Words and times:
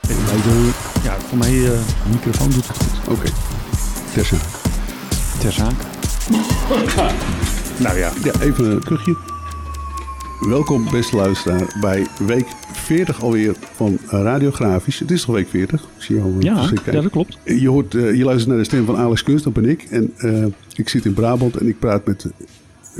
Bij 0.00 0.42
de, 0.42 0.70
ja, 1.02 1.20
voor 1.20 1.38
mij 1.38 1.64
eh 1.64 1.64
de 1.64 2.10
microfoon 2.10 2.50
doet 2.50 2.68
het 2.68 2.76
goed. 2.76 3.18
Oké, 3.18 3.30
ter 4.12 4.24
zaak. 4.24 4.40
Ter 5.40 5.52
zake. 5.52 5.84
nou 7.84 7.98
ja, 7.98 8.12
Ja, 8.24 8.40
even 8.40 8.70
een 8.70 8.84
kuchje. 8.84 9.16
Welkom, 10.48 10.90
beste 10.90 11.16
luisteraar, 11.16 11.76
bij 11.80 12.06
week 12.26 12.46
40 12.72 13.22
alweer 13.22 13.54
van 13.74 13.98
Radiografisch. 14.06 14.98
Het 14.98 15.10
is 15.10 15.24
toch 15.24 15.34
week 15.34 15.48
40? 15.48 15.80
Ik 15.82 16.02
zie 16.02 16.16
jou 16.16 16.34
ja, 16.38 16.56
verschrikt 16.56 16.84
ja, 16.84 17.00
dat 17.00 17.10
klopt. 17.10 17.38
Je, 17.44 17.68
hoort, 17.68 17.94
eh, 17.94 18.14
je 18.14 18.24
luistert 18.24 18.48
naar 18.48 18.58
de 18.58 18.64
stem 18.64 18.84
van 18.84 18.96
Alex 18.96 19.22
Kunst, 19.22 19.44
dat 19.44 19.52
ben 19.52 19.68
ik. 19.68 19.82
En 19.82 20.12
eh, 20.16 20.46
ik 20.74 20.88
zit 20.88 21.04
in 21.04 21.14
Brabant 21.14 21.56
en 21.56 21.66
ik 21.66 21.78
praat 21.78 22.06
met, 22.06 22.26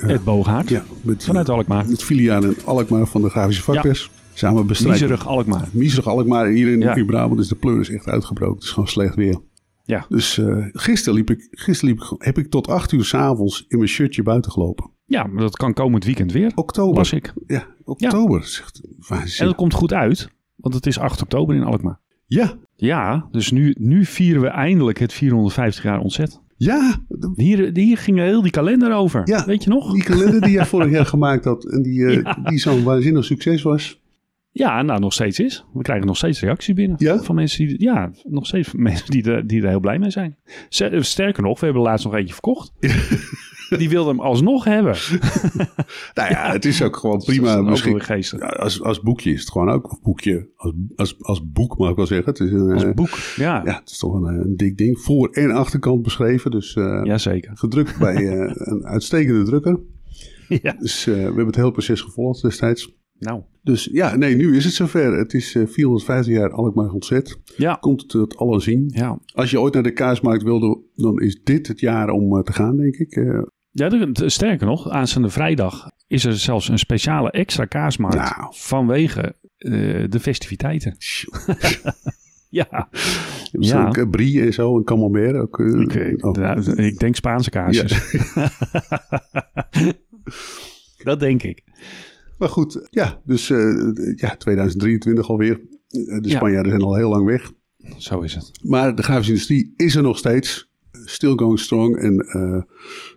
Ed 0.07 0.25
Booghaard. 0.25 0.69
ja, 0.69 0.85
met, 1.03 1.25
Vanuit 1.25 1.49
Alkmaar. 1.49 1.85
met 1.89 2.03
filiaal 2.03 2.45
in 2.45 2.57
Alkmaar 2.65 3.07
van 3.07 3.23
de 3.23 3.29
Grafische 3.29 3.63
Vakpers. 3.63 4.11
Samen 4.41 4.67
bestrijden. 4.67 5.01
Miserig 5.01 5.27
Alkmaar. 5.27 5.69
Miserig 5.73 6.07
Alkmaar. 6.07 6.47
Hier 6.47 6.73
in, 6.73 6.81
Ja. 6.81 6.95
in 6.95 7.07
Brabant 7.07 7.41
is 7.41 7.49
de 7.49 7.55
pleur 7.55 7.81
is 7.81 7.91
echt 7.91 8.07
uitgebroken. 8.09 8.55
Het 8.55 8.65
is 8.65 8.71
gewoon 8.71 8.89
slecht 8.89 9.15
weer. 9.15 9.41
Ja. 9.85 10.05
Dus 10.09 10.39
eh, 10.39 10.67
gisteren, 10.73 11.15
liep 11.15 11.31
ik, 11.31 11.49
gisteren 11.51 11.95
liep 11.95 12.03
ik, 12.05 12.15
heb 12.25 12.39
ik 12.39 12.51
tot 12.51 12.69
acht 12.69 12.93
uur 12.93 13.05
s'avonds 13.05 13.65
in 13.69 13.79
mijn 13.79 13.91
shirtje 13.91 14.23
buiten 14.23 14.53
gelopen. 14.53 14.91
ja, 15.07 15.27
maar 15.27 15.43
dat 15.43 15.57
kan 15.57 15.73
komend 15.73 16.05
weekend 16.05 16.33
weer. 16.33 16.53
Oktober. 16.55 16.95
Was 16.95 17.13
ik. 17.13 17.33
Ja, 17.47 17.67
oktober. 17.85 18.45
Zegt, 18.45 18.81
En 19.39 19.47
dat 19.47 19.55
komt 19.55 19.75
goed 19.75 19.93
uit, 19.93 20.29
want 20.57 20.75
het 20.75 20.87
is 20.87 20.99
8 20.99 21.23
oktober 21.23 21.55
in 21.57 21.63
Alkmaar. 21.65 21.99
Ja, 22.27 22.53
Ja, 22.77 23.29
dus 23.31 23.51
nu, 23.51 23.75
nu 23.79 24.05
vieren 24.05 24.43
we 24.43 24.49
eindelijk 24.49 24.99
het 24.99 25.13
450 25.13 25.83
jaar 25.85 26.01
ontzet. 26.01 26.41
ja. 26.57 26.97
Hier, 27.35 27.71
hier 27.73 27.99
ging 27.99 28.19
heel 28.19 28.43
die 28.43 28.51
kalender 28.51 28.95
over. 28.95 29.23
Ja. 29.25 29.45
Weet 29.47 29.65
je 29.65 29.71
nog? 29.71 29.93
Die 29.93 30.03
kalender 30.03 30.41
die 30.41 30.51
jij 30.51 30.67
vorig 30.75 30.91
jaar 30.91 31.07
gemaakt 31.07 31.45
had 31.45 31.65
en 31.65 31.83
die, 31.83 32.07
eh, 32.07 32.45
die 32.45 32.59
zo'n 32.59 32.83
waanzinnig 32.85 33.25
succes 33.25 33.63
was. 33.63 34.00
Ja, 34.53 34.83
nou 34.83 35.01
nog 35.01 35.13
steeds 35.13 35.39
is. 35.39 35.65
We 35.73 35.83
krijgen 35.83 36.07
nog 36.07 36.17
steeds 36.17 36.41
reactie 36.41 36.75
binnen. 36.75 36.97
Ja? 37.01 37.23
Van 37.23 37.35
mensen 37.35 37.67
die, 37.67 37.81
ja, 37.83 38.11
nog 38.29 38.47
steeds 38.47 38.73
mensen 38.91 39.11
die, 39.11 39.23
er- 39.31 39.47
die 39.47 39.63
er 39.63 39.69
heel 39.69 39.81
blij 39.81 39.99
mee 39.99 40.11
zijn. 40.11 40.37
Z- 40.69 40.89
Sterker 41.01 41.43
nog, 41.43 41.59
we 41.61 41.65
hebben 41.65 41.83
laatst 41.85 42.05
nog 42.05 42.15
eentje 42.15 42.33
verkocht. 42.33 42.73
Die 43.79 43.89
wilde 43.89 44.11
hem 44.11 44.21
alsnog 44.21 44.65
hebben. 44.65 44.95
Nou 46.15 46.31
ja, 46.31 46.53
het 46.53 46.65
is 46.65 46.83
ook 46.83 46.97
gewoon 46.97 47.19
prima. 47.19 47.53
Is 47.53 47.57
ook 47.59 47.69
Misschien, 47.69 48.41
als, 48.43 48.83
als 48.83 49.01
boekje 49.01 49.33
is 49.33 49.41
het 49.41 49.51
gewoon 49.51 49.71
ook. 49.71 49.93
Of 49.93 50.01
boekje, 50.03 50.49
als, 50.57 50.73
als, 50.97 51.17
als 51.23 51.51
boek 51.53 51.79
mag 51.79 51.91
ik 51.91 51.97
wel 51.97 52.07
zeggen. 52.07 52.29
Het 52.29 52.41
is 52.41 52.51
een, 52.53 52.73
Als 52.73 52.85
eh, 52.85 52.93
boek. 52.95 53.19
Ja, 53.37 53.63
Ja, 53.65 53.79
het 53.81 53.91
is 53.91 53.99
toch 53.99 54.15
een, 54.15 54.27
eh, 54.35 54.45
een 54.45 54.57
dik 54.57 54.77
ding. 54.79 54.99
Voor- 54.99 55.29
en 55.31 55.51
achterkant 55.51 56.03
beschreven. 56.03 56.51
Dus 56.51 56.75
eh, 56.77 57.01
Jazeker. 57.05 57.51
gedrukt 57.57 57.99
bij 57.99 58.15
eh, 58.15 58.51
een 58.55 58.87
uitstekende 58.87 59.43
drukker. 59.45 59.81
Ja. 60.49 60.73
Dus 60.79 61.07
eh, 61.07 61.15
we 61.15 61.21
hebben 61.21 61.47
het 61.47 61.57
hele 61.57 61.73
proces 61.73 62.01
gevolgd 62.01 62.43
destijds. 62.43 62.95
Nou, 63.21 63.43
Dus 63.63 63.89
ja, 63.93 64.17
nee, 64.17 64.37
nu 64.37 64.57
is 64.57 64.65
het 64.65 64.75
zover. 64.75 65.19
Het 65.19 65.35
is 65.35 65.55
eh 65.55 65.67
450 65.67 66.35
jaar 66.35 66.51
Alkmaar 66.51 66.91
ontzet. 66.91 67.39
ja. 67.57 67.75
Komt 67.75 68.01
het 68.01 68.11
tot 68.11 68.37
allen 68.37 68.61
zien. 68.61 68.91
Ja, 68.95 69.19
Als 69.35 69.51
je 69.51 69.61
ooit 69.61 69.75
naar 69.75 69.83
de 69.83 69.93
kaasmarkt 69.93 70.43
wilde, 70.43 70.79
dan 70.95 71.21
is 71.21 71.41
dit 71.45 71.67
het 71.67 71.81
jaar 71.81 72.09
om 72.09 72.37
eh, 72.37 72.43
te 72.43 72.53
gaan, 72.53 72.77
denk 72.77 72.95
ik. 72.97 73.13
Eh, 73.17 73.43
ja 73.71 74.09
sterker 74.13 74.67
nog, 74.67 74.89
aanstaande 74.89 75.29
vrijdag 75.29 75.87
is 76.07 76.25
er 76.25 76.39
zelfs 76.39 76.69
een 76.69 76.79
speciale 76.79 77.31
extra 77.31 77.65
kaasmarkt 77.65 78.17
Nou. 78.37 78.53
vanwege 78.57 79.35
de 80.09 80.19
festiviteiten. 80.21 80.97
ja, 82.49 82.89
dus 83.53 83.69
Ja. 83.69 84.07
brie 84.11 84.41
en 84.43 84.53
zo, 84.53 84.77
en 84.77 84.85
camembert. 84.85 85.37
Ook, 85.37 85.59
ik, 85.59 86.25
oh. 86.25 86.33
nou, 86.33 86.83
ik 86.83 86.99
denk 86.99 87.17
Spaanse 87.17 87.51
kaasjes. 87.51 88.15
Dat 91.05 91.21
denk 91.21 91.43
ik. 91.43 91.63
Maar 92.41 92.49
goed, 92.49 92.87
ja, 92.91 93.21
dus 93.25 93.51
eh, 93.51 93.59
ja, 94.17 94.37
2023 94.37 95.29
alweer. 95.29 95.61
Eh, 95.89 96.21
De 96.21 96.29
Ja. 96.29 96.37
Spanjaarden 96.37 96.71
zijn 96.71 96.83
al 96.85 96.95
heel 96.95 97.09
lang 97.09 97.27
weg. 97.27 97.53
Zo 97.97 98.21
is 98.21 98.35
het. 98.35 98.51
Maar 98.63 98.95
de 98.95 99.03
grafische 99.03 99.31
industrie 99.33 99.73
is 99.77 99.95
er 99.95 100.03
nog 100.03 100.19
steeds. 100.19 100.71
Still 100.91 101.33
going 101.37 101.59
strong. 101.59 101.97
En 101.97 102.19
eh, 102.19 102.63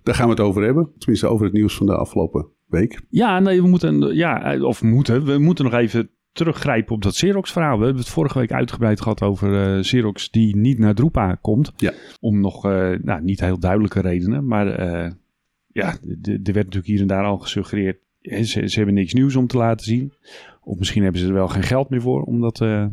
daar 0.04 0.16
gaan 0.16 0.26
we 0.26 0.32
het 0.32 0.40
over 0.40 0.64
hebben. 0.64 0.92
Tenminste, 0.98 1.28
over 1.28 1.46
het 1.46 1.54
nieuws 1.54 1.76
van 1.76 1.86
de 1.86 1.96
afgelopen 1.96 2.48
week. 2.68 3.02
Ja, 3.10 3.40
nee, 3.40 3.62
we 3.62 3.68
moeten, 3.68 4.16
ja, 4.16 4.58
of 4.62 4.82
moeten, 4.82 5.26
we 5.26 5.38
moeten 5.38 5.64
nog 5.66 5.74
even 5.74 6.10
teruggrijpen 6.32 6.96
op 6.96 7.02
dat 7.02 7.14
Xerox-verhaal. 7.14 7.78
We 7.78 7.84
hebben 7.84 8.02
het 8.02 8.12
vorige 8.12 8.40
week 8.40 8.52
uitgebreid 8.52 9.02
gehad 9.02 9.22
over 9.22 9.76
eh, 9.76 9.82
Xerox 9.82 10.32
die 10.32 10.56
niet 10.56 10.80
naar 10.80 10.96
Drupa 10.96 11.36
komt. 11.42 11.74
Ja. 11.76 11.94
Om 12.20 12.40
nog, 12.40 12.64
nou, 13.02 13.22
niet 13.22 13.40
heel 13.40 13.60
duidelijke 13.60 14.02
redenen, 14.02 14.46
maar 14.48 14.68
ja, 15.68 15.88
er 16.22 16.54
werd 16.54 16.56
natuurlijk 16.56 16.86
hier 16.86 17.02
en 17.02 17.08
daar 17.08 17.24
al 17.26 17.38
gesuggereerd. 17.38 18.03
Ze, 18.44 18.72
hebben 18.72 18.94
niks 18.94 19.14
nieuws 19.14 19.36
om 19.36 19.48
te 19.48 19.58
laten 19.58 19.86
zien. 19.86 20.14
Of 20.64 20.78
misschien 20.78 21.04
hebben 21.04 21.22
ze 21.22 21.28
er 21.28 21.34
wel 21.34 21.48
geen 21.48 21.64
geld 21.64 21.90
meer 21.90 22.02
voor 22.02 22.24
om, 22.24 22.46
eh, 22.46 22.86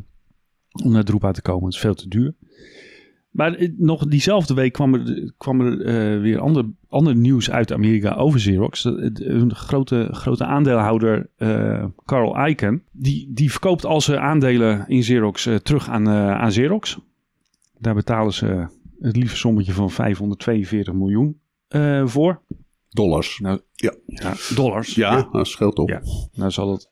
om 0.84 0.92
naar 0.92 1.04
Drupa 1.04 1.32
te 1.32 1.42
komen. 1.42 1.64
Het 1.64 1.74
is 1.74 1.80
veel 1.80 1.94
te 1.94 2.08
duur. 2.08 2.34
Maar 3.30 3.54
eh, 3.54 3.68
nog 3.76 4.06
diezelfde 4.06 4.54
week 4.54 4.72
kwam 4.72 4.94
er, 4.94 5.32
kwam 5.38 5.60
er 5.60 5.84
eh, 5.84 6.20
weer 6.20 6.38
ander, 6.38 6.64
ander 6.88 7.16
nieuws 7.16 7.50
uit 7.50 7.72
Amerika 7.72 8.14
over 8.14 8.38
Xerox. 8.38 8.84
Een 8.84 9.54
grote, 9.54 10.08
grote 10.10 10.44
aandeelhouder, 10.44 11.28
eh, 11.36 11.84
Carl 12.04 12.46
Icahn, 12.48 12.82
die, 12.92 13.30
die 13.32 13.50
verkoopt 13.50 13.84
al 13.84 14.00
zijn 14.00 14.18
aandelen 14.18 14.84
in 14.88 15.00
Xerox 15.00 15.48
terug 15.62 15.88
aan, 15.88 16.08
aan 16.08 16.48
Xerox. 16.48 16.98
Daar 17.78 17.94
betalen 17.94 18.32
ze 18.32 18.66
het 19.00 19.16
lieve 19.16 19.36
sommetje 19.36 19.72
van 19.72 19.90
542 19.90 20.94
miljoen 20.94 21.40
voor. 22.04 22.40
Dollars. 22.90 23.38
Nou, 23.38 23.60
Ja. 23.74 23.94
ja, 24.06 24.34
dollars. 24.54 24.94
Ja, 24.94 25.28
dat 25.32 25.46
scheelt 25.46 25.78
op. 25.78 25.88
Ja. 25.88 26.02
Nou 26.32 26.50
zal 26.50 26.72
het 26.72 26.90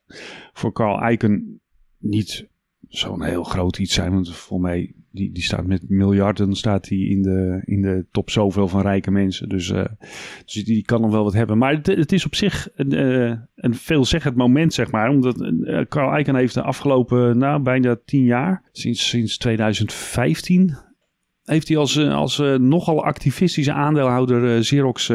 voor 0.52 0.72
Carl 0.72 1.10
Icahn 1.10 1.60
niet 1.98 2.48
zo'n 2.88 3.22
heel 3.22 3.44
groot 3.44 3.78
iets 3.78 3.94
zijn. 3.94 4.12
Want 4.12 4.36
voor 4.36 4.60
mij, 4.60 4.94
die, 5.10 5.32
die 5.32 5.42
staat 5.42 5.66
met 5.66 5.88
miljarden 5.88 6.54
staat 6.54 6.88
hij 6.88 6.98
in 6.98 7.22
de, 7.22 7.62
in 7.64 7.82
de 7.82 8.06
top 8.10 8.30
zoveel 8.30 8.68
van 8.68 8.80
rijke 8.80 9.10
mensen. 9.10 9.48
Dus, 9.48 9.70
eh, 9.70 9.84
dus 10.44 10.64
die 10.64 10.84
kan 10.84 11.00
nog 11.00 11.10
wel 11.10 11.24
wat 11.24 11.32
hebben. 11.32 11.58
Maar 11.58 11.74
het, 11.74 11.86
het 11.86 12.12
is 12.12 12.26
op 12.26 12.34
zich 12.34 12.68
een, 12.74 12.92
eh, 12.92 13.36
een 13.54 13.74
veelzeggend 13.74 14.36
moment, 14.36 14.74
zeg 14.74 14.90
maar. 14.90 15.10
Omdat 15.10 15.42
eh, 15.42 15.80
Carl 15.88 16.18
Icahn 16.18 16.38
heeft 16.38 16.54
de 16.54 16.62
afgelopen, 16.62 17.38
nou, 17.38 17.62
bijna 17.62 17.98
tien 18.04 18.24
jaar, 18.24 18.62
sinds, 18.72 19.08
sinds 19.08 19.38
2015... 19.38 20.86
Heeft 21.48 21.68
hij 21.68 21.76
als, 21.76 21.96
eh, 21.96 22.14
als 22.14 22.38
eh, 22.38 22.54
nogal 22.54 23.04
activistische 23.04 23.72
aandeelhouder 23.72 24.54
eh, 24.54 24.60
Xerox 24.60 25.08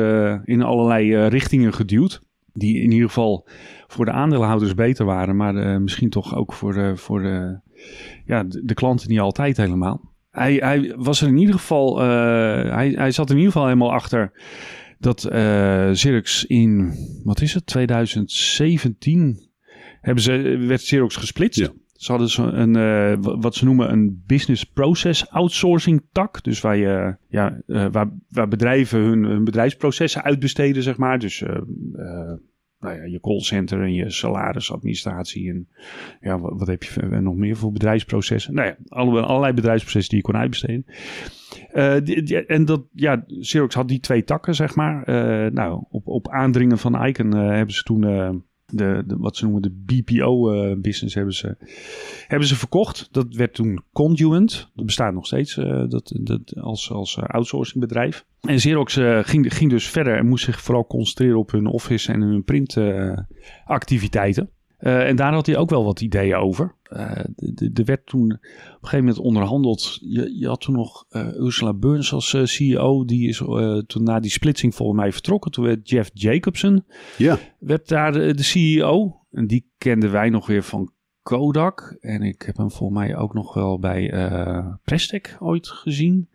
in 0.45 0.61
allerlei 0.61 1.27
richtingen 1.27 1.73
geduwd. 1.73 2.21
Die 2.53 2.81
in 2.81 2.91
ieder 2.91 3.07
geval 3.07 3.47
voor 3.87 4.05
de 4.05 4.11
aandeelhouders 4.11 4.73
beter 4.73 5.05
waren, 5.05 5.35
maar 5.35 5.81
misschien 5.81 6.09
toch 6.09 6.35
ook 6.35 6.53
voor, 6.53 6.73
de, 6.73 6.95
voor 6.95 7.23
ja, 8.25 8.43
de, 8.47 8.73
klanten 8.73 9.09
niet 9.09 9.19
altijd 9.19 9.57
helemaal. 9.57 10.11
Hij, 10.31 10.53
hij 10.53 10.93
was 10.97 11.21
er 11.21 11.27
in 11.27 11.37
ieder 11.37 11.55
geval, 11.55 11.99
hij, 11.99 12.89
hij 12.95 13.11
zat 13.11 13.29
in 13.29 13.35
ieder 13.35 13.51
geval 13.51 13.67
helemaal 13.67 13.93
achter 13.93 14.31
dat 14.99 15.23
eh 15.23 15.91
Xerox 15.91 16.45
in, 16.45 16.93
wat 17.23 17.41
is 17.41 17.53
het, 17.53 17.65
2017 17.65 19.49
hebben 20.01 20.23
ze, 20.23 20.57
werd 20.67 20.81
Xerox 20.81 21.15
gesplitst. 21.15 21.59
Ja. 21.59 21.69
Ze 22.03 22.11
hadden 22.11 22.29
zo 22.29 22.47
een, 22.47 22.75
eh, 22.75 23.13
wa- 23.21 23.37
wat 23.37 23.55
ze 23.55 23.65
noemen 23.65 23.91
een 23.91 24.23
business 24.27 24.63
process 24.65 25.29
outsourcing 25.29 26.01
tak. 26.11 26.43
Dus 26.43 26.61
waar, 26.61 26.77
je, 26.77 27.15
ja, 27.27 27.61
eh, 27.67 27.87
waar, 27.91 28.09
waar 28.29 28.47
bedrijven 28.47 28.99
hun, 28.99 29.43
bedrijfsprocessen 29.43 30.23
uitbesteden, 30.23 30.83
zeg 30.83 30.97
maar. 30.97 31.19
Dus 31.19 31.41
eh, 31.41 31.55
eh, 31.55 32.33
nou 32.79 32.95
ja, 32.95 33.03
je 33.03 33.19
callcenter 33.19 33.81
en 33.81 33.93
je 33.93 34.09
salarisadministratie. 34.09 35.49
En 35.49 35.67
ja, 36.21 36.39
wat, 36.39 36.67
heb 36.67 36.83
je 36.83 37.01
nog 37.01 37.35
meer 37.35 37.55
voor 37.55 37.71
bedrijfsprocessen? 37.71 38.53
Nou 38.53 38.67
ja, 38.67 38.75
alle, 38.87 39.21
allerlei 39.21 39.53
bedrijfsprocessen 39.53 40.09
die 40.09 40.17
je 40.25 40.31
kon 40.31 40.41
uitbesteden. 40.41 40.85
Die- 42.03 42.45
en 42.45 42.65
dat, 42.65 42.83
ja, 42.93 43.25
Xerox 43.39 43.75
had 43.75 43.87
die 43.87 43.99
twee 43.99 44.23
takken, 44.23 44.55
zeg 44.55 44.75
maar. 44.75 45.03
Nou, 45.53 45.83
op, 45.89 46.07
op 46.07 46.29
aandringen 46.29 46.77
van 46.77 47.05
Icon 47.05 47.31
hebben 47.35 47.75
ze 47.75 47.83
toen 47.83 48.01
de, 48.77 49.03
de, 49.07 49.17
wat 49.17 49.37
ze 49.37 49.43
noemen 49.43 49.61
de 49.61 49.83
BPO-business 49.85 51.15
hebben 51.15 51.33
ze, 51.33 51.55
hebben 52.27 52.47
ze 52.47 52.55
verkocht. 52.55 53.07
Dat 53.11 53.33
werd 53.33 53.53
toen 53.53 53.83
Conduent. 53.91 54.71
Dat 54.75 54.85
bestaat 54.85 55.13
nog 55.13 55.25
steeds 55.25 55.57
eh, 55.57 55.83
dat, 55.87 56.13
dat, 56.21 56.59
als, 56.59 56.91
als 56.91 57.17
eh, 57.17 57.23
outsourcingbedrijf. 57.23 58.25
En 58.41 58.55
Xerox 58.55 58.97
eh, 58.97 59.19
ging, 59.23 59.53
ging 59.53 59.69
dus 59.69 59.87
verder 59.87 60.17
en 60.17 60.27
moest 60.27 60.45
zich 60.45 60.61
vooral 60.61 60.87
concentreren 60.87 61.37
op 61.37 61.51
hun 61.51 61.65
office 61.65 62.11
en 62.11 62.21
hun 62.21 62.43
printactiviteiten. 62.43 64.49
Eh, 64.83 65.07
en 65.07 65.15
daar 65.15 65.33
had 65.33 65.45
hij 65.45 65.57
ook 65.57 65.69
wel 65.69 65.83
wat 65.83 66.01
ideeën 66.01 66.35
over. 66.35 66.75
Eh, 66.83 67.17
er 67.73 67.85
werd 67.85 68.05
toen 68.05 68.23
op 68.23 68.31
een 68.31 68.77
gegeven 68.81 69.05
moment 69.05 69.17
onderhandeld. 69.17 69.97
Je, 70.01 70.37
je 70.39 70.47
had 70.47 70.61
toen 70.61 70.75
nog 70.75 71.05
eh, 71.09 71.27
Ursula 71.35 71.73
Burns 71.73 72.13
als 72.13 72.35
CEO. 72.43 73.05
Die 73.05 73.27
is 73.27 73.37
toen 73.87 74.03
na 74.03 74.19
die 74.19 74.31
splitsing 74.31 74.75
volgens 74.75 74.99
mij 74.99 75.11
vertrokken. 75.11 75.51
Toen 75.51 75.65
werd 75.65 75.89
Jeff 75.89 76.09
Jacobson 76.13 76.85
Ja, 77.17 77.37
werd 77.59 77.87
daar 77.87 78.11
de, 78.11 78.33
de 78.33 78.43
CEO. 78.43 79.21
En 79.31 79.47
die 79.47 79.71
kenden 79.77 80.11
wij 80.11 80.29
nog 80.29 80.47
weer 80.47 80.63
van 80.63 80.91
Kodak. 81.21 81.97
En 81.99 82.21
ik 82.21 82.41
heb 82.41 82.57
hem 82.57 82.71
volgens 82.71 82.99
mij 82.99 83.15
ook 83.15 83.33
nog 83.33 83.53
wel 83.53 83.79
bij 83.79 84.11
eh 84.11 84.67
Prestec 84.83 85.37
ooit 85.39 85.67
gezien. 85.67 86.29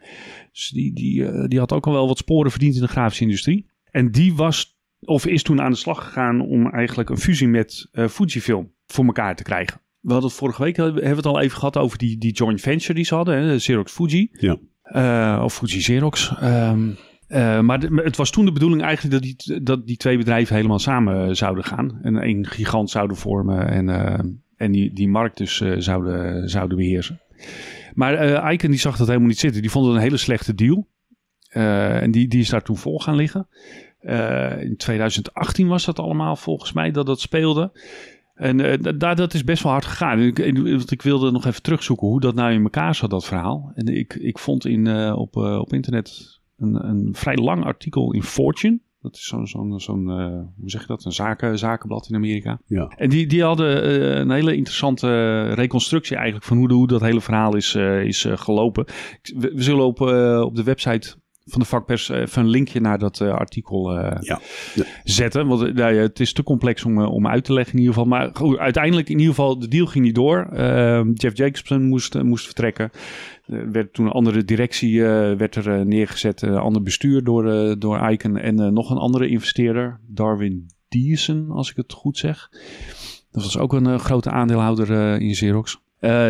Dus 0.53 0.69
die, 0.69 0.93
die, 0.93 1.49
die 1.49 1.59
had 1.59 1.73
ook 1.73 1.87
al 1.87 1.93
wel 1.93 2.07
wat 2.07 2.19
sporen 2.19 2.51
verdiend 2.51 2.75
in 2.75 2.81
de 2.81 2.89
grafische 2.89 3.25
industrie. 3.25 3.67
En 3.91 4.11
die 4.11 4.35
was, 4.35 4.78
of 5.01 5.27
is 5.27 5.43
toen 5.43 5.61
aan 5.61 5.71
de 5.71 5.77
slag 5.77 6.05
gegaan 6.05 6.41
om 6.41 6.71
eigenlijk 6.71 7.11
een 7.11 7.19
fusie 7.19 7.49
met 7.49 7.89
eh, 7.93 8.09
Fujifilm 8.09 8.73
voor 8.87 9.05
elkaar 9.05 9.37
te 9.37 9.43
krijgen. 9.43 9.81
we 10.01 10.13
hadden 10.13 10.29
het 10.29 10.39
vorige 10.39 10.63
week, 10.63 10.77
hebben 10.77 11.03
we 11.03 11.09
het 11.09 11.27
al 11.27 11.41
even 11.41 11.59
gehad 11.59 11.77
over 11.77 11.99
die, 11.99 12.19
die 12.19 12.33
joint 12.33 12.61
venture 12.61 12.95
die 12.95 13.05
ze 13.05 13.15
hadden, 13.15 13.43
hè, 13.43 13.57
Xerox 13.57 13.93
Fuji. 13.93 14.29
Ja. 14.33 14.59
Uh, 14.93 15.43
of 15.45 15.55
Fuji 15.55 15.79
Xerox. 15.79 16.35
Um, 16.43 16.97
uh, 17.29 17.61
maar 17.61 17.81
de, 17.81 18.01
het 18.05 18.17
was 18.17 18.31
toen 18.31 18.45
de 18.45 18.53
bedoeling 18.53 18.83
eigenlijk 18.83 19.15
dat 19.15 19.23
die, 19.23 19.63
dat 19.63 19.87
die 19.87 19.97
twee 19.97 20.17
bedrijven 20.17 20.57
helemaal 20.57 20.79
samen 20.79 21.37
zouden 21.37 21.65
gaan. 21.65 21.99
En 22.03 22.17
één 22.17 22.47
gigant 22.47 22.91
zouden 22.91 23.17
vormen 23.17 23.69
en, 23.69 23.89
uh, 23.89 24.19
en 24.57 24.73
die, 24.73 24.93
die 24.93 25.09
markt 25.09 25.37
dus 25.37 25.63
zouden, 25.77 26.49
zouden 26.49 26.77
beheersen. 26.77 27.21
Maar 27.95 28.53
Icon 28.53 28.71
die 28.71 28.79
zag 28.79 28.97
dat 28.97 29.07
helemaal 29.07 29.29
niet 29.29 29.39
zitten. 29.39 29.61
Die 29.61 29.71
vond 29.71 29.87
het 29.87 29.95
een 29.95 30.01
hele 30.01 30.17
slechte 30.17 30.55
deal. 30.55 30.89
en 31.49 32.11
die, 32.11 32.29
die 32.29 32.41
is 32.41 32.49
daar 32.49 32.63
toen 32.63 32.77
vol 32.77 32.99
gaan 32.99 33.17
liggen. 33.17 33.49
In 34.61 34.77
2018 34.77 35.69
was 35.69 35.85
dat 35.85 35.99
allemaal 35.99 36.37
volgens 36.37 36.73
mij 36.73 36.91
dat 36.91 37.07
dat 37.07 37.21
speelde. 37.21 37.73
En 38.39 38.59
uh, 38.59 38.95
daar, 38.99 39.17
dat 39.17 39.35
is 39.35 39.45
best 39.45 39.63
wel 39.63 39.73
hard 39.73 39.85
gegaan. 39.85 40.21
Ik, 40.21 40.39
ik, 40.91 41.03
wilde 41.03 41.31
nog 41.31 41.47
even 41.47 41.63
terugzoeken 41.63 42.07
hoe 42.07 42.21
dat 42.21 42.35
nou 42.35 42.53
in 42.53 42.63
elkaar 42.63 42.95
zat, 42.95 43.11
dat 43.11 43.25
verhaal. 43.25 43.73
En 43.75 43.87
ik, 43.87 44.15
ik 44.15 44.39
vond 44.39 44.67
in, 44.67 44.87
uh, 44.87 45.19
op, 45.19 45.37
op 45.37 45.73
internet 45.73 46.41
een, 46.59 46.89
een 46.89 47.09
vrij 47.13 47.37
lang 47.37 47.65
artikel 47.65 48.13
in 48.13 48.23
Fortune. 48.23 48.81
Dat 49.01 49.15
is 49.15 49.27
zo'n, 49.27 49.47
zo'n, 49.47 49.81
zo'n 49.81 50.09
hoe 50.59 50.71
zeg 50.71 50.81
je 50.81 50.87
dat, 50.87 51.05
een 51.05 51.13
zaken, 51.13 51.59
zakenblad 51.59 52.09
in 52.09 52.15
Amerika. 52.15 52.61
Ja. 52.67 52.93
En 52.97 53.09
die, 53.09 53.27
die 53.27 53.43
hadden 53.43 53.91
een 54.21 54.31
hele 54.31 54.57
interessante 54.57 55.43
reconstructie 55.43 56.17
eigenlijk 56.17 56.47
van 56.47 56.57
hoe, 56.57 56.69
de, 56.69 56.75
hoe 56.75 56.87
dat 56.87 57.01
hele 57.01 57.21
verhaal 57.21 57.57
is, 57.57 57.75
is 58.05 58.27
gelopen. 58.31 58.85
We, 59.37 59.53
we, 59.55 59.63
zullen 59.63 59.85
op, 59.85 60.01
op 60.45 60.57
de 60.57 60.63
website 60.63 61.17
van 61.49 61.61
de 61.61 61.67
vakpers 61.67 62.09
eh, 62.09 62.21
even 62.21 62.43
een 62.43 62.49
linkje 62.49 62.81
naar 62.81 62.99
dat 62.99 63.21
uh, 63.21 63.33
artikel 63.35 63.93
ja. 64.21 64.41
zetten. 65.05 65.47
Want 65.47 65.79
uh, 65.79 65.87
het 65.87 66.21
is 66.21 66.33
te 66.33 66.43
complex 66.43 66.85
om, 66.85 66.99
om 66.99 67.27
uit 67.27 67.45
te 67.45 67.53
leggen 67.53 67.73
in 67.75 67.79
ieder 67.79 67.95
geval. 67.95 68.09
Maar 68.09 68.31
goed, 68.33 68.59
uiteindelijk 68.59 69.09
in 69.09 69.19
ieder 69.19 69.35
geval, 69.35 69.59
de 69.59 69.69
deal 69.69 69.87
ging 69.87 70.05
niet 70.05 70.15
door. 70.15 70.49
Ehm, 70.53 71.11
Jeff 71.13 71.37
Jacobson 71.37 71.83
moest, 71.83 72.23
moest 72.23 72.45
vertrekken. 72.45 72.91
Er 73.47 73.71
werd 73.71 73.93
toen 73.93 74.07
een 74.07 74.13
andere 74.13 74.45
directie 74.45 75.03
werd 75.03 75.55
er 75.55 75.87
neergezet. 75.87 76.43
Een 76.43 76.57
ander 76.57 76.83
bestuur 76.83 77.25
door, 77.25 77.79
door 77.79 78.11
Icon 78.11 78.37
en 78.37 78.73
nog 78.73 78.91
een 78.91 78.97
andere 78.97 79.29
investeerder. 79.29 80.01
Darwin 80.07 80.67
Diersen, 80.89 81.51
als 81.51 81.71
ik 81.71 81.77
het 81.77 81.93
goed 81.93 82.19
zeg. 82.19 82.49
Dat 83.31 83.43
was 83.43 83.59
ook 83.59 83.73
een 83.73 83.99
grote 83.99 84.31
aandeelhouder 84.31 85.21
in 85.21 85.33
Xerox. 85.33 85.81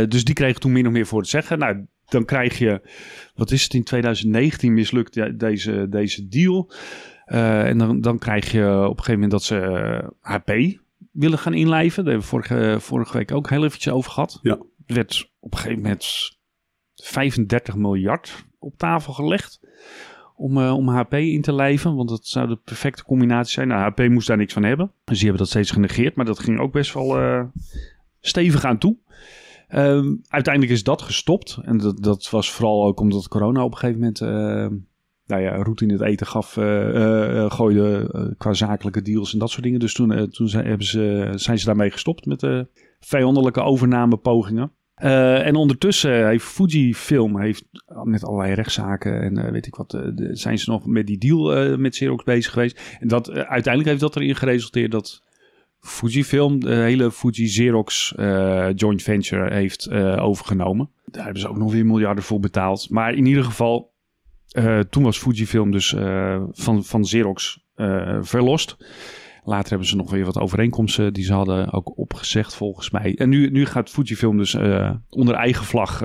dus 0.08 0.24
die 0.24 0.34
kreeg 0.34 0.58
toen 0.58 0.72
min 0.72 0.86
of 0.86 0.92
meer 0.92 1.06
voor 1.06 1.20
het 1.20 1.28
zeggen. 1.28 1.58
Nou, 1.58 1.86
dan 2.08 2.24
krijg 2.24 2.58
je, 2.58 2.80
wat 3.34 3.50
is 3.50 3.62
het, 3.62 3.74
in 3.74 3.84
2019 3.84 4.74
mislukt 4.74 5.38
deze, 5.38 5.86
deze 5.88 6.28
deal. 6.28 6.70
Uh, 7.26 7.66
en 7.66 7.78
dan, 7.78 8.00
dan 8.00 8.18
krijg 8.18 8.52
je 8.52 8.66
op 8.66 8.98
een 8.98 9.04
gegeven 9.04 9.12
moment 9.12 9.30
dat 9.30 9.42
ze 9.42 10.10
HP 10.20 10.48
eh, 10.48 10.78
willen 11.12 11.38
gaan 11.38 11.54
inlijven. 11.54 12.04
Daar 12.04 12.12
hebben 12.12 12.30
we 12.30 12.36
vorige, 12.36 12.80
vorige 12.80 13.16
week 13.16 13.32
ook 13.32 13.50
heel 13.50 13.64
eventjes 13.64 13.92
over 13.92 14.10
gehad. 14.10 14.38
Ja. 14.42 14.58
Er 14.86 14.94
werd 14.94 15.30
op 15.40 15.52
een 15.52 15.58
gegeven 15.58 15.82
moment 15.82 16.38
35 16.94 17.74
miljard 17.74 18.44
op 18.58 18.78
tafel 18.78 19.12
gelegd. 19.12 19.60
Om, 20.36 20.58
uh, 20.58 20.74
om 20.74 20.88
HP 20.88 21.14
in 21.14 21.42
te 21.42 21.52
lijven, 21.52 21.94
want 21.94 22.08
dat 22.08 22.26
zou 22.26 22.48
de 22.48 22.56
perfecte 22.56 23.04
combinatie 23.04 23.52
zijn. 23.52 23.68
Nou, 23.68 23.90
HP 23.90 24.08
moest 24.08 24.26
daar 24.26 24.36
niks 24.36 24.52
van 24.52 24.62
hebben. 24.62 24.92
Dus 25.04 25.16
die 25.16 25.28
hebben 25.28 25.42
dat 25.42 25.48
steeds 25.48 25.70
genegeerd, 25.70 26.14
maar 26.14 26.24
dat 26.24 26.38
ging 26.38 26.60
ook 26.60 26.72
best 26.72 26.92
wel 26.92 27.50
stevig 28.20 28.64
aan 28.64 28.78
toe. 28.78 28.96
Uh, 29.74 30.12
uiteindelijk 30.28 30.74
is 30.74 30.82
dat 30.82 31.02
gestopt. 31.02 31.58
En 31.62 31.78
dat, 31.78 32.02
dat 32.02 32.30
was 32.30 32.52
vooral 32.52 32.84
ook 32.84 33.00
omdat 33.00 33.28
corona 33.28 33.64
op 33.64 33.70
een 33.70 33.78
gegeven 33.78 34.00
moment 34.00 34.20
uh, 34.20 34.78
nou 35.26 35.42
ja, 35.42 35.62
route 35.62 35.84
in 35.84 35.90
het 35.90 36.00
eten 36.00 36.26
gaf, 36.26 36.56
uh, 36.56 37.50
gooide 37.50 38.34
qua 38.38 38.52
zakelijke 38.52 39.02
deals 39.02 39.32
en 39.32 39.38
dat 39.38 39.50
soort 39.50 39.62
dingen. 39.62 39.80
Dus 39.80 39.94
toen, 39.94 40.30
toen 40.30 40.48
zijn, 40.48 40.82
ze, 40.82 41.32
zijn 41.34 41.58
ze 41.58 41.66
daarmee 41.66 41.90
gestopt 41.90 42.26
met 42.26 42.40
de 42.40 42.66
vijandelijke 43.00 43.60
overnamepogingen. 43.60 44.72
Uh, 45.02 45.46
en 45.46 45.54
ondertussen 45.54 46.26
heeft 46.26 46.44
Fujifilm 46.44 47.40
heeft 47.40 47.64
met 48.02 48.24
allerlei 48.24 48.54
rechtszaken 48.54 49.20
en 49.22 49.52
weet 49.52 49.66
ik 49.66 49.74
wat, 49.74 49.98
zijn 50.16 50.58
ze 50.58 50.70
nog 50.70 50.86
met 50.86 51.06
die 51.06 51.18
deal 51.18 51.76
met 51.78 51.92
Xerox 51.92 52.24
bezig 52.24 52.52
geweest. 52.52 52.96
En 53.00 53.08
dat, 53.08 53.30
uiteindelijk 53.30 53.88
heeft 53.88 54.00
dat 54.00 54.16
erin 54.16 54.36
geresulteerd 54.36 54.90
dat 54.90 55.22
Fujifilm, 55.80 56.60
de 56.60 56.74
hele 56.74 57.10
Fuji 57.10 57.46
Xerox 57.46 58.14
uh, 58.16 58.68
joint 58.74 59.02
venture 59.02 59.54
heeft 59.54 59.88
uh, 59.92 60.24
overgenomen. 60.24 60.90
Daar 61.04 61.24
hebben 61.24 61.42
ze 61.42 61.48
ook 61.48 61.58
nog 61.58 61.72
weer 61.72 61.86
miljarden 61.86 62.24
voor 62.24 62.40
betaald. 62.40 62.90
Maar 62.90 63.14
in 63.14 63.26
ieder 63.26 63.44
geval, 63.44 63.92
uh, 64.58 64.80
toen 64.80 65.02
was 65.02 65.18
Fujifilm 65.18 65.70
dus 65.70 65.94
van, 66.50 66.84
van 66.84 67.02
Xerox 67.02 67.66
verlost. 68.20 68.76
Later 69.44 69.68
hebben 69.68 69.88
ze 69.88 69.96
nog 69.96 70.10
weer 70.10 70.24
wat 70.24 70.38
overeenkomsten 70.38 71.12
die 71.12 71.24
ze 71.24 71.32
hadden 71.32 71.72
ook 71.72 71.98
opgezegd 71.98 72.54
volgens 72.54 72.90
mij. 72.90 73.14
En 73.16 73.28
nu, 73.28 73.50
nu 73.50 73.66
gaat 73.66 73.90
Fujifilm 73.90 74.36
dus 74.36 74.54
onder 75.08 75.34
eigen 75.34 75.64
vlag 75.64 76.02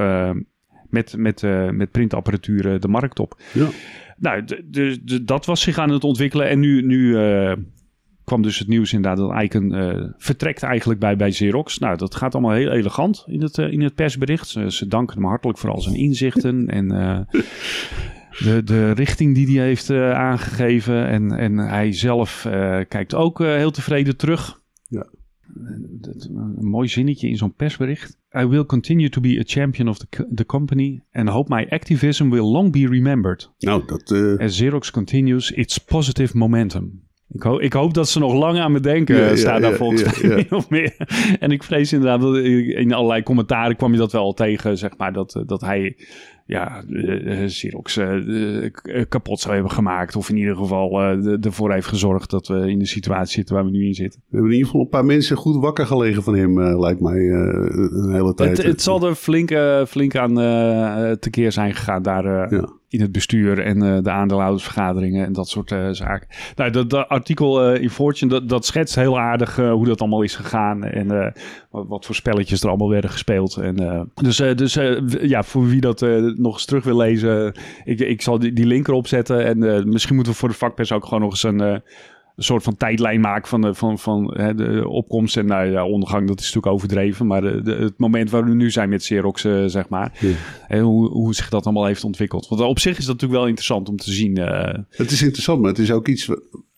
met, 0.90 1.18
met, 1.18 1.42
met 1.72 1.92
printapparatuur 1.92 2.80
de 2.80 2.88
markt 2.88 3.20
op. 3.20 3.42
Ja. 3.54 3.68
Nou, 4.18 4.44
dat 5.24 5.46
was 5.46 5.62
zich 5.62 5.78
aan 5.78 5.90
het 5.90 6.04
ontwikkelen. 6.04 6.50
En 6.50 6.60
nu, 6.60 6.82
nu 6.82 7.16
kwam 8.24 8.42
dus 8.42 8.60
het 8.60 8.68
nieuws 8.68 8.94
inderdaad 8.94 9.18
dat 9.18 9.42
Icon 9.42 9.76
uh, 9.76 10.10
vertrekt 10.18 10.64
eigenlijk 10.64 11.00
bij, 11.00 11.16
bij 11.16 11.30
Xerox. 11.30 11.78
Nou, 11.78 11.98
dat 11.98 12.16
gaat 12.16 12.34
allemaal 12.34 12.54
heel 12.54 12.72
elegant 12.72 13.24
in 13.28 13.42
het, 13.42 13.58
uh, 13.58 13.72
in 13.72 13.82
het 13.82 13.96
persbericht. 13.96 14.48
Ze, 14.48 14.72
ze, 14.72 14.88
danken 14.88 15.16
hem 15.16 15.26
hartelijk 15.26 15.58
voor 15.60 15.70
al 15.70 15.82
zijn 15.82 15.96
inzichten 15.96 16.68
en 16.78 16.94
uh, 16.94 17.20
de, 18.40 18.64
de 18.64 18.92
richting 18.92 19.36
die 19.36 19.58
hij 19.58 19.66
heeft 19.66 19.90
aangegeven. 19.92 21.08
En, 21.08 21.32
en 21.32 21.58
hij 21.58 21.94
zelf 21.94 22.48
kijkt 22.88 23.16
ook 23.16 23.40
heel 23.40 23.72
tevreden 23.72 24.18
terug. 24.18 24.62
Ja. 24.88 25.08
Een 25.56 26.70
mooi 26.70 26.88
zinnetje 26.88 27.28
in 27.30 27.38
zo'n 27.38 27.54
persbericht. 27.56 28.18
I 28.40 28.46
will 28.46 28.66
continue 28.66 29.10
to 29.10 29.22
be 29.22 29.40
a 29.40 29.44
champion 29.46 29.88
of 29.88 29.98
the, 29.98 30.28
the 30.34 30.46
company 30.46 31.04
and 31.12 31.30
hope 31.30 31.56
my 31.56 31.66
activism 31.70 32.30
will 32.30 32.52
long 32.52 32.72
be 32.72 32.88
remembered. 32.88 33.52
Nou, 33.60 33.84
dat... 33.86 34.12
As 34.40 34.56
Xerox 34.56 34.92
continues 34.92 35.52
its 35.52 35.78
positive 35.78 36.38
momentum. 36.38 37.04
Ik, 37.34 37.44
ho 37.44 37.60
ik, 37.60 37.74
hoop 37.74 37.94
dat 37.94 38.10
ze 38.10 38.20
nog 38.20 38.34
lang 38.34 38.60
aan 38.60 38.72
me 38.72 38.80
denken, 38.80 39.16
ja, 39.16 39.36
staat 39.36 39.62
daar 39.62 39.74
volgens 39.74 40.22
mij 40.22 40.46
of 40.50 40.70
meer. 40.70 40.96
En 41.40 41.52
ik 41.52 41.64
vrees 41.64 41.94
inderdaad, 41.94 42.36
in 42.36 42.94
allerlei 42.94 43.24
commentaren 43.24 43.76
kwam 43.76 43.92
je 43.92 43.98
dat 43.98 44.12
wel 44.12 44.34
tegen, 44.34 44.78
zeg 44.78 44.98
maar, 44.98 45.14
dat, 45.14 45.44
dat 45.46 45.62
hij 45.62 45.96
ja, 46.46 46.84
uh, 46.88 47.46
Xerox 47.46 47.98
uh, 47.98 48.72
kapot 49.10 49.40
zou 49.40 49.54
hebben 49.54 49.72
gemaakt. 49.72 50.16
Of 50.16 50.30
in 50.30 50.38
ieder 50.38 50.56
geval 50.56 51.02
uh, 51.02 51.46
ervoor 51.46 51.74
heeft 51.74 51.88
gezorgd 51.88 52.30
dat 52.30 52.48
we 52.48 52.70
in 52.70 52.80
de 52.80 52.86
situatie 52.86 53.34
zitten 53.34 53.56
waar 53.56 53.66
we 53.66 53.72
nu 53.72 53.86
in 53.86 53.94
zitten. 53.94 54.20
We 54.20 54.36
hebben 54.36 54.52
in 54.52 54.58
ieder 54.58 54.72
geval 54.72 54.82
een 54.82 54.92
paar 54.92 55.06
mensen 55.06 55.38
goed 55.38 55.62
wakker 55.62 55.86
gelegen 55.86 56.24
van 56.24 56.36
hem, 56.36 56.80
lijkt 56.80 57.00
mij, 57.00 57.18
een 57.18 58.12
hele 58.12 58.34
tijd. 58.34 58.58
Het, 58.58 58.66
het 58.66 58.82
zal 58.82 59.08
er 59.08 59.16
flink, 59.16 59.54
flink 59.88 60.16
aan 60.16 60.36
tekeer 61.20 61.52
zijn 61.52 61.74
gegaan 61.74 62.02
daar 62.02 62.54
ja. 62.54 62.70
in 62.88 63.02
het 63.02 63.12
bestuur 63.12 63.60
en 63.60 64.04
de 64.04 64.12
aandeelhoudersvergaderingen 64.12 65.26
en 65.26 65.34
dat 65.34 65.48
soort 65.48 65.76
zaken. 65.92 66.28
Nou, 66.56 66.72
dat, 66.72 66.90
dat 66.90 67.08
artikel 67.08 67.74
in 67.74 67.90
Fortune, 67.90 68.32
dat, 68.32 68.50
dat 68.50 68.66
schetst 68.66 68.96
heel 68.96 69.20
aardig 69.20 69.56
hoe 69.56 69.86
dat 69.86 70.02
allemaal 70.02 70.22
is 70.22 70.36
gegaan 70.36 70.84
en 70.84 71.34
wat, 71.74 71.88
wat, 71.88 72.06
voor 72.06 72.16
spelletjes 72.16 72.64
er 72.64 72.70
allemaal 72.70 72.90
werden 72.90 73.10
gespeeld. 73.10 73.58
En, 73.58 74.12
dus 74.14 74.38
dus 74.38 74.74
ja, 75.22 75.44
voor 75.44 75.68
wie 75.68 75.82
dat 75.82 76.02
nog 76.38 76.54
eens 76.54 76.66
terug 76.66 76.84
wil 76.84 76.98
lezen, 76.98 77.56
ik, 77.84 78.00
ik 78.00 78.22
zal 78.22 78.40
die, 78.40 78.54
die 78.54 78.66
link 78.66 78.88
erop 78.88 79.08
zetten. 79.08 79.46
En 79.46 79.90
misschien 79.90 80.16
moeten 80.16 80.34
we 80.34 80.40
voor 80.40 80.50
de 80.50 80.56
vakpers 80.56 80.92
ook 80.92 81.04
gewoon 81.04 81.22
nog 81.22 81.32
eens 81.32 81.44
een, 81.44 81.60
een 81.60 82.44
soort 82.44 82.64
van 82.64 82.78
tijdlijn 82.78 83.22
maken 83.22 83.48
van 83.48 83.62
de, 83.62 83.74
van, 83.74 84.00
van, 84.00 84.34
hè, 84.38 84.56
de 84.56 84.88
opkomst 84.88 85.38
en 85.38 85.46
nou, 85.46 85.72
ja, 85.72 85.86
ondergang. 85.86 86.28
Dat 86.28 86.40
is 86.40 86.46
natuurlijk 86.46 86.74
overdreven. 86.74 87.28
Maar 87.28 87.42
de, 87.42 87.62
de, 87.62 87.76
het 87.76 87.98
moment 87.98 88.30
waar 88.30 88.46
we 88.46 88.54
nu 88.54 88.72
zijn 88.72 88.90
met 88.90 89.02
Xerox, 89.02 89.46
uh, 89.46 89.64
zeg 89.66 89.90
maar. 89.90 90.18
Ja. 90.20 90.34
En 90.68 90.82
hoe, 90.82 91.10
hoe 91.10 91.36
zich 91.36 91.50
dat 91.50 91.66
allemaal 91.66 91.86
heeft 91.86 92.04
ontwikkeld. 92.04 92.48
Want 92.48 92.62
op 92.62 92.80
zich 92.80 92.98
is 92.98 93.06
dat 93.06 93.14
natuurlijk 93.14 93.40
wel 93.40 93.48
interessant 93.48 93.90
om 93.90 93.98
te 93.98 94.12
zien. 94.12 94.38
Het 94.90 95.12
is 95.12 95.22
interessant, 95.22 95.62
maar 95.62 95.70
het 95.70 95.80
is 95.80 95.92
ook 95.92 96.08
iets 96.08 96.30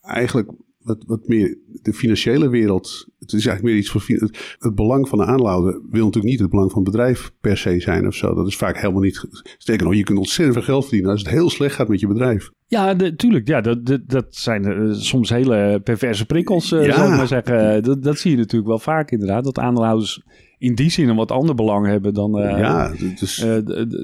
eigenlijk 0.02 0.52
wat, 0.86 1.04
wat 1.08 1.28
meer 1.28 1.58
de 1.82 1.94
financiële 1.94 2.50
wereld. 2.50 3.08
Het 3.26 3.34
is 3.34 3.46
eigenlijk 3.46 3.64
meer 3.64 3.84
iets 3.84 3.90
voor. 3.90 4.04
Het, 4.08 4.56
het 4.60 4.76
belang 4.76 5.10
van 5.10 5.18
de 5.18 5.26
aanlouder 5.26 5.72
wil 5.72 6.06
natuurlijk 6.06 6.34
niet 6.34 6.40
het 6.40 6.50
belang 6.50 6.72
van 6.72 6.82
het 6.82 6.92
bedrijf 6.92 7.32
per 7.42 7.58
se 7.58 7.80
zijn 7.80 8.08
of 8.08 8.16
zo. 8.16 8.34
Dat 8.34 8.48
is 8.48 8.58
vaak 8.58 8.78
helemaal 8.78 9.02
niet. 9.02 9.28
Sterker 9.58 9.86
nog, 9.86 9.96
je 9.96 10.04
kunt 10.04 10.18
ontzettend 10.18 10.54
veel 10.58 10.66
geld 10.66 10.84
verdienen 10.84 11.12
als 11.12 11.22
het 11.22 11.30
heel 11.30 11.50
slecht 11.50 11.76
gaat 11.76 11.88
met 11.88 12.00
je 12.00 12.08
bedrijf. 12.08 12.50
Ja, 12.68 12.94
de, 12.94 13.16
tuurlijk. 13.16 13.48
Ja, 13.48 13.62
dat, 13.62 13.86
dat, 13.86 14.02
dat 14.10 14.36
zijn 14.36 14.66
uh, 14.66 14.94
soms 14.94 15.30
hele 15.30 15.82
perverse 15.84 16.26
prikkels, 16.26 16.72
uh, 16.72 16.86
ja. 16.86 16.94
zou 16.94 17.12
ik 17.12 17.18
maar 17.18 17.28
zeggen. 17.28 17.84
Dat, 17.84 18.04
dat 18.04 18.18
zie 18.18 18.32
je 18.32 18.38
natuurlijk 18.38 18.70
wel 18.70 18.80
vaak 18.80 19.12
inderdaad. 19.12 19.44
Dat 19.44 19.60
aandeelhouders 19.60 20.22
in 20.58 20.76
die 20.76 20.90
zin 20.90 21.10
een 21.10 21.16
wat 21.16 21.32
ander 21.32 21.56
belang 21.56 21.86
hebben 21.86 22.14
dan, 22.14 22.40
uh, 22.40 22.58
ja, 22.58 22.94
dus... 23.20 23.46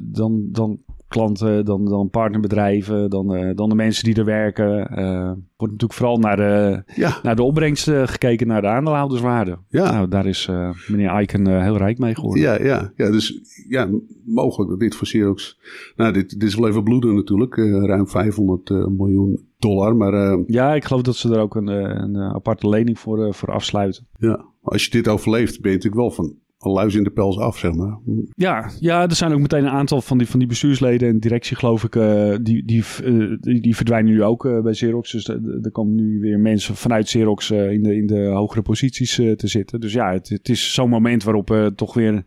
dan, 0.03 0.47
dan 0.51 0.79
klanten, 1.11 1.65
dan, 1.65 1.85
dan 1.85 2.09
partnerbedrijven, 2.09 3.09
dan, 3.09 3.35
uh, 3.35 3.55
dan 3.55 3.69
de 3.69 3.75
mensen 3.75 4.03
die 4.03 4.15
er 4.15 4.25
werken. 4.25 4.99
Uh, 4.99 5.31
wordt 5.57 5.73
natuurlijk 5.73 5.93
vooral 5.93 6.17
naar 6.17 6.35
de, 6.35 6.83
ja. 6.95 7.19
naar 7.23 7.35
de 7.35 7.43
opbrengst 7.43 7.87
uh, 7.87 8.07
gekeken, 8.07 8.47
naar 8.47 8.61
de 8.61 8.67
aandeelhouderswaarde. 8.67 9.57
Ja. 9.69 9.91
Nou, 9.91 10.07
daar 10.07 10.25
is 10.25 10.49
meneer 10.87 11.21
Icon 11.21 11.47
heel 11.47 11.77
rijk 11.77 11.97
mee 11.97 12.15
geworden. 12.15 12.43
Ja, 12.43 12.63
ja, 12.63 12.91
ja, 12.95 13.11
dus 13.11 13.39
ja, 13.69 13.89
mogelijk 14.25 14.69
dat 14.69 14.79
dit 14.79 14.95
voor 14.95 15.07
Xerox... 15.07 15.59
Nou, 15.95 16.13
dit, 16.13 16.39
dit 16.39 16.49
is 16.49 16.55
wel 16.55 16.67
even 16.67 16.83
bloeden 16.83 17.15
natuurlijk. 17.15 17.55
ruim 17.85 18.07
500 18.07 18.69
miljoen 18.69 19.39
dollar, 19.59 19.95
maar... 19.95 20.39
ja, 20.47 20.75
ik 20.75 20.85
geloof 20.85 21.01
dat 21.01 21.15
ze 21.15 21.33
er 21.33 21.39
ook 21.39 21.55
een, 21.55 21.67
een 21.67 22.17
aparte 22.17 22.69
lening 22.69 22.99
voor, 22.99 23.33
voor 23.33 23.51
afsluiten. 23.51 24.07
Ja, 24.17 24.45
als 24.61 24.85
je 24.85 24.91
dit 24.91 25.07
overleeft, 25.07 25.61
ben 25.61 25.71
je 25.71 25.77
natuurlijk 25.77 26.01
wel 26.01 26.11
van 26.11 26.35
luis 26.69 26.95
in 26.95 27.03
de 27.03 27.09
pels 27.09 27.37
af, 27.37 27.57
zeg 27.57 27.73
maar. 27.73 27.99
Ja, 28.35 28.71
ja, 28.79 29.01
er 29.01 29.15
zijn 29.15 29.33
ook 29.33 29.39
meteen 29.39 29.63
een 29.63 29.71
aantal 29.71 30.01
van 30.01 30.17
die, 30.17 30.27
van 30.27 30.39
die 30.39 30.47
bestuursleden 30.47 31.09
en 31.09 31.19
directie, 31.19 31.55
geloof 31.55 31.83
ik, 31.83 31.95
uh, 31.95 32.35
die, 32.41 32.65
die, 32.65 32.83
uh, 33.03 33.37
die, 33.39 33.61
die, 33.61 33.75
verdwijnen 33.75 34.13
nu 34.13 34.23
ook 34.23 34.45
uh, 34.45 34.61
bij 34.61 34.71
Xerox. 34.71 35.11
Dus 35.11 35.27
er 35.27 35.71
komen 35.71 35.95
nu 35.95 36.19
weer 36.19 36.39
mensen 36.39 36.75
vanuit 36.75 37.05
Xerox 37.05 37.51
in, 37.51 37.83
de, 37.83 37.95
in 37.95 38.07
de 38.07 38.25
hogere 38.25 38.61
posities 38.61 39.15
te 39.15 39.47
zitten. 39.47 39.79
Dus 39.79 39.93
ja, 39.93 40.11
het, 40.11 40.29
het 40.29 40.49
is 40.49 40.73
zo'n 40.73 40.89
moment 40.89 41.23
waarop 41.23 41.71
toch 41.75 41.93
weer 41.93 42.25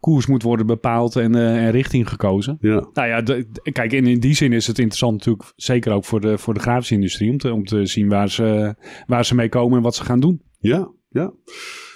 koers 0.00 0.26
moet 0.26 0.42
worden 0.42 0.66
bepaald 0.66 1.16
en, 1.16 1.34
en 1.34 1.70
richting 1.70 2.08
gekozen. 2.08 2.56
Ja. 2.60 2.88
Nou 2.92 3.08
ja, 3.08 3.20
de, 3.20 3.46
kijk, 3.72 3.92
en 3.92 4.06
in 4.06 4.20
die 4.20 4.34
zin 4.34 4.52
is 4.52 4.66
het 4.66 4.78
interessant 4.78 5.12
natuurlijk, 5.12 5.52
zeker 5.56 5.92
ook 5.92 6.04
voor 6.04 6.20
de, 6.20 6.38
voor 6.38 6.54
de 6.54 6.60
grafische 6.60 6.94
industrie, 6.94 7.30
om 7.30 7.38
te, 7.38 7.52
om 7.52 7.64
te 7.64 7.86
zien 7.86 8.08
waar 8.08 8.30
ze, 8.30 8.74
waar 9.06 9.24
ze 9.24 9.34
mee 9.34 9.48
komen 9.48 9.76
en 9.76 9.82
wat 9.82 9.94
ze 9.94 10.04
gaan 10.04 10.20
doen. 10.20 10.42
Ja, 10.58 10.90
ja. 11.08 11.32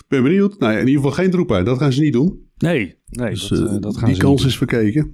Ben 0.08 0.22
benieuwd. 0.22 0.58
Nou 0.58 0.72
ja, 0.72 0.78
in 0.78 0.86
ieder 0.86 1.02
geval 1.02 1.16
geen 1.16 1.30
droepijn. 1.30 1.64
Dat 1.64 1.78
gaan 1.78 1.92
ze 1.92 2.00
niet 2.00 2.12
doen. 2.12 2.44
Nee, 2.56 2.94
nee 3.10 3.30
Dus, 3.30 3.48
dat, 3.48 3.68
eh, 3.68 3.74
uh, 3.74 3.80
dat 3.80 3.96
gaan 3.96 4.06
die 4.06 4.14
ze 4.14 4.20
kans 4.20 4.40
niet 4.40 4.50
is 4.50 4.56
verkeken. 4.56 5.10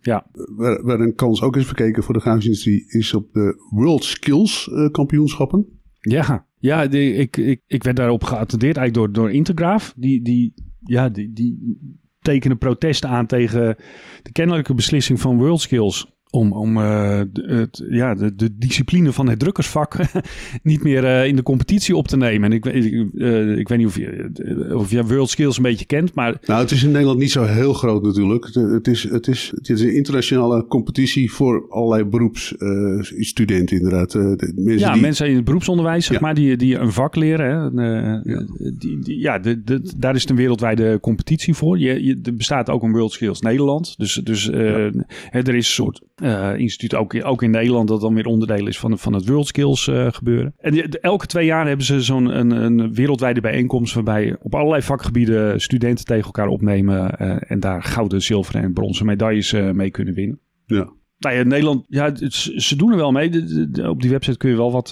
Ja. 0.00 0.26
Waar, 0.56 0.84
waar 0.84 1.00
een 1.00 1.14
kans 1.14 1.42
ook 1.42 1.56
is 1.56 1.66
verkeken 1.66 2.02
voor 2.02 2.14
de 2.14 2.20
grafische 2.20 2.48
industrie 2.48 2.84
is 2.88 3.14
op 3.14 3.32
de 3.32 3.66
World 3.70 4.04
Skills 4.04 4.68
uh, 4.72 4.90
kampioenschappen. 4.90 5.66
Ja, 6.00 6.46
ja 6.58 6.86
die, 6.86 7.14
ik, 7.14 7.36
ik, 7.36 7.62
ik 7.66 7.82
werd 7.82 7.96
daarop 7.96 8.24
geattendeerd 8.24 8.76
eigenlijk 8.76 9.12
door, 9.12 9.22
door 9.22 9.34
Intergraaf. 9.34 9.94
Die, 9.96 10.22
die, 10.22 10.54
ja, 10.80 11.08
die, 11.08 11.32
die 11.32 11.78
tekenen 12.20 12.58
protesten 12.58 13.08
aan 13.08 13.26
tegen 13.26 13.76
de 14.22 14.32
kennelijke 14.32 14.74
beslissing 14.74 15.20
van 15.20 15.38
World 15.38 15.60
Skills 15.60 16.15
om, 16.36 16.52
om 16.52 16.76
uh, 16.76 17.20
het, 17.32 17.84
ja, 17.90 18.14
de, 18.14 18.34
de, 18.34 18.50
discipline 18.58 19.12
van 19.12 19.28
het 19.28 19.38
drukkersvak 19.38 19.96
niet 20.62 20.82
meer 20.82 21.04
uh, 21.04 21.26
in 21.26 21.36
de 21.36 21.42
competitie 21.42 21.96
op 21.96 22.08
te 22.08 22.16
nemen. 22.16 22.50
En 22.50 22.56
ik, 22.56 22.66
ik, 22.66 23.06
uh, 23.14 23.58
ik 23.58 23.68
weet 23.68 23.78
niet 23.78 23.86
of 23.86 23.96
je, 23.96 24.30
of 24.74 24.90
je 24.90 25.04
World 25.04 25.30
Skills 25.30 25.56
een 25.56 25.62
beetje 25.62 25.84
kent, 25.84 26.14
maar... 26.14 26.36
Nou, 26.46 26.60
het 26.60 26.70
is 26.70 26.82
in 26.82 26.90
Nederland 26.90 27.18
niet 27.18 27.30
zo 27.30 27.44
heel 27.44 27.72
groot 27.72 28.02
natuurlijk. 28.02 28.44
Het, 28.44 28.54
het, 28.54 28.88
is, 28.88 29.02
het, 29.02 29.28
is, 29.28 29.52
het 29.54 29.68
is 29.68 29.80
een 29.80 29.94
internationale 29.94 30.66
competitie 30.66 31.32
voor 31.32 31.66
allerlei 31.68 32.04
beroepsstudenten 32.04 33.76
inderdaad. 33.76 34.12
De 34.12 34.52
mensen 34.56 34.86
ja, 34.86 34.92
die... 34.92 35.02
mensen 35.02 35.28
in 35.28 35.36
het 35.36 35.44
beroepsonderwijs, 35.44 36.06
zeg 36.06 36.16
ja. 36.16 36.22
maar, 36.22 36.34
die, 36.34 36.56
die 36.56 36.78
een 36.78 36.92
vak 36.92 37.16
leren. 37.16 37.46
Hè. 37.46 37.90
ja, 38.32 38.46
die, 38.78 38.98
die, 38.98 39.18
ja 39.18 39.38
de, 39.38 39.62
de, 39.64 39.92
daar 39.96 40.14
is 40.14 40.28
een 40.28 40.36
wereldwijde 40.36 40.98
competitie 41.00 41.54
voor. 41.54 41.78
Je, 41.78 42.04
je, 42.04 42.18
er 42.22 42.36
bestaat 42.36 42.70
ook 42.70 42.82
een 42.82 42.92
World 42.92 43.12
Skills 43.12 43.40
Nederland. 43.40 43.94
Dus, 43.98 44.20
dus 44.24 44.44
ja. 44.44 44.90
hè, 45.30 45.40
er 45.40 45.54
is 45.54 45.66
een 45.66 45.84
soort 45.84 46.02
uh, 46.26 46.58
instituut, 46.58 46.94
ook, 46.94 47.24
ook 47.24 47.42
in 47.42 47.50
Nederland, 47.50 47.88
dat 47.88 48.00
dan 48.00 48.14
weer 48.14 48.26
onderdeel 48.26 48.66
is 48.66 48.78
van, 48.78 48.98
van 48.98 49.12
het 49.12 49.28
World 49.28 49.46
Skills 49.46 49.86
uh, 49.86 50.06
gebeuren. 50.10 50.54
En 50.58 50.72
de, 50.72 50.98
elke 51.00 51.26
twee 51.26 51.46
jaar 51.46 51.66
hebben 51.66 51.86
ze 51.86 52.00
zo'n 52.00 52.38
een, 52.38 52.50
een 52.50 52.94
wereldwijde 52.94 53.40
bijeenkomst 53.40 53.94
waarbij 53.94 54.36
op 54.40 54.54
allerlei 54.54 54.82
vakgebieden 54.82 55.60
studenten 55.60 56.04
tegen 56.04 56.24
elkaar 56.24 56.48
opnemen 56.48 57.14
uh, 57.20 57.36
en 57.50 57.60
daar 57.60 57.82
gouden, 57.82 58.22
zilveren 58.22 58.62
en 58.62 58.72
bronzen 58.72 59.06
medailles 59.06 59.52
mee 59.52 59.90
kunnen 59.90 60.14
winnen. 60.14 60.40
Ja. 60.66 60.94
Nou 61.18 61.36
ja, 61.36 61.42
Nederland, 61.42 61.84
ja, 61.88 62.14
ze 62.56 62.76
doen 62.76 62.90
er 62.90 62.96
wel 62.96 63.12
mee. 63.12 63.30
De, 63.30 63.44
de, 63.44 63.70
de, 63.70 63.90
op 63.90 64.00
die 64.00 64.10
website 64.10 64.36
kun 64.36 64.50
je 64.50 64.56
wel 64.56 64.72
wat, 64.72 64.90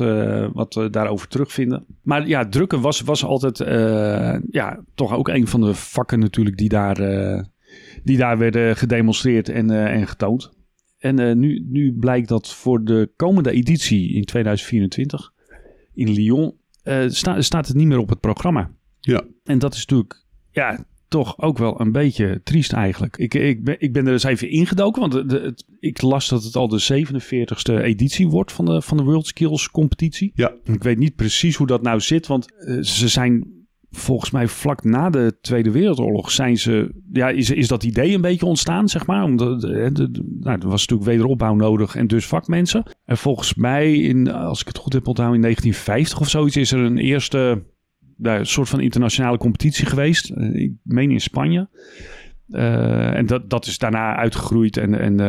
wat 0.52 0.88
daarover 0.90 1.28
terugvinden. 1.28 1.86
Maar 2.02 2.28
ja, 2.28 2.48
drukken 2.48 2.80
was, 2.80 3.00
was 3.00 3.24
altijd 3.24 3.58
ja, 4.50 4.84
toch 4.94 5.14
ook 5.14 5.28
een 5.28 5.46
van 5.46 5.60
de 5.60 5.74
vakken 5.74 6.18
natuurlijk 6.18 6.56
die 6.56 6.68
daar, 6.68 6.96
die 8.04 8.16
daar 8.16 8.38
werden 8.38 8.76
gedemonstreerd 8.76 9.48
en, 9.48 9.70
en 9.70 10.06
getoond. 10.06 10.50
En 11.04 11.20
uh, 11.20 11.34
nu, 11.34 11.66
nu 11.68 11.92
blijkt 11.92 12.28
dat 12.28 12.54
voor 12.54 12.84
de 12.84 13.10
komende 13.16 13.50
editie 13.50 14.12
in 14.12 14.24
2024 14.24 15.32
in 15.94 16.10
Lyon 16.10 16.54
uh, 16.84 17.08
sta, 17.08 17.40
staat 17.40 17.66
het 17.66 17.76
niet 17.76 17.86
meer 17.86 17.98
op 17.98 18.08
het 18.08 18.20
programma. 18.20 18.70
Ja. 19.00 19.24
En 19.44 19.58
dat 19.58 19.74
is 19.74 19.78
natuurlijk 19.78 20.24
ja, 20.50 20.86
toch 21.08 21.38
ook 21.38 21.58
wel 21.58 21.80
een 21.80 21.92
beetje 21.92 22.40
triest 22.44 22.72
eigenlijk. 22.72 23.16
Ik, 23.16 23.34
ik, 23.34 23.64
ben, 23.64 23.76
ik 23.78 23.92
ben 23.92 24.06
er 24.06 24.12
eens 24.12 24.24
even 24.24 24.50
ingedoken, 24.50 25.00
want 25.00 25.12
de, 25.12 25.26
de, 25.26 25.40
het, 25.40 25.64
ik 25.80 26.02
las 26.02 26.28
dat 26.28 26.44
het 26.44 26.56
al 26.56 26.68
de 26.68 27.06
47ste 27.06 27.82
editie 27.82 28.28
wordt 28.28 28.52
van 28.52 28.64
de, 28.64 28.82
van 28.82 28.96
de 28.96 29.02
World 29.02 29.26
Skills 29.26 29.70
competitie. 29.70 30.32
Ja. 30.34 30.54
Ik 30.64 30.82
weet 30.82 30.98
niet 30.98 31.16
precies 31.16 31.56
hoe 31.56 31.66
dat 31.66 31.82
nou 31.82 32.00
zit, 32.00 32.26
want 32.26 32.52
uh, 32.58 32.82
ze 32.82 33.08
zijn 33.08 33.63
volgens 33.94 34.30
mij 34.30 34.48
vlak 34.48 34.84
na 34.84 35.10
de 35.10 35.36
Tweede 35.40 35.70
Wereldoorlog 35.70 36.30
zijn 36.30 36.56
ze, 36.56 36.94
ja, 37.12 37.28
is, 37.28 37.50
is 37.50 37.68
dat 37.68 37.84
idee 37.84 38.14
een 38.14 38.20
beetje 38.20 38.46
ontstaan, 38.46 38.88
zeg 38.88 39.06
maar. 39.06 39.24
Omdat 39.24 39.60
de, 39.60 39.90
de, 39.92 40.36
nou, 40.40 40.60
er 40.60 40.68
was 40.68 40.80
natuurlijk 40.80 41.08
wederopbouw 41.08 41.54
nodig 41.54 41.96
en 41.96 42.06
dus 42.06 42.26
vakmensen. 42.26 42.84
En 43.04 43.16
volgens 43.16 43.54
mij, 43.54 43.92
in, 43.92 44.32
als 44.32 44.60
ik 44.60 44.66
het 44.66 44.78
goed 44.78 44.92
heb 44.92 45.06
onthouden, 45.06 45.36
in 45.36 45.42
1950 45.42 46.20
of 46.20 46.28
zoiets, 46.28 46.56
is 46.56 46.72
er 46.72 46.80
een 46.80 46.98
eerste 46.98 47.62
soort 48.42 48.68
van 48.68 48.80
internationale 48.80 49.38
competitie 49.38 49.86
geweest. 49.86 50.30
Ik 50.52 50.72
meen 50.82 51.10
in 51.10 51.20
Spanje. 51.20 51.68
Uh, 52.48 53.16
en 53.16 53.26
dat, 53.26 53.50
dat 53.50 53.66
is 53.66 53.78
daarna 53.78 54.16
uitgegroeid 54.16 54.76
en, 54.76 54.98
en 54.98 55.20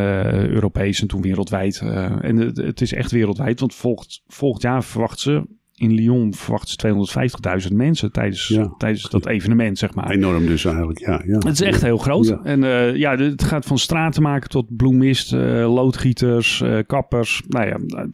Europees 0.50 1.02
en 1.02 1.08
toen 1.08 1.22
wereldwijd. 1.22 1.82
En 2.22 2.38
het, 2.38 2.58
het 2.58 2.82
is 2.82 2.94
echt 2.94 3.12
wereldwijd, 3.12 3.60
want 3.60 3.76
volgend, 3.76 4.24
volgend 4.28 4.62
jaar 4.62 4.84
verwachten 4.84 5.20
ze 5.20 5.44
in 5.75 5.94
Lyon 5.94 6.34
verwachten 6.34 7.08
ze 7.10 7.67
250.000 7.70 7.75
mensen 7.75 8.12
tijdens, 8.12 8.48
ja. 8.48 8.74
tijdens 8.77 9.10
dat 9.10 9.25
evenement, 9.25 9.77
zeg 9.77 9.94
maar. 9.94 10.10
Enorm 10.10 10.46
dus 10.46 10.65
eigenlijk, 10.65 11.00
ja. 11.00 11.22
ja. 11.25 11.38
Het 11.38 11.48
is 11.48 11.62
echt 11.62 11.82
heel 11.82 11.98
groot. 11.98 12.27
Ja. 12.27 12.39
En 12.44 12.63
uh, 12.63 12.96
ja, 12.96 13.17
het 13.17 13.44
gaat 13.44 13.65
van 13.65 13.77
straten 13.77 14.22
maken 14.22 14.50
tot 14.50 14.75
bloemist, 14.75 15.34
uh, 15.34 15.74
loodgieters, 15.74 16.62
uh, 16.62 16.79
kappers. 16.88 17.41
Nou 17.48 17.67
ja, 17.67 18.05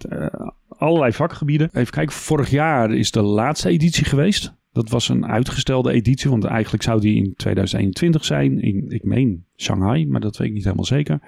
allerlei 0.67 1.13
vakgebieden. 1.13 1.69
Even 1.73 1.93
kijken, 1.93 2.15
vorig 2.15 2.49
jaar 2.49 2.93
is 2.93 3.11
de 3.11 3.21
laatste 3.21 3.69
editie 3.69 4.05
geweest. 4.05 4.53
Dat 4.73 4.89
was 4.89 5.09
een 5.09 5.25
uitgestelde 5.25 5.91
editie, 5.91 6.29
want 6.29 6.43
eigenlijk 6.43 6.83
zou 6.83 7.01
die 7.01 7.15
in 7.15 7.33
2021 7.35 8.25
zijn. 8.25 8.59
In, 8.59 8.85
ik 8.89 9.03
meen 9.03 9.45
Shanghai, 9.57 10.07
maar 10.07 10.21
dat 10.21 10.37
weet 10.37 10.47
ik 10.47 10.53
niet 10.53 10.63
helemaal 10.63 10.85
zeker. 10.85 11.19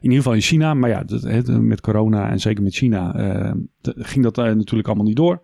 In 0.00 0.02
ieder 0.02 0.16
geval 0.16 0.34
in 0.34 0.40
China. 0.40 0.74
Maar 0.74 0.90
ja, 0.90 1.04
met 1.60 1.80
corona 1.80 2.30
en 2.30 2.40
zeker 2.40 2.62
met 2.62 2.74
China 2.74 3.16
uh, 3.16 3.52
ging 3.82 4.24
dat 4.24 4.38
uh, 4.38 4.44
natuurlijk 4.44 4.86
allemaal 4.86 5.06
niet 5.06 5.16
door. 5.16 5.40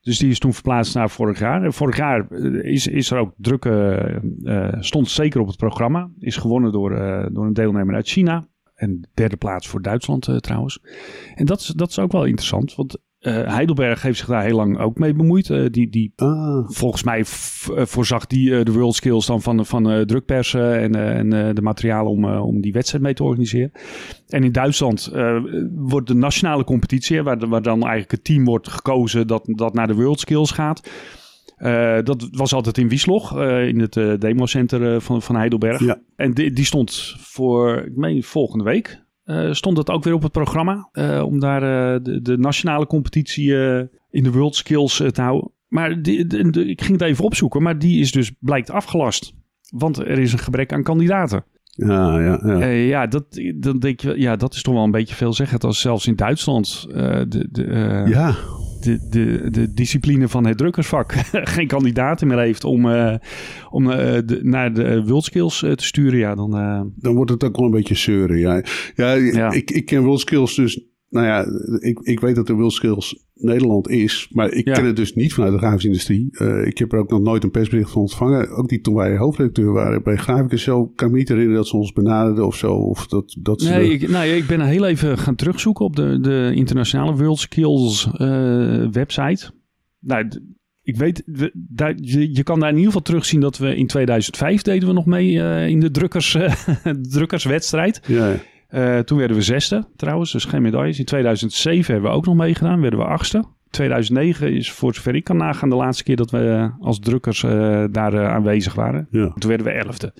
Dus 0.00 0.18
die 0.18 0.30
is 0.30 0.38
toen 0.38 0.52
verplaatst 0.52 0.94
naar 0.94 1.10
vorig 1.10 1.38
jaar. 1.38 1.64
En 1.64 1.72
vorig 1.72 1.96
jaar 1.96 2.32
is, 2.62 2.86
is 2.86 3.10
er 3.10 3.18
ook 3.18 3.34
drukke, 3.36 4.22
stond 4.80 5.10
zeker 5.10 5.40
op 5.40 5.46
het 5.46 5.56
programma. 5.56 6.10
Is 6.18 6.36
gewonnen 6.36 6.72
door, 6.72 6.90
door 7.32 7.46
een 7.46 7.52
deelnemer 7.52 7.94
uit 7.94 8.08
China. 8.08 8.48
En 8.74 9.08
derde 9.14 9.36
plaats 9.36 9.68
voor 9.68 9.82
Duitsland 9.82 10.42
trouwens. 10.42 10.80
En 11.34 11.46
dat 11.46 11.60
is, 11.60 11.66
dat 11.66 11.88
is 11.88 11.98
ook 11.98 12.12
wel 12.12 12.24
interessant, 12.24 12.74
want 12.74 12.98
uh, 13.20 13.32
Heidelberg 13.54 14.02
heeft 14.02 14.18
zich 14.18 14.26
daar 14.26 14.44
heel 14.44 14.56
lang 14.56 14.78
ook 14.78 14.98
mee 14.98 15.14
bemoeid. 15.14 15.48
Uh, 15.48 15.66
die, 15.70 15.90
die 15.90 16.12
ah. 16.16 16.68
Volgens 16.68 17.02
mij 17.02 17.22
voorzag 17.86 18.26
die 18.26 18.50
uh, 18.50 18.64
de 18.64 18.72
World 18.72 18.94
Skills 18.94 19.26
dan 19.26 19.42
van, 19.42 19.66
van 19.66 20.06
drukpersen 20.06 20.80
en, 20.80 20.94
en 20.94 21.54
de 21.54 21.62
materialen 21.62 22.10
om, 22.10 22.24
om 22.24 22.60
die 22.60 22.72
wedstrijd 22.72 23.04
mee 23.04 23.14
te 23.14 23.24
organiseren. 23.24 23.72
En 24.28 24.44
in 24.44 24.52
Duitsland 24.52 25.12
wordt 25.74 26.08
de 26.08 26.14
nationale 26.14 26.64
competitie, 26.64 27.22
waar, 27.22 27.48
waar 27.48 27.62
dan 27.62 27.80
eigenlijk 27.80 28.10
het 28.10 28.24
team 28.24 28.44
wordt 28.44 28.68
gekozen 28.68 29.26
dat, 29.26 29.42
dat 29.44 29.74
naar 29.74 29.86
de 29.86 29.94
World 29.94 30.20
Skills 30.20 30.50
gaat. 30.50 30.90
dat 32.06 32.28
was 32.30 32.52
altijd 32.52 32.78
in 32.78 32.88
Wieslog, 32.88 33.40
in 33.40 33.80
het 33.80 34.20
democenter 34.20 35.00
van, 35.00 35.22
van 35.22 35.36
Heidelberg. 35.36 35.80
Ja. 35.80 36.00
En 36.16 36.34
die, 36.34 36.52
die 36.52 36.64
stond 36.64 37.16
voor, 37.18 37.76
ik 37.76 37.96
meen, 37.96 38.22
volgende 38.22 38.64
week. 38.64 39.06
Uh, 39.28 39.52
stond 39.52 39.76
het 39.76 39.90
ook 39.90 40.04
weer 40.04 40.14
op 40.14 40.22
het 40.22 40.32
programma. 40.32 40.88
Uh, 40.92 41.22
om 41.24 41.40
daar 41.40 41.62
uh, 41.62 42.00
de, 42.02 42.22
de, 42.22 42.38
nationale 42.38 42.86
competitie 42.86 43.52
in 44.10 44.22
de 44.22 44.32
World 44.32 44.56
Skills 44.56 44.96
te 44.96 45.22
houden. 45.22 45.50
Maar 45.68 46.02
die, 46.02 46.26
de, 46.26 46.50
de, 46.50 46.66
ik 46.66 46.80
ging 46.80 47.00
het 47.00 47.08
even 47.08 47.24
opzoeken. 47.24 47.62
Maar 47.62 47.78
die 47.78 48.00
is 48.00 48.12
dus 48.12 48.32
blijkt 48.40 48.70
afgelast. 48.70 49.32
Want 49.70 49.98
er 49.98 50.18
is 50.18 50.32
een 50.32 50.38
gebrek 50.38 50.72
aan 50.72 50.82
kandidaten. 50.82 51.44
Ja, 51.64 52.20
ja, 52.20 52.40
ja. 52.44 52.66
ja, 52.66 53.06
dat, 53.06 53.24
dan 53.54 53.78
denk 53.78 54.00
je, 54.00 54.20
ja, 54.20 54.36
dat 54.36 54.54
is 54.54 54.62
toch 54.62 54.74
wel 54.74 54.84
een 54.84 54.90
beetje 54.90 55.14
veelzeggend. 55.14 55.64
Als 55.64 55.80
zelfs 55.80 56.06
in 56.06 56.16
Duitsland 56.16 56.86
de, 56.88 57.48
de, 57.50 58.04
ja 58.06 58.34
de, 58.80 59.08
de, 59.08 59.50
de 59.50 59.72
discipline 59.72 60.28
van 60.28 60.46
het 60.46 60.58
drukkersvak 60.58 61.12
geen 61.56 61.66
kandidaten 61.66 62.26
meer 62.26 62.38
heeft 62.38 62.64
om, 62.64 62.86
uh, 62.86 63.14
om 63.70 63.84
de, 63.84 64.40
naar 64.42 64.72
de 64.74 65.04
WorldSkills 65.04 65.62
uh, 65.62 65.72
te 65.72 65.84
sturen, 65.84 66.18
ja, 66.18 66.34
dan... 66.34 66.50
Dan 66.96 67.14
wordt 67.14 67.30
het 67.30 67.44
ook 67.44 67.56
wel 67.56 67.64
een 67.64 67.70
beetje 67.70 67.94
zeuren, 67.94 68.38
ja. 68.38 68.62
Ja, 68.94 69.12
ja. 69.12 69.50
Ik, 69.50 69.70
ik 69.70 69.86
ken 69.86 70.02
WorldSkills 70.02 70.54
dus... 70.54 70.86
Nou 71.10 71.26
ja, 71.26 71.46
ik, 71.78 71.98
ik 71.98 72.20
weet 72.20 72.34
dat 72.34 72.48
er 72.48 72.54
WorldSkills 72.54 73.26
Nederland 73.34 73.88
is, 73.88 74.28
maar 74.32 74.52
ik 74.52 74.66
ja. 74.66 74.72
ken 74.72 74.84
het 74.84 74.96
dus 74.96 75.14
niet 75.14 75.32
vanuit 75.32 75.52
de 75.52 75.58
grafische 75.58 75.86
industrie. 75.86 76.28
Uh, 76.32 76.66
ik 76.66 76.78
heb 76.78 76.92
er 76.92 76.98
ook 76.98 77.10
nog 77.10 77.20
nooit 77.20 77.44
een 77.44 77.50
persbericht 77.50 77.90
van 77.90 78.00
ontvangen. 78.00 78.50
Ook 78.50 78.70
niet 78.70 78.84
toen 78.84 78.94
wij 78.94 79.16
hoofdredacteur 79.16 79.72
waren 79.72 80.02
bij 80.02 80.16
Graficus 80.16 80.62
zo. 80.62 80.86
Kan 80.86 81.06
ik 81.06 81.12
me 81.12 81.18
niet 81.18 81.28
herinneren 81.28 81.58
dat 81.58 81.68
ze 81.68 81.76
ons 81.76 81.92
benaderden 81.92 82.46
of 82.46 82.56
zo. 82.56 82.72
Of 82.72 83.06
dat, 83.06 83.36
dat 83.40 83.60
nee, 83.60 83.88
de... 83.88 84.04
ik, 84.04 84.08
nou, 84.08 84.26
ik 84.26 84.46
ben 84.46 84.60
heel 84.60 84.86
even 84.86 85.18
gaan 85.18 85.34
terugzoeken 85.34 85.84
op 85.84 85.96
de, 85.96 86.20
de 86.20 86.52
internationale 86.54 87.16
World 87.16 87.38
Skills 87.38 88.10
uh, 88.18 88.88
website. 88.90 89.50
Nou, 90.00 90.28
ik 90.82 90.96
weet, 90.96 91.22
we, 91.26 91.50
daar, 91.54 91.94
je, 91.96 92.34
je, 92.34 92.42
kan 92.42 92.60
daar 92.60 92.68
in 92.68 92.76
ieder 92.76 92.92
geval 92.92 93.06
terugzien 93.06 93.40
dat 93.40 93.58
we 93.58 93.76
in 93.76 93.86
2005 93.86 94.62
deden 94.62 94.88
we 94.88 94.94
nog 94.94 95.06
mee 95.06 95.32
uh, 95.32 95.68
in 95.68 95.80
de 95.80 95.90
drukkers, 95.90 96.36
drukkerswedstrijd. 97.10 98.00
Ja. 98.06 98.36
Uh, 98.74 98.98
toen 98.98 99.18
werden 99.18 99.36
we 99.36 99.42
zesde 99.42 99.84
trouwens, 99.96 100.32
dus 100.32 100.44
geen 100.44 100.62
medailles. 100.62 100.98
In 100.98 101.04
2007 101.04 101.92
hebben 101.92 102.10
we 102.10 102.16
ook 102.16 102.26
nog 102.26 102.34
meegedaan, 102.36 102.80
werden 102.80 102.98
we 102.98 103.04
achtste. 103.04 103.44
2009 103.70 104.52
is 104.54 104.72
voor 104.72 104.94
zover 104.94 105.14
ik 105.14 105.24
kan 105.24 105.36
nagaan 105.36 105.68
de 105.68 105.76
laatste 105.76 106.04
keer 106.04 106.16
dat 106.16 106.30
we 106.30 106.38
eh, 106.48 106.68
als 106.80 106.98
drukkers 106.98 107.42
eh, 107.42 107.84
daar 107.90 108.14
eh, 108.14 108.28
aanwezig 108.34 108.74
waren. 108.74 109.06
Ja. 109.10 109.32
Toen 109.38 109.48
werden 109.48 109.66
we 109.66 109.72
elfde. 109.72 110.12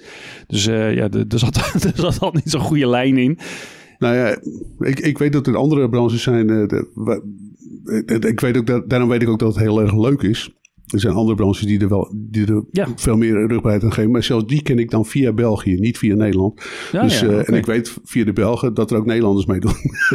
Dus 0.47 0.67
eh, 0.67 0.95
ja, 0.95 1.09
er 1.09 1.39
zat, 1.39 1.57
er 1.85 1.93
zat 1.95 2.21
al 2.21 2.31
niet 2.33 2.51
zo'n 2.51 2.61
goede 2.61 2.87
lijn 2.89 3.17
in. 3.19 3.39
Nou 3.99 4.15
ja, 4.17 4.39
ik, 4.79 5.01
ik 5.01 5.19
weet 5.19 5.33
dat 5.33 5.47
er 5.47 5.57
andere 5.57 5.89
branches 5.89 6.23
zijn. 6.23 6.51
eh, 6.51 6.67
de- 6.67 7.23
eh, 8.07 8.31
ik 8.31 8.41
weet 8.41 8.57
ook 8.57 8.67
dat, 8.67 8.91
daarom 8.91 9.09
weet 9.09 9.23
ik 9.23 9.29
ook 9.29 9.39
dat 9.39 9.55
het 9.55 9.63
heel 9.65 9.81
erg 9.81 9.95
leuk 9.97 10.23
is. 10.23 10.58
Er 10.93 11.01
zijn 11.01 11.15
andere 11.15 11.37
branches 11.37 11.67
die 11.67 11.81
er 11.81 11.89
wel 11.89 12.13
die 12.17 12.47
er 12.47 12.65
Ja. 12.71 12.87
veel 12.97 13.17
meer 13.17 13.47
rugbaarheid 13.47 13.85
aan 13.85 13.93
geven. 13.93 14.11
Maar 14.11 14.23
zelfs 14.23 14.47
die 14.47 14.63
ken 14.63 14.79
ik 14.79 14.91
dan 14.91 15.07
via 15.07 15.33
België, 15.33 15.75
niet 15.75 15.99
via 15.99 16.15
Nederland. 16.15 16.63
Ja, 16.93 17.03
dus, 17.03 17.21
ja, 17.21 17.27
oké. 17.27 17.37
En 17.39 17.55
ik 17.55 17.67
weet 17.67 17.97
via 18.05 18.25
de 18.25 18.33
Belgen 18.33 18.75
dat 18.75 18.91
er 18.91 18.97
ook 18.97 19.07
Nederlanders 19.07 19.47
meedoen. 19.47 19.73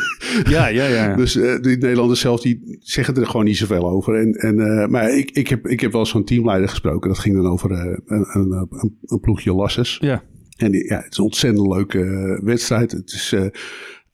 ja, 0.56 0.68
ja, 0.68 0.86
ja. 0.86 1.16
Dus 1.24 1.36
eh, 1.36 1.60
die 1.62 1.78
Nederlanders 1.78 2.20
zelf, 2.20 2.42
die 2.42 2.78
zeggen 2.80 3.16
er 3.16 3.26
gewoon 3.28 3.46
niet 3.46 3.58
zoveel 3.58 3.90
over. 3.90 4.16
En, 4.16 4.32
en, 4.34 4.60
eh, 4.60 4.88
maar 4.88 5.18
ik, 5.18 5.32
ik, 5.32 5.48
heb, 5.48 5.68
ik 5.68 5.80
heb 5.80 5.92
wel 5.92 6.06
zo'n 6.06 6.24
teamleider 6.26 6.70
gesproken. 6.70 7.10
Dat 7.10 7.20
ging 7.20 7.36
dan 7.36 7.48
over 7.48 7.72
een, 7.72 8.02
een, 8.06 8.68
een, 9.06 9.20
ploegje 9.20 9.54
Lasses. 9.54 9.98
ja. 10.02 10.24
En 10.58 10.72
die- 10.72 10.88
ja, 10.88 10.96
het 10.98 11.12
is 11.12 11.18
een 11.18 11.24
ontzettend 11.24 11.68
leuke 11.68 12.40
wedstrijd. 12.44 12.92
Het 12.92 13.12
is 13.14 13.36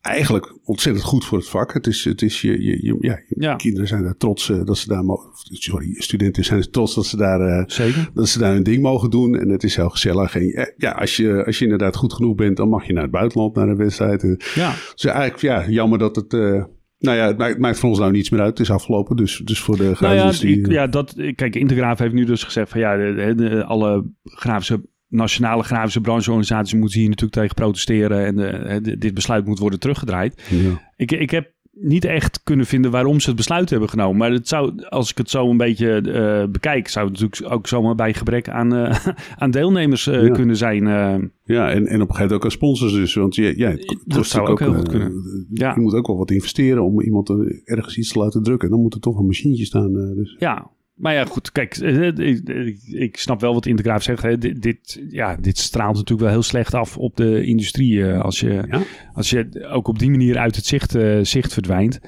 eigenlijk 0.02 0.58
ontzettend 0.64 1.06
goed 1.06 1.26
voor 1.26 1.38
het 1.38 1.50
vak. 1.50 1.74
Het 1.74 1.88
is, 1.88 2.04
het 2.06 2.22
is 2.22 2.42
je, 2.42 2.52
je, 2.64 2.86
je- 2.86 2.98
ja, 3.00 3.20
je 3.28 3.36
Ja. 3.38 3.56
kinderen 3.56 3.88
zijn 3.88 4.04
daar 4.04 4.18
trots 4.18 4.50
eh, 4.50 4.64
dat 4.66 4.78
ze 4.78 4.88
daar, 4.88 5.04
mo- 5.04 5.32
sorry, 5.52 5.94
studenten 5.98 6.44
zijn 6.44 6.72
trots 6.72 6.96
dat 6.96 7.06
ze 7.06 7.18
daar, 7.18 7.42
eh, 7.42 7.64
Zeker. 7.68 8.10
dat 8.14 8.28
ze 8.28 8.40
daar 8.40 8.54
hun 8.54 8.64
ding 8.64 8.82
mogen 8.82 9.10
doen. 9.10 9.36
En 9.40 9.50
het 9.50 9.64
is 9.64 9.76
heel 9.76 9.90
gezellig. 9.90 10.36
En 10.36 10.42
eh, 10.52 10.66
ja, 10.78 10.92
als 10.92 11.16
je, 11.18 11.46
als 11.46 11.58
je 11.58 11.64
inderdaad 11.64 11.96
goed 11.96 12.14
genoeg 12.14 12.36
bent, 12.36 12.58
dan 12.58 12.70
mag 12.70 12.88
je 12.88 12.94
naar 12.94 13.04
het 13.04 13.12
buitenland, 13.12 13.56
naar 13.56 13.68
een 13.68 13.78
wedstrijd. 13.78 14.52
Ja. 14.56 14.74
Dus 14.96 15.06
eigenlijk, 15.06 15.42
ja, 15.42 15.70
jammer 15.70 16.00
dat 16.00 16.16
het. 16.16 16.34
eh, 16.34 16.64
nou 17.00 17.18
ja, 17.18 17.28
het 17.28 17.38
maakt, 17.38 17.52
het 17.52 17.60
maakt 17.62 17.80
voor 17.80 17.90
ons 17.90 18.00
nou 18.00 18.12
niets 18.12 18.30
meer 18.30 18.40
uit. 18.42 18.50
Het 18.50 18.60
is 18.60 18.72
afgelopen. 18.72 19.16
Dus, 19.16 19.42
dus 19.44 19.60
voor 19.60 19.78
de 19.78 19.84
Nou 19.84 19.96
grafische 19.96 20.50
ja, 20.50 20.56
ik, 20.58 20.68
eh, 20.68 20.74
ja, 20.74 20.88
dat, 20.88 21.14
kijk, 21.36 21.56
Intergraaf 21.56 22.00
heeft 22.00 22.14
nu 22.14 22.26
dus 22.26 22.44
gezegd 22.44 22.70
van 22.70 22.80
ja, 22.80 22.98
de, 22.98 23.14
de- 23.14 23.36
de- 23.50 23.64
alle 23.64 24.12
grafische, 24.24 24.82
nationale 25.10 25.64
grafische 25.64 26.02
brancheorganisaties 26.02 26.74
moeten 26.80 27.00
hier 27.00 27.10
natuurlijk 27.10 27.40
tegen 27.40 27.56
protesteren 27.56 28.26
en 28.26 28.36
de- 28.84 28.98
dit 28.98 29.14
besluit 29.14 29.46
moet 29.46 29.60
worden 29.60 29.80
teruggedraaid. 29.80 30.44
ja. 30.50 30.88
Ik, 30.96 31.12
ik 31.12 31.30
heb 31.30 31.52
niet 31.82 32.06
echt 32.06 32.44
kunnen 32.44 32.66
vinden 32.66 32.92
waarom 32.92 33.20
ze 33.20 33.28
het 33.28 33.36
besluit 33.38 33.70
hebben 33.70 33.90
genomen. 33.90 34.18
Maar 34.18 34.32
het 34.32 34.48
zou, 34.48 34.84
als 34.86 35.12
ik 35.12 35.18
het 35.18 35.30
zo 35.30 35.50
een 35.50 35.58
beetje 35.58 35.96
eh, 36.02 36.50
bekijk, 36.52 36.88
zou 36.88 37.10
het 37.10 37.20
natuurlijk 37.20 37.54
ook 37.54 37.68
zomaar 37.68 37.96
bij 37.96 38.14
gebrek 38.14 38.50
aan, 38.50 38.76
eh, 38.76 39.06
aan 39.42 39.52
deelnemers 39.52 40.08
eh, 40.08 40.24
Ja. 40.28 40.34
kunnen 40.34 40.58
zijn. 40.58 40.88
eh. 40.88 41.16
Ja, 41.44 41.70
en, 41.70 41.76
en 41.76 41.82
op 41.82 41.88
een 41.88 41.96
gegeven 42.00 42.14
moment 42.16 42.32
ook 42.32 42.44
als 42.44 42.54
sponsors 42.54 42.94
dus. 42.94 43.14
Want 43.14 43.36
ja, 43.36 43.72
kost 43.76 44.04
Dat 44.06 44.26
zou 44.26 44.48
ook 44.48 44.60
heel 44.60 44.72
eh, 44.72 44.78
goed 44.78 44.90
kunnen. 44.90 45.12
Je 45.50 45.74
moet 45.76 45.94
ook 45.94 46.08
wel 46.08 46.18
wat 46.18 46.32
investeren 46.32 46.84
om 46.84 47.02
iemand 47.02 47.30
eh, 47.30 47.36
ergens 47.64 47.98
iets 47.98 48.12
te 48.12 48.20
laten 48.20 48.44
drukken. 48.44 48.70
Dan 48.70 48.82
moet 48.82 48.94
er 48.94 49.00
toch 49.00 49.20
een 49.20 49.26
machientje 49.26 49.66
staan. 49.66 49.96
eh, 49.98 50.16
dus. 50.16 50.36
Ja, 50.40 50.70
maar 51.00 51.14
ja, 51.14 51.26
goed. 51.26 51.52
Kijk, 51.52 51.76
eh, 51.78 52.08
ik, 52.08 52.50
ik, 52.50 52.80
ik 52.84 53.18
snap 53.18 53.42
wel 53.42 53.54
wat 53.54 53.66
Intergraaf 53.66 54.04
zegt. 54.04 54.22
Hè. 54.24 54.38
Dit, 54.38 54.62
dit, 54.62 55.02
ja, 55.10 55.36
dit 55.42 55.58
straalt 55.58 55.94
natuurlijk 55.96 56.22
wel 56.22 56.30
heel 56.30 56.44
slecht 56.44 56.74
af 56.74 56.98
op 56.98 57.16
de 57.18 57.44
industrie. 57.46 58.04
eh, 58.04 58.22
als, 58.22 58.40
je, 58.40 58.64
Ja. 58.70 58.82
als 59.14 59.30
je 59.30 59.68
ook 59.72 59.88
op 59.88 60.00
die 60.00 60.10
manier 60.10 60.38
uit 60.38 60.56
het 60.56 60.66
zicht, 60.66 60.96
eh, 60.96 61.20
zicht 61.22 61.54
verdwijnt. 61.54 62.00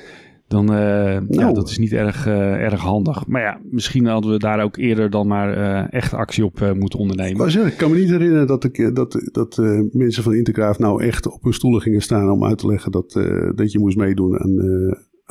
Dan 0.48 0.72
uh, 0.74 0.78
ja, 0.78 1.20
Nou. 1.28 1.54
dat 1.54 1.70
is 1.70 1.78
niet 1.78 1.94
erg, 1.94 2.28
uh, 2.28 2.34
erg 2.54 2.82
handig. 2.82 3.28
Maar 3.28 3.42
ja, 3.42 3.60
misschien 3.70 4.06
hadden 4.06 4.32
we 4.32 4.38
daar 4.40 4.64
ook 4.64 4.78
eerder 4.78 5.10
dan 5.10 5.28
maar 5.28 5.86
echt 5.90 6.14
actie 6.14 6.46
op 6.46 6.74
moeten 6.80 7.00
ondernemen. 7.00 7.66
Ik 7.68 7.78
kan 7.78 7.92
me 7.92 7.98
niet 7.98 8.10
herinneren 8.10 8.48
dat, 8.48 8.64
ik, 8.64 8.96
dat, 8.96 9.30
dat 9.32 9.58
mensen 9.92 10.24
van 10.24 10.34
Intergraaf 10.36 10.80
nou 10.80 11.04
echt 11.04 11.28
op 11.32 11.44
hun 11.44 11.54
stoelen 11.54 11.82
gingen 11.82 12.02
staan 12.02 12.32
om 12.32 12.46
uit 12.46 12.58
te 12.58 12.68
leggen 12.68 12.92
dat, 12.92 13.12
dat 13.56 13.72
je 13.72 13.80
moest 13.80 13.98
meedoen 13.98 14.40
aan, 14.40 14.56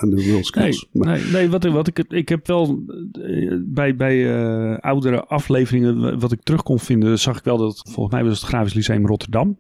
aan 0.01 0.11
de 0.11 0.29
World 0.29 0.47
Skills. 0.47 0.89
Nee, 0.93 1.05
maar... 1.05 1.19
nee, 1.19 1.33
nee 1.33 1.51
wat, 1.51 1.65
wat 1.65 1.87
ik, 1.87 1.99
ik 1.99 2.29
heb 2.29 2.47
wel 2.47 2.83
uh, 3.13 3.61
bij, 3.67 3.97
bij 3.97 4.17
uh, 4.17 4.79
oudere 4.79 5.25
afleveringen, 5.25 6.19
wat 6.19 6.33
ik 6.33 6.43
terug 6.43 6.63
kon 6.63 6.79
vinden, 6.79 7.19
zag 7.19 7.39
ik 7.39 7.45
wel 7.45 7.59
dat 7.59 7.83
volgens 7.91 8.15
mij 8.15 8.25
was 8.25 8.41
het 8.41 8.49
Grafisch 8.49 8.75
Lyceum 8.75 9.07
Rotterdam. 9.07 9.59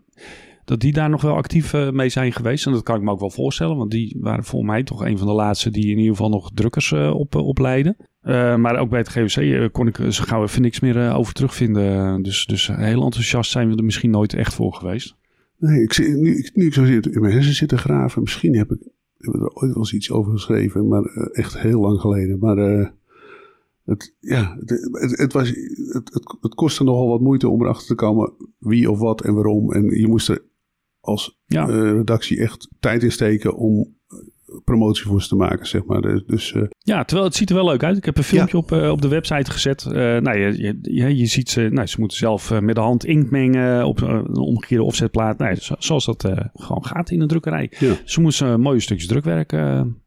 Dat 0.64 0.80
die 0.80 0.92
daar 0.92 1.10
nog 1.10 1.22
wel 1.22 1.34
actief 1.34 1.72
uh, 1.72 1.90
mee 1.90 2.08
zijn 2.08 2.32
geweest. 2.32 2.66
En 2.66 2.72
dat 2.72 2.82
kan 2.82 2.96
ik 2.96 3.02
me 3.02 3.10
ook 3.10 3.20
wel 3.20 3.30
voorstellen. 3.30 3.76
Want 3.76 3.90
die 3.90 4.16
waren 4.20 4.44
volgens 4.44 4.70
mij 4.70 4.82
toch 4.82 5.04
een 5.04 5.18
van 5.18 5.26
de 5.26 5.32
laatste 5.32 5.70
die 5.70 5.90
in 5.90 5.98
ieder 5.98 6.10
geval 6.10 6.28
nog 6.28 6.50
drukkers 6.54 6.90
uh, 6.90 7.14
op, 7.14 7.34
opleiden. 7.34 7.96
Uh, 8.22 8.56
maar 8.56 8.78
ook 8.78 8.90
bij 8.90 8.98
het 8.98 9.08
GWC 9.08 9.36
uh, 9.36 9.66
kon 9.72 9.86
ik 9.86 9.96
zo 10.08 10.24
gauw 10.24 10.42
even 10.42 10.62
niks 10.62 10.80
meer 10.80 11.14
over 11.14 11.32
terugvinden. 11.32 12.22
Dus, 12.22 12.46
dus 12.46 12.66
heel 12.66 13.02
enthousiast 13.02 13.50
zijn 13.50 13.70
we 13.70 13.76
er 13.76 13.84
misschien 13.84 14.10
nooit 14.10 14.34
echt 14.34 14.54
voor 14.54 14.74
geweest. 14.74 15.16
Nee, 15.58 15.82
ik, 15.82 15.98
nu, 15.98 16.38
ik, 16.38 16.50
nu 16.54 16.66
ik 16.66 16.74
zo 16.74 16.84
zit, 16.84 17.06
in 17.06 17.20
mijn 17.20 17.32
hersen 17.32 17.54
zitten 17.54 17.78
graven. 17.78 18.22
Misschien 18.22 18.56
heb 18.56 18.70
ik, 18.70 18.88
heb 19.20 19.34
ik 19.34 19.40
er 19.40 19.54
ooit 19.54 19.72
wel 19.72 19.76
eens 19.76 19.94
iets 19.94 20.10
over 20.10 20.32
geschreven. 20.32 20.88
Maar 20.88 21.16
uh, 21.16 21.26
echt 21.32 21.58
heel 21.58 21.80
lang 21.80 22.00
geleden. 22.00 22.38
Maar 22.38 22.58
uh, 22.58 22.88
het, 23.84 24.14
ja, 24.20 24.56
het, 24.58 24.70
het, 24.92 25.18
het, 25.18 25.32
was, 25.32 25.48
het, 25.48 26.12
het, 26.12 26.36
het 26.40 26.54
kostte 26.54 26.84
nogal 26.84 27.08
wat 27.08 27.20
moeite 27.20 27.48
om 27.48 27.62
erachter 27.62 27.86
te 27.86 27.94
komen 27.94 28.32
wie 28.58 28.90
of 28.90 28.98
wat 28.98 29.24
en 29.24 29.34
waarom. 29.34 29.72
En 29.72 29.98
je 29.98 30.08
moest 30.08 30.28
er 30.28 30.44
als 31.00 31.40
ja. 31.46 31.68
uh, 31.68 31.92
redactie 31.92 32.40
echt 32.40 32.68
tijd 32.80 33.02
in 33.02 33.12
steken 33.12 33.56
om 33.56 33.98
promotie 34.64 35.06
voor 35.06 35.22
ze 35.22 35.28
te 35.28 35.36
maken, 35.36 35.66
zeg 35.66 35.84
maar. 35.84 36.22
Dus, 36.26 36.52
uh, 36.52 36.62
ja, 36.78 37.04
terwijl 37.04 37.28
het 37.28 37.36
ziet 37.36 37.50
er 37.50 37.54
wel 37.54 37.64
leuk 37.64 37.84
uit. 37.84 37.96
Ik 37.96 38.04
heb 38.04 38.16
een 38.16 38.22
filmpje 38.22 38.56
ja. 38.56 38.62
op, 38.62 38.72
uh, 38.72 38.90
op 38.90 39.02
de 39.02 39.08
website 39.08 39.50
gezet. 39.50 39.84
Uh, 39.88 39.92
nou, 39.94 40.38
je, 40.38 40.78
je, 40.82 41.16
je 41.16 41.26
ziet 41.26 41.50
ze, 41.50 41.68
nou, 41.72 41.86
ze 41.86 41.96
moeten 42.00 42.18
zelf 42.18 42.60
met 42.60 42.74
de 42.74 42.80
hand 42.80 43.04
inkt 43.04 43.30
mengen 43.30 43.86
op 43.86 44.00
een 44.00 44.36
omgekeerde 44.36 44.84
offsetplaat. 44.84 45.38
Nou, 45.38 45.56
zoals 45.78 46.04
dat 46.04 46.32
gewoon 46.54 46.84
gaat 46.84 47.10
in 47.10 47.20
een 47.20 47.28
drukkerij. 47.28 47.72
Ja. 47.78 47.94
Ze 48.04 48.20
moesten 48.20 48.60
mooie 48.60 48.80
stukjes 48.80 49.08
drukwerk 49.08 49.56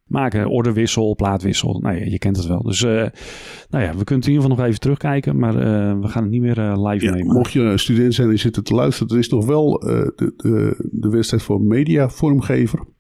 maken. 0.08 0.50
Orderwissel, 0.50 1.16
plaatwissel. 1.16 1.80
Nou 1.80 1.96
ja, 1.96 2.06
je 2.06 2.18
kent 2.18 2.38
het 2.38 2.46
wel. 2.46 2.62
Dus 2.62 2.82
nou 2.82 3.84
ja, 3.84 3.96
we 3.96 4.04
kunnen 4.04 4.26
in 4.26 4.32
ieder 4.32 4.42
geval 4.42 4.58
nog 4.58 4.66
even 4.66 4.80
terugkijken. 4.80 5.40
Maar 5.40 5.54
we 6.02 6.08
gaan 6.08 6.24
het 6.24 6.32
niet 6.32 6.42
meer 6.42 6.78
live 6.78 7.06
ja, 7.06 7.12
nemen. 7.12 7.34
Mocht 7.34 7.52
je 7.52 7.78
student 7.78 8.14
zijn 8.14 8.28
en 8.28 8.34
je 8.34 8.40
zit 8.40 8.66
te 8.66 8.74
luisteren. 8.74 9.14
Er 9.14 9.20
is 9.20 9.30
nog 9.30 9.46
wel 9.46 9.80
de, 9.80 10.34
de, 10.38 10.90
de 10.92 11.10
wedstrijd 11.10 11.44
voor 11.44 11.62
mediavormgever. 11.62 12.80
Ja. 12.80 12.92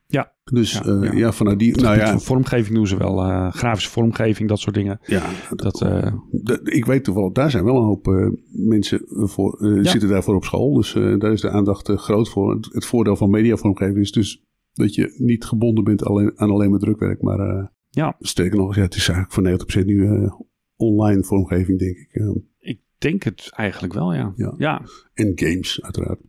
Dus 0.51 0.71
ja, 0.71 0.85
uh, 0.85 1.03
ja. 1.03 1.11
ja, 1.11 1.31
vanuit 1.31 1.59
die. 1.59 1.81
Nou 1.81 1.97
ja, 1.97 2.19
vormgeving 2.19 2.75
doen 2.75 2.87
ze 2.87 2.97
wel. 2.97 3.29
Uh, 3.29 3.51
grafische 3.51 3.89
vormgeving, 3.89 4.49
dat 4.49 4.59
soort 4.59 4.75
dingen. 4.75 4.99
Ja, 5.05 5.29
dat, 5.55 5.81
uh, 5.81 6.13
de, 6.31 6.59
ik 6.63 6.85
weet 6.85 7.03
toevallig, 7.03 7.31
daar 7.31 7.51
zijn 7.51 7.63
wel 7.63 7.77
een 7.77 7.83
hoop 7.83 8.33
mensen 8.51 9.01
voor, 9.07 9.57
zitten 9.81 10.09
daarvoor 10.09 10.35
op 10.35 10.43
school. 10.43 10.73
Dus 10.73 10.93
daar 10.93 11.31
is 11.31 11.41
de 11.41 11.49
aandacht 11.49 11.89
groot 11.89 12.29
voor. 12.29 12.55
Het, 12.55 12.69
het, 12.71 12.85
voordeel 12.85 13.15
van 13.15 13.29
mediavormgeving 13.29 13.97
is 13.97 14.11
dus 14.11 14.43
dat 14.73 14.95
je 14.95 15.15
niet 15.17 15.45
gebonden 15.45 15.83
bent 15.83 16.05
alleen, 16.05 16.31
aan 16.35 16.51
alleen 16.51 16.69
maar 16.69 16.79
drukwerk. 16.79 17.21
Maar 17.21 17.71
ja. 17.89 18.15
sterker 18.19 18.57
nog, 18.57 18.75
ja, 18.75 18.81
het 18.81 18.95
is 18.95 19.09
eigenlijk 19.09 19.65
voor 19.67 19.81
90% 19.81 19.85
nu 19.85 20.29
online 20.75 21.23
vormgeving, 21.23 21.79
denk 21.79 21.97
ik. 21.97 22.41
ik 22.59 22.79
denk 22.97 23.23
het 23.23 23.49
eigenlijk 23.51 23.93
wel, 23.93 24.13
ja. 24.13 24.33
Ja. 24.35 24.53
ja. 24.57 24.81
En 25.13 25.31
games, 25.35 25.81
uiteraard. 25.81 26.19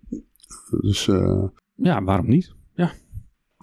Dus. 0.80 1.04
ja, 1.74 2.02
waarom 2.02 2.28
niet? 2.28 2.54
Ja. 2.74 2.92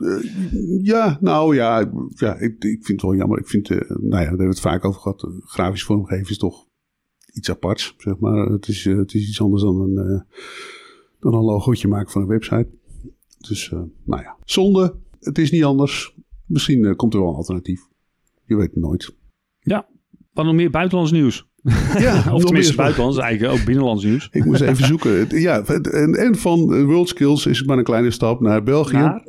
Uh, 0.02 0.84
ja, 0.84 1.18
nou 1.22 1.56
ja, 1.56 1.92
ja 2.16 2.36
ik, 2.36 2.64
ik 2.64 2.86
vind 2.86 2.88
het 2.88 3.02
wel 3.02 3.16
jammer. 3.16 3.40
Ik 3.40 3.48
vind, 3.48 3.70
uh, 3.70 3.80
nou 3.80 4.00
ja, 4.00 4.10
daar 4.10 4.20
hebben 4.20 4.38
we 4.38 4.46
het 4.46 4.60
vaak 4.60 4.86
over 4.86 5.02
gehad. 5.02 5.24
Uh, 5.24 5.32
grafisch 5.46 5.84
vormgeven 5.84 6.30
is 6.30 6.38
toch 6.38 6.68
iets 7.34 7.50
aparts, 7.50 7.96
zeg 7.98 8.20
maar. 8.20 8.46
Het 8.46 8.68
is, 8.68 8.84
het 8.84 9.14
is 9.14 9.28
iets 9.28 9.42
anders 9.42 9.64
dan 9.64 9.80
een, 9.80 10.26
dan 11.20 11.34
een 11.34 11.44
logootje 11.44 11.88
maken 11.88 12.12
van 12.12 12.22
een 12.22 12.28
website. 12.28 12.70
Dus, 13.38 13.70
nou 14.04 14.22
ja, 14.22 14.38
zonde. 14.44 14.96
Het 15.20 15.38
is 15.38 15.52
niet 15.52 15.64
anders. 15.64 16.16
Misschien 16.46 16.96
komt 16.96 17.14
er 17.14 17.20
wel 17.20 17.30
een 17.30 17.36
alternatief. 17.36 17.82
Je 18.46 18.56
weet 18.56 18.70
het 18.74 18.84
nooit. 18.84 19.16
Ja, 19.60 19.88
wat 20.34 20.46
nog 20.46 20.54
meer 20.54 20.70
buitenlands 20.70 21.12
nieuws? 21.12 21.51
Ja, 21.98 22.24
of 22.34 22.44
tenminste 22.44 22.76
buitenlands, 22.76 23.18
eigenlijk 23.18 23.60
ook 23.60 23.66
binnenlands 23.66 24.04
nieuws. 24.04 24.28
Ik 24.32 24.46
moest 24.46 24.62
even 24.62 24.86
zoeken. 24.86 25.40
Ja, 25.40 25.64
en, 25.66 26.14
en 26.14 26.36
van 26.36 26.86
World 26.86 27.10
Skills 27.10 27.46
is 27.46 27.58
het 27.58 27.68
maar 27.68 27.78
een 27.78 27.84
kleine 27.84 28.12
stap 28.12 28.42
naar 28.42 28.64
België. 28.64 28.98
Naar? 28.98 29.24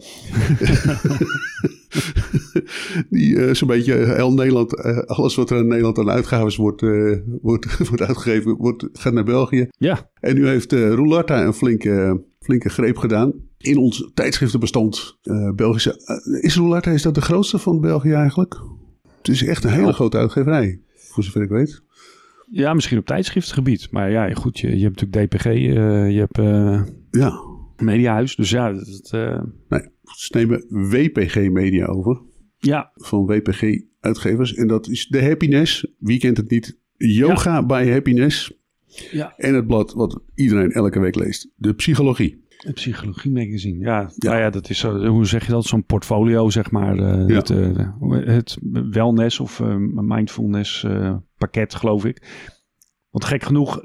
Die 3.10 3.34
uh, 3.34 3.54
zo'n 3.54 3.68
beetje 3.68 3.94
heel 3.94 4.32
Nederland, 4.32 4.78
uh, 4.78 4.98
alles 4.98 5.34
wat 5.34 5.50
er 5.50 5.58
in 5.58 5.66
Nederland 5.66 5.98
aan 5.98 6.10
uitgaven 6.10 6.60
wordt, 6.60 6.82
uh, 6.82 7.18
wordt, 7.42 7.78
wordt 7.88 8.02
uitgegeven, 8.02 8.56
wordt, 8.56 8.88
gaat 8.92 9.12
naar 9.12 9.24
België. 9.24 9.68
Ja. 9.78 10.10
En 10.20 10.34
nu 10.34 10.46
heeft 10.46 10.72
uh, 10.72 10.88
Roularta 10.88 11.44
een 11.44 11.52
flinke, 11.52 12.22
flinke 12.40 12.68
greep 12.68 12.96
gedaan. 12.96 13.32
In 13.58 13.76
ons 13.76 14.10
tijdschriftenbestand 14.14 15.18
Belgische. 15.54 16.20
is 16.40 16.56
Roularta, 16.56 16.90
is 16.90 17.02
dat 17.02 17.14
de 17.14 17.20
grootste 17.20 17.58
van 17.58 17.80
België 17.80 18.12
eigenlijk? 18.12 18.60
Het 19.18 19.28
is 19.28 19.44
echt 19.44 19.64
een 19.64 19.70
hele 19.70 19.86
ja. 19.86 19.92
grote 19.92 20.16
uitgeverij, 20.16 20.80
voor 20.94 21.24
zover 21.24 21.42
ik 21.42 21.48
weet. 21.48 21.82
Ja, 22.50 22.74
misschien 22.74 22.98
op 22.98 23.06
tijdschriftengebied. 23.06 23.88
Maar 23.90 24.10
ja, 24.10 24.34
goed, 24.34 24.58
je, 24.58 24.76
je 24.76 24.84
hebt 24.84 25.00
natuurlijk 25.00 25.32
DPG, 25.32 25.46
uh, 25.46 26.10
je 26.10 26.18
hebt 26.18 26.38
uh, 26.38 26.82
ja. 27.10 27.32
Mediahuis. 27.76 28.36
Dus 28.36 28.50
ja, 28.50 28.72
dat... 28.72 29.10
Uh... 29.14 29.42
Nee, 29.68 29.88
ze 30.16 30.36
nemen 30.36 30.64
WPG 30.90 31.50
Media 31.50 31.86
over. 31.86 32.20
Ja. 32.56 32.92
Van 32.94 33.26
WPG 33.26 33.80
Uitgevers. 34.00 34.54
En 34.54 34.66
dat 34.66 34.88
is 34.88 35.06
de 35.06 35.22
Happiness. 35.22 35.86
Wie 35.98 36.18
kent 36.18 36.36
het 36.36 36.50
niet? 36.50 36.78
Yoga 36.96 37.52
ja. 37.54 37.66
by 37.66 37.90
Happiness. 37.90 38.52
Ja. 39.10 39.34
En 39.36 39.54
het 39.54 39.66
blad 39.66 39.92
wat 39.92 40.20
iedereen 40.34 40.72
elke 40.72 41.00
week 41.00 41.14
leest. 41.14 41.48
De 41.56 41.74
Psychologie. 41.74 42.40
Het 42.56 42.74
Psychologie 42.74 43.32
Magazine, 43.32 43.78
ja. 43.78 44.00
ja. 44.00 44.10
Nou 44.16 44.36
ja, 44.36 44.50
dat 44.50 44.70
is 44.70 44.78
zo, 44.78 45.06
hoe 45.06 45.26
zeg 45.26 45.46
je 45.46 45.52
dat? 45.52 45.64
Zo'n 45.64 45.84
portfolio, 45.84 46.50
zeg 46.50 46.70
maar. 46.70 46.96
Ja. 46.96 47.34
het, 47.34 47.48
het, 48.08 48.58
wellness 48.90 49.40
of 49.40 49.62
mindfulness 49.94 50.86
pakket, 51.44 51.74
geloof 51.74 52.04
ik. 52.04 52.22
Want 53.10 53.24
gek 53.24 53.42
genoeg, 53.42 53.80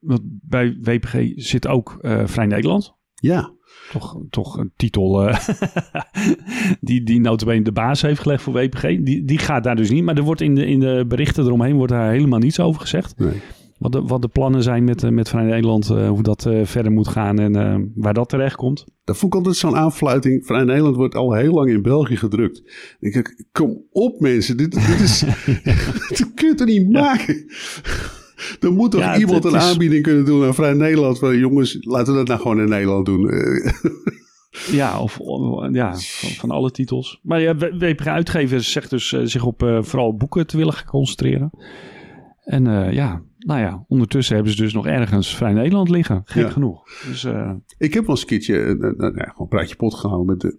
want 0.00 0.20
bij 0.22 0.78
WPG 0.80 1.32
zit 1.34 1.66
ook 1.66 1.98
Vrij 2.24 2.46
Nederland. 2.46 2.94
Ja. 3.14 3.54
Toch, 3.92 4.18
toch 4.30 4.58
een 4.58 4.72
titel 4.76 5.30
die, 6.80 7.02
die 7.02 7.20
notabene 7.20 7.62
de 7.62 7.72
baas 7.72 8.02
heeft 8.02 8.20
gelegd 8.20 8.42
voor 8.42 8.52
WPG. 8.52 8.82
Die, 8.82 9.24
die 9.24 9.38
gaat 9.38 9.64
daar 9.64 9.76
dus 9.76 9.90
niet. 9.90 10.04
Maar 10.04 10.16
er 10.16 10.22
wordt 10.22 10.40
in 10.40 10.54
de, 10.54 10.66
in 10.66 10.80
de 10.80 11.04
berichten 11.08 11.44
eromheen 11.44 11.76
wordt 11.76 11.92
daar 11.92 12.10
helemaal 12.10 12.38
niets 12.38 12.60
over 12.60 12.80
gezegd. 12.80 13.18
Nee. 13.18 13.42
Wat 13.78 13.92
de, 13.92 14.02
wat 14.02 14.22
de 14.22 14.28
plannen 14.28 14.62
zijn 14.62 14.84
met, 14.84 15.02
eh, 15.02 15.10
met 15.10 15.28
Vrij 15.28 15.44
Nederland, 15.44 15.90
uh, 15.90 16.08
hoe 16.08 16.22
dat 16.22 16.46
uh, 16.48 16.64
verder 16.64 16.92
moet 16.92 17.08
gaan 17.08 17.38
en 17.38 17.92
waar 17.94 18.14
dat 18.14 18.28
terecht 18.28 18.56
komt. 18.56 18.84
Dat 19.04 19.16
vond 19.16 19.32
ik 19.32 19.38
altijd 19.38 19.56
zo'n 19.56 19.76
aanfluiting. 19.76 20.46
Vrij 20.46 20.64
Nederland 20.64 20.96
wordt 20.96 21.14
al 21.14 21.32
heel 21.32 21.52
lang 21.52 21.70
in 21.70 21.82
België 21.82 22.16
gedrukt. 22.16 22.62
Ik 23.00 23.12
denk, 23.12 23.44
kom 23.52 23.82
op 23.90 24.20
mensen, 24.20 24.56
dit, 24.56 24.72
dit 24.72 25.00
is, 25.00 25.18
dit 26.08 26.34
kun 26.34 26.48
je 26.48 26.54
toch 26.54 26.66
niet 26.66 26.90
maken? 26.90 27.44
Er 28.60 28.72
moet 28.72 28.90
toch 28.90 29.00
ja, 29.00 29.18
iemand 29.18 29.44
een 29.44 29.54
is... 29.54 29.62
aanbieding 29.62 30.02
kunnen 30.02 30.24
doen 30.24 30.44
aan 30.44 30.54
Vrij 30.54 30.72
Nederland. 30.72 31.18
Van, 31.18 31.38
jongens, 31.38 31.76
laten 31.80 32.12
we 32.12 32.18
dat 32.18 32.28
nou 32.28 32.40
gewoon 32.40 32.60
in 32.60 32.68
Nederland 32.68 33.06
doen. 33.06 33.30
Ja, 34.70 35.00
of, 35.00 35.18
ja, 35.72 35.94
van, 35.94 36.30
van, 36.30 36.50
alle 36.50 36.70
titels. 36.70 37.20
Maar 37.22 37.40
ja, 37.40 37.56
WPG 37.56 38.06
Uitgevers 38.06 38.72
zegt 38.72 38.90
dus 38.90 39.08
zich 39.08 39.44
op 39.44 39.78
vooral 39.80 40.16
boeken 40.16 40.46
te 40.46 40.56
willen 40.56 40.84
concentreren. 40.86 41.50
En 42.46 42.92
ja, 42.92 43.22
nou 43.38 43.60
ja, 43.60 43.84
ondertussen 43.88 44.34
hebben 44.34 44.52
ze 44.52 44.62
dus 44.62 44.72
nog 44.72 44.86
ergens 44.86 45.36
Vrij 45.36 45.52
Nederland 45.52 45.88
liggen. 45.88 46.22
Gek 46.24 46.50
genoeg. 46.50 46.84
Dus, 47.08 47.24
uh... 47.24 47.52
Ik 47.78 47.94
heb 47.94 48.02
wel 48.02 48.10
eens 48.10 48.20
een 48.20 48.26
keertje 48.26 48.54
uh, 48.54 48.74
uh, 48.80 48.90
gewoon 48.98 49.32
een 49.38 49.48
praatje 49.48 49.76
pot 49.76 49.94
gehouden 49.94 50.26
met 50.26 50.40
de... 50.40 50.58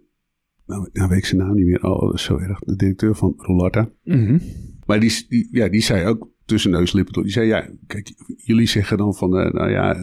Nou, 0.66 0.90
nou 0.94 1.10
weet 1.10 1.18
ik 1.18 1.26
zijn 1.26 1.42
naam 1.42 1.56
niet 1.56 1.66
meer. 1.66 1.84
Oh, 1.84 2.02
dat 2.02 2.14
is 2.14 2.24
zo 2.24 2.38
erg. 2.38 2.60
De 2.60 2.76
directeur 2.76 3.16
van 3.16 3.34
Rolata. 3.38 3.90
Mm 4.04 4.26
-hmm. 4.26 4.42
Maar 4.86 5.00
die, 5.00 5.26
die, 5.30 5.48
ja, 5.52 5.70
die 5.70 5.82
zei 5.82 6.06
ook 6.06 6.30
tussen 6.46 6.72
neuslippen 6.72 7.14
door. 7.14 7.24
Die 7.24 7.32
zei, 7.32 7.48
ja, 7.48 7.70
kijk, 7.88 8.14
jullie 8.38 8.68
zeggen 8.68 8.98
dan 8.98 9.16
van, 9.16 9.30
nou 9.30 9.70
ja, 9.70 10.00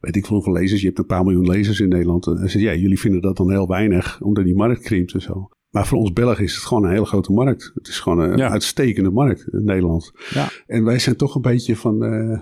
weet 0.00 0.16
ik 0.16 0.26
veel 0.26 0.34
hoeveel 0.34 0.52
lezers. 0.52 0.80
Je 0.80 0.86
hebt 0.86 0.98
een 0.98 1.06
paar 1.06 1.24
miljoen 1.24 1.48
lezers 1.48 1.80
in 1.80 1.88
Nederland. 1.88 2.26
En 2.26 2.50
zei, 2.50 2.64
ja, 2.64 2.74
jullie 2.74 3.00
vinden 3.00 3.20
dat 3.20 3.36
dan 3.36 3.50
heel 3.50 3.68
weinig, 3.68 4.20
omdat 4.20 4.44
die 4.44 4.56
markt 4.56 4.82
krimpt 4.82 5.14
en 5.14 5.22
zo. 5.22 5.48
Maar 5.74 5.86
voor 5.86 5.98
ons 5.98 6.12
Belgen 6.12 6.44
is 6.44 6.54
het 6.54 6.64
gewoon 6.64 6.84
een 6.84 6.90
hele 6.90 7.04
grote 7.04 7.32
markt. 7.32 7.72
Het 7.74 7.88
is 7.88 8.00
gewoon 8.00 8.18
een 8.18 8.36
ja. 8.36 8.50
uitstekende 8.50 9.10
markt 9.10 9.46
in 9.52 9.64
Nederland. 9.64 10.12
Ja. 10.30 10.48
En 10.66 10.84
wij 10.84 10.98
zijn 10.98 11.16
toch 11.16 11.34
een 11.34 11.42
beetje 11.42 11.76
van, 11.76 12.04
uh, 12.04 12.38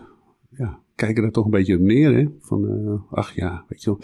ja, 0.51 0.79
kijken 0.95 1.23
daar 1.23 1.33
toch 1.33 1.45
een 1.45 1.51
beetje 1.51 1.75
op 1.75 1.81
neer. 1.81 2.15
Hè? 2.17 2.27
Van, 2.41 2.65
uh, 2.65 3.19
ach 3.19 3.35
ja, 3.35 3.65
weet 3.69 3.83
je 3.83 3.91
wel. 3.91 4.01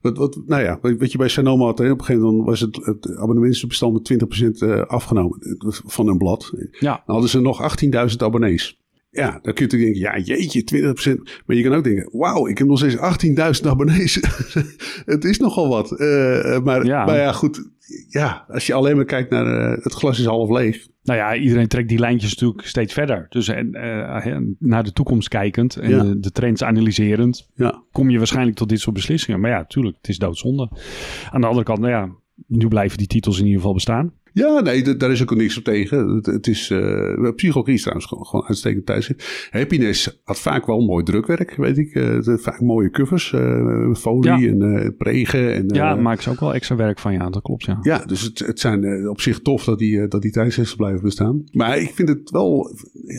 Wat, 0.00 0.16
wat, 0.16 0.40
nou 0.46 0.62
ja, 0.62 0.78
wat 0.98 1.12
je 1.12 1.18
bij 1.18 1.28
Sanoma 1.28 1.64
had, 1.64 1.78
hè? 1.78 1.90
op 1.90 1.98
een 1.98 2.04
gegeven 2.04 2.26
moment 2.28 2.46
was 2.46 2.60
het, 2.60 2.76
het 2.76 3.16
abonnementsbestand 3.16 3.92
met 3.92 4.24
20% 4.44 4.68
uh, 4.68 4.80
afgenomen 4.80 5.38
van 5.86 6.08
een 6.08 6.18
blad. 6.18 6.52
Ja. 6.70 7.02
Dan 7.06 7.14
hadden 7.14 7.30
ze 7.30 7.40
nog 7.40 7.76
18.000 7.84 8.16
abonnees. 8.16 8.80
Ja, 9.16 9.38
dan 9.42 9.54
kun 9.54 9.66
je 9.68 9.76
denken, 9.76 10.00
ja 10.00 10.18
jeetje, 10.18 10.94
20%. 11.18 11.42
Maar 11.46 11.56
je 11.56 11.62
kan 11.62 11.72
ook 11.74 11.84
denken, 11.84 12.08
wauw, 12.12 12.46
ik 12.46 12.58
heb 12.58 12.66
nog 12.66 12.78
steeds 12.78 12.96
18.000 13.62 13.66
abonnees. 13.68 14.14
het 15.14 15.24
is 15.24 15.38
nogal 15.38 15.68
wat. 15.68 15.90
Uh, 16.00 16.58
maar, 16.58 16.84
ja. 16.84 17.04
maar 17.04 17.16
ja, 17.16 17.32
goed. 17.32 17.70
Ja, 18.08 18.44
als 18.48 18.66
je 18.66 18.74
alleen 18.74 18.96
maar 18.96 19.04
kijkt 19.04 19.30
naar 19.30 19.76
uh, 19.76 19.84
het 19.84 19.92
glas 19.92 20.18
is 20.18 20.24
half 20.24 20.50
leeg. 20.50 20.86
Nou 21.02 21.18
ja, 21.18 21.34
iedereen 21.34 21.68
trekt 21.68 21.88
die 21.88 21.98
lijntjes 21.98 22.30
natuurlijk 22.30 22.66
steeds 22.66 22.92
verder. 22.92 23.26
Dus 23.28 23.48
uh, 23.48 24.36
naar 24.58 24.84
de 24.84 24.92
toekomst 24.92 25.28
kijkend 25.28 25.76
en 25.76 25.90
Ja. 25.90 26.02
de, 26.02 26.18
de 26.20 26.30
trends 26.30 26.62
analyserend, 26.62 27.48
Ja, 27.54 27.82
kom 27.92 28.10
je 28.10 28.18
waarschijnlijk 28.18 28.56
tot 28.56 28.68
dit 28.68 28.80
soort 28.80 28.94
beslissingen. 28.94 29.40
Maar 29.40 29.50
ja, 29.50 29.64
tuurlijk, 29.64 29.96
het 29.96 30.08
is 30.08 30.18
doodzonde. 30.18 30.70
Aan 31.30 31.40
de 31.40 31.46
andere 31.46 31.64
kant, 31.64 31.78
nou 31.78 31.92
ja, 31.92 32.10
nu 32.46 32.68
blijven 32.68 32.98
die 32.98 33.06
titels 33.06 33.36
in 33.38 33.44
ieder 33.44 33.58
geval 33.58 33.74
bestaan. 33.74 34.12
Ja 34.44 34.60
nee, 34.60 34.96
daar 34.96 35.10
is 35.10 35.22
ook 35.22 35.34
niks 35.34 35.58
op 35.58 35.64
tegen. 35.64 36.08
Het, 36.14 36.26
het 36.26 36.46
is, 36.46 36.70
uh, 36.70 37.30
psychologie 37.34 37.74
is 37.74 37.80
trouwens 37.80 38.06
gewoon, 38.08 38.26
gewoon 38.26 38.46
uitstekend 38.46 38.86
tijdschrift. 38.86 39.48
Happiness 39.50 40.20
had 40.24 40.38
vaak 40.38 40.66
wel 40.66 40.80
mooi 40.80 41.04
drukwerk, 41.04 41.54
weet 41.56 41.78
ik. 41.78 41.94
Uh, 41.94 42.08
het 42.14 42.26
had 42.26 42.40
vaak 42.40 42.60
mooie 42.60 42.90
covers, 42.90 43.32
uh, 43.32 43.94
folie 43.94 44.30
Ja. 44.30 44.38
en 44.48 44.94
pregen. 44.98 45.54
En, 45.54 45.64
Ja, 45.68 45.94
maken 45.94 46.22
ze 46.22 46.30
ook 46.30 46.40
wel 46.40 46.54
extra 46.54 46.76
werk 46.76 46.98
van, 46.98 47.12
ja, 47.12 47.30
dat 47.30 47.42
klopt, 47.42 47.64
ja. 47.64 47.78
Ja, 47.82 48.04
dus 48.04 48.22
het, 48.22 48.38
het 48.38 48.60
zijn 48.60 48.84
eh, 48.84 49.08
op 49.08 49.20
zich 49.20 49.40
tof 49.40 49.64
dat 49.64 49.78
die, 49.78 50.00
eh, 50.00 50.08
dat 50.08 50.22
die 50.22 50.30
tijdschriften 50.32 50.76
blijven 50.76 51.02
bestaan. 51.02 51.44
Maar 51.52 51.78
ik 51.78 51.90
vind 51.94 52.08
het 52.08 52.30
wel... 52.30 52.70
eh, 53.06 53.16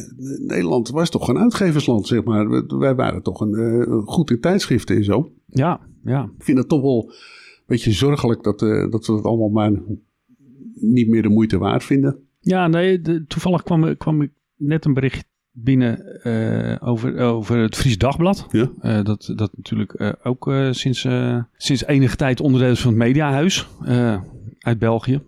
Nederland 0.47 0.89
was 0.89 1.09
toch 1.09 1.27
een 1.27 1.37
uitgeversland, 1.37 2.07
zeg 2.07 2.23
maar. 2.23 2.49
Wij 2.79 2.95
waren 2.95 3.21
toch 3.23 3.41
een, 3.41 3.53
eh, 3.53 3.97
goed 4.05 4.29
in 4.31 4.39
tijdschriften 4.39 4.95
en 4.95 5.03
zo. 5.03 5.31
Ja, 5.45 5.79
ja. 6.03 6.23
Ik 6.37 6.43
vind 6.43 6.57
het 6.57 6.69
toch 6.69 6.81
wel 6.81 7.03
een 7.07 7.63
beetje 7.67 7.91
zorgelijk 7.91 8.43
dat, 8.43 8.61
eh, 8.61 8.91
dat 8.91 9.05
we 9.05 9.13
het 9.13 9.23
allemaal 9.25 9.49
maar 9.49 9.71
niet 10.73 11.07
meer 11.07 11.21
de 11.21 11.29
moeite 11.29 11.57
waard 11.57 11.83
vinden. 11.83 12.17
Ja, 12.39 12.67
nee, 12.67 13.01
de- 13.01 13.25
toevallig 13.27 13.63
kwam, 13.63 13.97
kwam 13.97 14.21
ik 14.21 14.31
net 14.55 14.85
een 14.85 14.93
bericht 14.93 15.25
binnen 15.51 16.21
eh, 16.23 16.87
over, 16.87 17.17
over 17.19 17.57
het 17.57 17.75
Fries 17.75 17.97
Dagblad. 17.97 18.47
Ja? 18.51 18.71
Eh, 18.79 19.03
dat, 19.03 19.33
dat 19.35 19.57
natuurlijk 19.57 19.93
eh, 19.93 20.11
ook 20.23 20.51
sinds, 20.71 21.07
sinds 21.57 21.85
enige 21.85 22.15
tijd 22.15 22.39
onderdeel 22.39 22.71
is 22.71 22.81
van 22.81 22.89
het 22.89 22.99
Mediahuis 22.99 23.67
uit 24.59 24.79
België. 24.79 25.21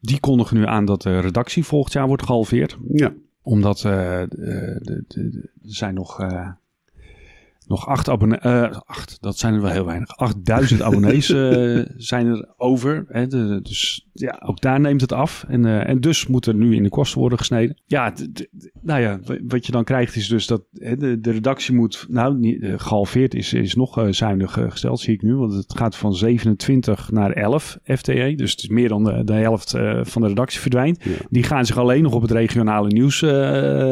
Die 0.00 0.20
kondigen 0.20 0.56
nu 0.56 0.66
aan 0.66 0.84
dat 0.84 1.02
de 1.02 1.18
redactie 1.20 1.64
volgend 1.64 1.92
jaar 1.92 2.06
wordt 2.06 2.22
gehalveerd. 2.22 2.78
Ja. 2.92 3.12
Omdat 3.42 3.82
er 3.82 4.28
zijn 5.62 5.94
nog, 5.94 6.16
nog 7.68 7.86
acht 7.86 8.08
abonnees. 8.08 8.40
acht, 8.86 9.16
dat 9.20 9.38
zijn 9.38 9.54
er 9.54 9.60
wel 9.62 9.70
heel 9.70 9.84
weinig. 9.86 10.16
8000 10.16 10.82
abonnees 10.82 11.30
eh, 11.30 11.78
zijn 11.96 12.26
er 12.26 12.54
over. 12.56 13.04
Hè, 13.08 13.26
de- 13.26 13.60
dus 13.62 14.06
ja, 14.12 14.42
ook 14.44 14.60
daar 14.60 14.80
neemt 14.80 15.00
het 15.00 15.12
af. 15.12 15.44
En, 15.48 15.64
eh, 15.64 15.88
en 15.88 16.00
dus 16.00 16.26
moet 16.26 16.46
er 16.46 16.54
nu 16.54 16.74
in 16.74 16.82
de 16.82 16.88
kosten 16.88 17.20
worden 17.20 17.38
gesneden. 17.38 17.82
Ja, 17.86 18.12
nou 18.82 19.00
ja, 19.00 19.18
wat 19.46 19.66
je 19.66 19.72
dan 19.72 19.84
krijgt 19.84 20.16
is 20.16 20.28
dus 20.28 20.46
dat 20.46 20.62
hè, 20.72 20.96
de, 20.96 21.20
de 21.20 21.30
redactie 21.30 21.74
moet. 21.74 22.06
Nou, 22.08 22.38
niet, 22.38 22.62
eh, 22.62 22.74
gehalveerd 22.76 23.34
is, 23.34 23.52
is 23.52 23.74
nog 23.74 24.06
zuinig 24.10 24.52
gesteld, 24.52 25.00
zie 25.00 25.14
ik 25.14 25.22
nu. 25.22 25.34
Want 25.36 25.52
het 25.52 25.76
gaat 25.76 25.96
van 25.96 26.14
27 26.14 27.10
naar 27.10 27.30
11 27.32 27.78
FTE. 27.84 28.32
Dus 28.36 28.50
het 28.50 28.62
is 28.62 28.68
meer 28.68 28.88
dan 28.88 29.04
de, 29.04 29.24
de 29.24 29.32
helft 29.32 29.70
van 30.02 30.22
de 30.22 30.28
redactie 30.28 30.60
verdwijnt. 30.60 31.04
Ja. 31.04 31.10
Die 31.30 31.42
gaan 31.42 31.66
zich 31.66 31.78
alleen 31.78 32.02
nog 32.02 32.12
op 32.14 32.22
het 32.22 32.30
regionale 32.30 32.88
nieuws 32.88 33.20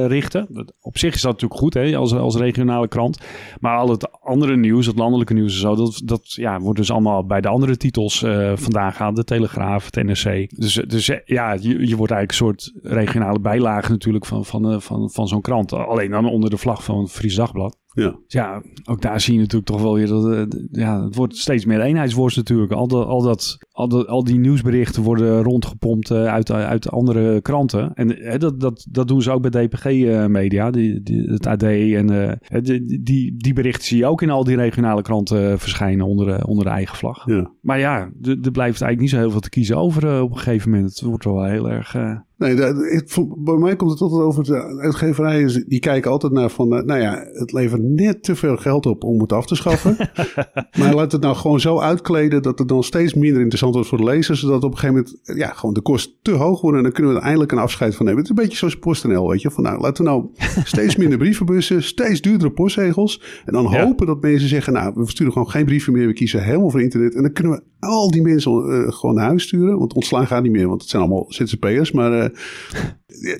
richten. 0.09 0.75
Op 0.81 0.99
zich 0.99 1.15
is 1.15 1.21
dat 1.21 1.33
natuurlijk 1.33 1.61
goed 1.61 1.75
hè, 1.75 1.97
als, 1.97 2.13
als 2.13 2.37
regionale 2.37 2.89
krant. 2.89 3.21
Maar 3.61 3.66
al 3.75 3.89
het 3.89 4.21
andere 4.21 4.57
nieuws, 4.57 4.87
het 4.87 4.97
landelijke 4.97 5.35
nieuws 5.35 5.53
en 5.53 5.61
zo, 5.61 5.75
dat, 5.75 6.01
dat 6.05 6.33
ja, 6.33 6.61
wordt 6.61 6.79
dus 6.79 6.91
allemaal 6.91 7.27
bij 7.27 7.41
de 7.41 7.49
andere 7.49 7.77
titels 7.77 8.23
eh, 8.23 8.53
vandaan 8.55 8.93
gehaald. 8.93 9.17
De 9.17 9.25
Telegraaf, 9.25 9.85
het 9.85 10.05
NRC. 10.05 10.51
Dus, 10.61 10.75
dus 10.75 11.09
eh, 11.09 11.19
ja, 11.25 11.53
je, 11.53 11.87
je 11.87 11.97
wordt 11.97 12.13
eigenlijk 12.13 12.31
een 12.31 12.35
soort 12.35 12.73
regionale 12.83 13.41
bijlage 13.41 13.91
natuurlijk 13.91 14.27
van, 14.27 14.45
van, 14.45 14.73
eh, 14.73 14.81
van, 14.81 15.11
van 15.11 15.29
zo'n 15.29 15.41
krant. 15.41 15.73
Alleen 15.73 16.11
dan 16.11 16.29
onder 16.29 16.51
de 16.51 16.57
vlag 16.57 16.85
van 16.85 17.09
Fries 17.09 17.35
Dagblad. 17.35 17.77
Ja. 17.97 18.11
Dus 18.11 18.33
ja, 18.33 18.63
ook 18.85 19.03
daar 19.03 19.21
zie 19.21 19.35
je 19.35 19.39
natuurlijk 19.41 19.67
toch 19.71 19.83
wel 19.83 19.95
weer 19.95 20.07
dat 20.07 20.33
eh, 20.33 20.43
ja, 20.71 21.05
het 21.05 21.15
wordt 21.15 21.37
steeds 21.37 21.65
meer 21.65 21.81
eenheidsworst 21.81 22.37
natuurlijk. 22.37 22.73
Al, 22.73 23.07
al, 23.07 23.23
dat, 23.23 23.59
al, 23.71 24.07
al 24.07 24.25
die 24.25 24.39
nieuwsberichten 24.39 25.03
worden 25.03 25.43
rondgepompt 25.43 26.11
eh, 26.11 26.25
uit, 26.27 26.51
uit 26.53 26.91
andere 26.91 27.41
kranten. 27.41 27.95
En 27.95 28.19
eh, 28.21 28.39
dat, 28.39 28.61
dat, 28.61 28.87
dat 28.91 29.09
doen 29.09 29.23
ze 29.23 29.31
ook 29.31 29.51
bij 29.51 29.67
DPG-media, 29.67 30.71
die, 30.71 31.03
die, 31.03 31.23
het 31.31 31.47
AD. 31.47 31.63
En 31.63 32.11
eh, 32.11 32.61
die, 32.63 33.03
die, 33.03 33.35
die 33.37 33.53
berichten 33.53 33.85
zie 33.85 33.99
je 33.99 34.07
ook 34.07 34.23
in 34.23 34.31
al 34.31 34.45
die 34.45 34.57
regionale 34.57 35.03
kranten 35.03 35.51
eh, 35.53 35.59
verschijnen 35.59 36.07
onder, 36.07 36.27
de- 36.27 36.47
onder 36.47 36.65
de 36.65 36.71
eigen 36.71 36.97
vlag. 36.97 37.27
ja. 37.27 37.51
Maar 37.61 37.79
ja, 37.79 37.99
er 38.23 38.51
blijft 38.53 38.81
eigenlijk 38.81 39.01
niet 39.01 39.11
zo 39.11 39.17
heel 39.17 39.31
veel 39.31 39.41
te 39.41 39.49
kiezen 39.49 39.77
over 39.77 40.07
eh, 40.15 40.21
op 40.23 40.31
een 40.31 40.37
gegeven 40.39 40.71
moment. 40.71 40.91
Het 40.91 41.01
wordt 41.01 41.25
wel 41.25 41.45
heel 41.45 41.71
erg... 41.71 41.97
Nee, 42.39 42.55
dat, 42.55 42.77
het, 42.77 43.19
bij 43.39 43.57
mij 43.57 43.77
komt 43.77 43.91
het 43.91 44.01
altijd 44.01 44.23
over 44.23 44.45
de 44.45 44.79
uitgeverijen. 44.81 45.65
Die 45.69 45.81
kijken 45.81 46.11
altijd 46.11 46.33
naar 46.33 46.51
van, 46.51 46.77
eh, 46.77 46.83
nou 46.85 47.01
ja, 47.01 47.25
het 47.33 47.53
levert 47.53 47.83
net 47.83 48.23
te 48.23 48.35
veel 48.37 48.57
geld 48.57 48.87
op 48.87 49.05
om 49.05 49.21
het 49.21 49.33
af 49.33 49.47
te 49.47 49.55
schaffen. 49.55 49.97
maar 50.79 50.95
laat 50.95 51.13
het 51.13 51.21
nou 51.21 51.37
gewoon 51.37 51.61
zo 51.61 51.81
uitkleden 51.81 52.43
dat 52.43 52.59
het 52.59 52.69
dan 52.69 52.83
steeds 52.85 53.15
minder 53.15 53.39
interessant 53.41 53.75
wordt 53.75 53.89
voor 53.89 53.99
de 53.99 54.05
lezer. 54.05 54.37
Zodat 54.37 54.65
op 54.65 54.73
een 54.73 54.79
gegeven 54.79 54.95
moment, 54.95 55.21
eh, 55.29 55.37
ja, 55.37 55.49
gewoon 55.49 55.75
de 55.75 55.81
kosten 55.81 56.13
te 56.23 56.31
hoog 56.31 56.61
worden. 56.61 56.79
En 56.79 56.85
dan 56.85 56.95
kunnen 56.95 57.13
we 57.13 57.19
er 57.19 57.25
eindelijk 57.25 57.53
een 57.53 57.59
afscheid 57.59 57.95
van 57.95 58.07
nemen. 58.07 58.21
Het 58.21 58.31
is 58.31 58.37
een 58.37 58.43
beetje 58.43 58.59
zoals 58.59 58.79
PostNL, 58.79 59.29
weet 59.29 59.43
je. 59.43 59.51
Van 59.51 59.63
nou, 59.63 59.81
laten 59.81 60.05
we 60.05 60.11
nou 60.11 60.27
steeds 60.65 60.97
minder 60.97 61.19
brievenbussen, 61.19 61.83
steeds 61.83 62.21
duurdere 62.21 62.51
postzegels. 62.51 63.23
En 63.45 63.53
dan 63.53 63.69
Ja. 63.71 63.85
hopen 63.85 64.07
dat 64.07 64.21
mensen 64.21 64.49
zeggen, 64.49 64.73
nou, 64.73 64.93
we 64.95 65.03
versturen 65.03 65.33
gewoon 65.33 65.51
geen 65.51 65.65
brieven 65.65 65.93
meer. 65.93 66.07
We 66.07 66.13
kiezen 66.13 66.45
helemaal 66.45 66.71
voor 66.71 66.83
internet. 66.83 67.15
En 67.15 67.23
dan 67.23 67.33
kunnen 67.33 67.53
we 67.53 67.63
al 67.87 68.11
die 68.11 68.23
mensen 68.23 68.53
eh, 68.53 68.93
gewoon 68.93 69.15
naar 69.15 69.27
huis 69.27 69.43
sturen. 69.43 69.79
Want 69.79 69.93
ontslaan 69.95 70.27
gaat 70.27 70.43
niet 70.43 70.53
meer, 70.53 70.69
want 70.69 70.81
het 70.81 70.91
zijn 70.91 71.03
allemaal 71.03 71.25
ZZP'ers. 71.29 71.93
Maar 71.93 72.26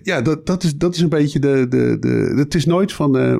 ja, 0.03 0.21
dat, 0.23 0.47
dat, 0.47 0.63
is, 0.63 0.77
dat 0.77 0.95
is 0.95 1.01
een 1.01 1.09
beetje 1.09 1.39
de, 1.39 1.67
de, 1.69 1.97
de. 2.01 2.33
Het 2.37 2.55
is 2.55 2.67
nooit 2.67 2.93
van. 2.93 3.17
eh, 3.19 3.37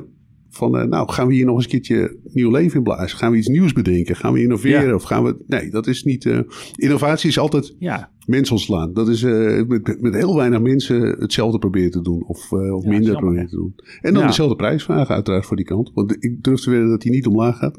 van 0.49 0.77
eh, 0.77 0.87
nou, 0.87 1.09
gaan 1.11 1.27
we 1.27 1.33
hier 1.33 1.45
nog 1.45 1.55
eens 1.55 1.63
een 1.63 1.69
keertje 1.71 2.17
nieuw 2.23 2.51
leven 2.51 2.77
in 2.77 2.83
blazen? 2.83 3.17
Gaan 3.17 3.31
we 3.31 3.37
iets 3.37 3.47
nieuws 3.47 3.73
bedenken? 3.73 4.15
Gaan 4.15 4.33
we 4.33 4.41
innoveren? 4.41 4.87
Ja. 4.87 4.93
Of 4.95 5.03
gaan 5.03 5.23
we. 5.23 5.35
Nee, 5.47 5.69
dat 5.69 5.87
is 5.87 6.03
niet. 6.03 6.25
eh, 6.25 6.39
innovatie 6.75 7.29
is 7.29 7.39
altijd 7.39 7.75
ja, 7.79 8.11
mensen 8.25 8.55
ontslaan. 8.55 8.93
Dat 8.93 9.07
is 9.09 9.23
eh, 9.23 9.61
met, 9.67 10.01
met 10.01 10.13
heel 10.13 10.35
weinig 10.35 10.61
mensen 10.61 11.01
hetzelfde 11.19 11.59
proberen 11.59 11.91
te 11.91 12.01
doen. 12.01 12.23
Of, 12.27 12.51
eh, 12.51 12.75
of 12.75 12.83
Ja, 12.83 12.89
minder 12.89 13.17
proberen 13.17 13.47
te 13.47 13.55
doen. 13.55 13.75
En 14.01 14.13
dan 14.13 14.27
dezelfde 14.27 14.55
prijs 14.55 14.83
vragen 14.83 15.15
uiteraard 15.15 15.45
voor 15.45 15.55
die 15.55 15.65
kant. 15.65 15.91
Want 15.93 16.15
ik 16.23 16.43
durf 16.43 16.59
te 16.59 16.69
weten 16.69 16.89
dat 16.89 17.03
hij 17.03 17.11
niet 17.11 17.27
omlaag 17.27 17.57
gaat. 17.57 17.77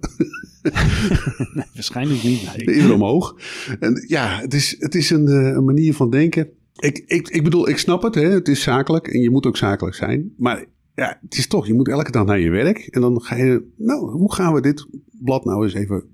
Waarschijnlijk 1.74 2.22
niet. 2.22 2.50
nee. 2.56 2.66
Eerder 2.76 2.94
omhoog. 2.94 3.36
En 3.80 4.04
ja, 4.06 4.38
het 4.40 4.54
is, 4.54 4.76
het 4.78 4.94
is 4.94 5.10
een, 5.10 5.26
eh, 5.26 5.46
een 5.54 5.64
manier 5.64 5.94
van 5.94 6.10
denken. 6.10 6.48
Ik, 6.78 7.02
ik, 7.06 7.28
ik 7.28 7.44
bedoel, 7.44 7.68
ik 7.68 7.78
snap 7.78 8.02
het. 8.02 8.14
Hè? 8.14 8.28
Het 8.28 8.48
is 8.48 8.62
zakelijk 8.62 9.06
en 9.06 9.20
je 9.20 9.30
moet 9.30 9.46
ook 9.46 9.56
zakelijk 9.56 9.96
zijn. 9.96 10.32
Maar 10.36 10.64
ja, 10.94 11.18
het 11.22 11.38
is 11.38 11.46
toch, 11.46 11.66
je 11.66 11.74
moet 11.74 11.88
elke 11.88 12.10
dag 12.10 12.24
naar 12.24 12.40
je 12.40 12.50
werk. 12.50 12.78
En 12.78 13.00
dan 13.00 13.20
ga 13.22 13.36
je, 13.36 13.64
nou, 13.76 14.10
hoe 14.10 14.34
gaan 14.34 14.54
we 14.54 14.60
dit 14.60 14.86
blad 15.20 15.44
nou 15.44 15.64
eens 15.64 15.74
even 15.74 16.04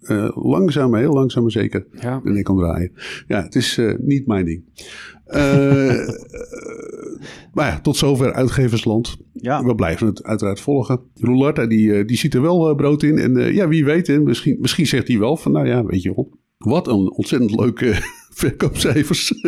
eh, 0.00 0.30
langzaam, 0.34 0.94
heel 0.94 1.12
langzaam 1.12 1.42
maar 1.42 1.52
zeker 1.52 1.86
Ja. 1.92 2.20
de 2.24 2.30
nek 2.30 2.48
omdraaien. 2.48 2.92
Ja, 3.26 3.42
het 3.42 3.54
is 3.54 3.78
eh, 3.78 3.94
niet 3.98 4.26
mijn 4.26 4.44
ding. 4.44 4.64
Eh, 5.24 5.90
eh, 5.90 6.08
maar 7.54 7.66
ja, 7.66 7.80
tot 7.80 7.96
zover 7.96 8.32
uitgeversland. 8.32 9.16
Ja. 9.32 9.64
We 9.64 9.74
blijven 9.74 10.06
het 10.06 10.22
uiteraard 10.22 10.60
volgen. 10.60 11.00
Roularta, 11.14 11.66
die, 11.66 12.04
die 12.04 12.16
ziet 12.16 12.34
er 12.34 12.42
wel 12.42 12.74
brood 12.74 13.02
in. 13.02 13.18
En 13.18 13.54
ja, 13.54 13.68
wie 13.68 13.84
weet, 13.84 14.06
hè, 14.06 14.20
misschien, 14.20 14.56
misschien 14.60 14.86
zegt 14.86 15.08
hij 15.08 15.18
wel 15.18 15.36
van, 15.36 15.52
nou 15.52 15.66
ja, 15.66 15.84
weet 15.84 16.02
je 16.02 16.14
wel. 16.14 16.40
Wat 16.58 16.86
een 16.88 17.12
ontzettend 17.12 17.60
leuke 17.60 17.94
verkoopcijfers. 18.34 19.32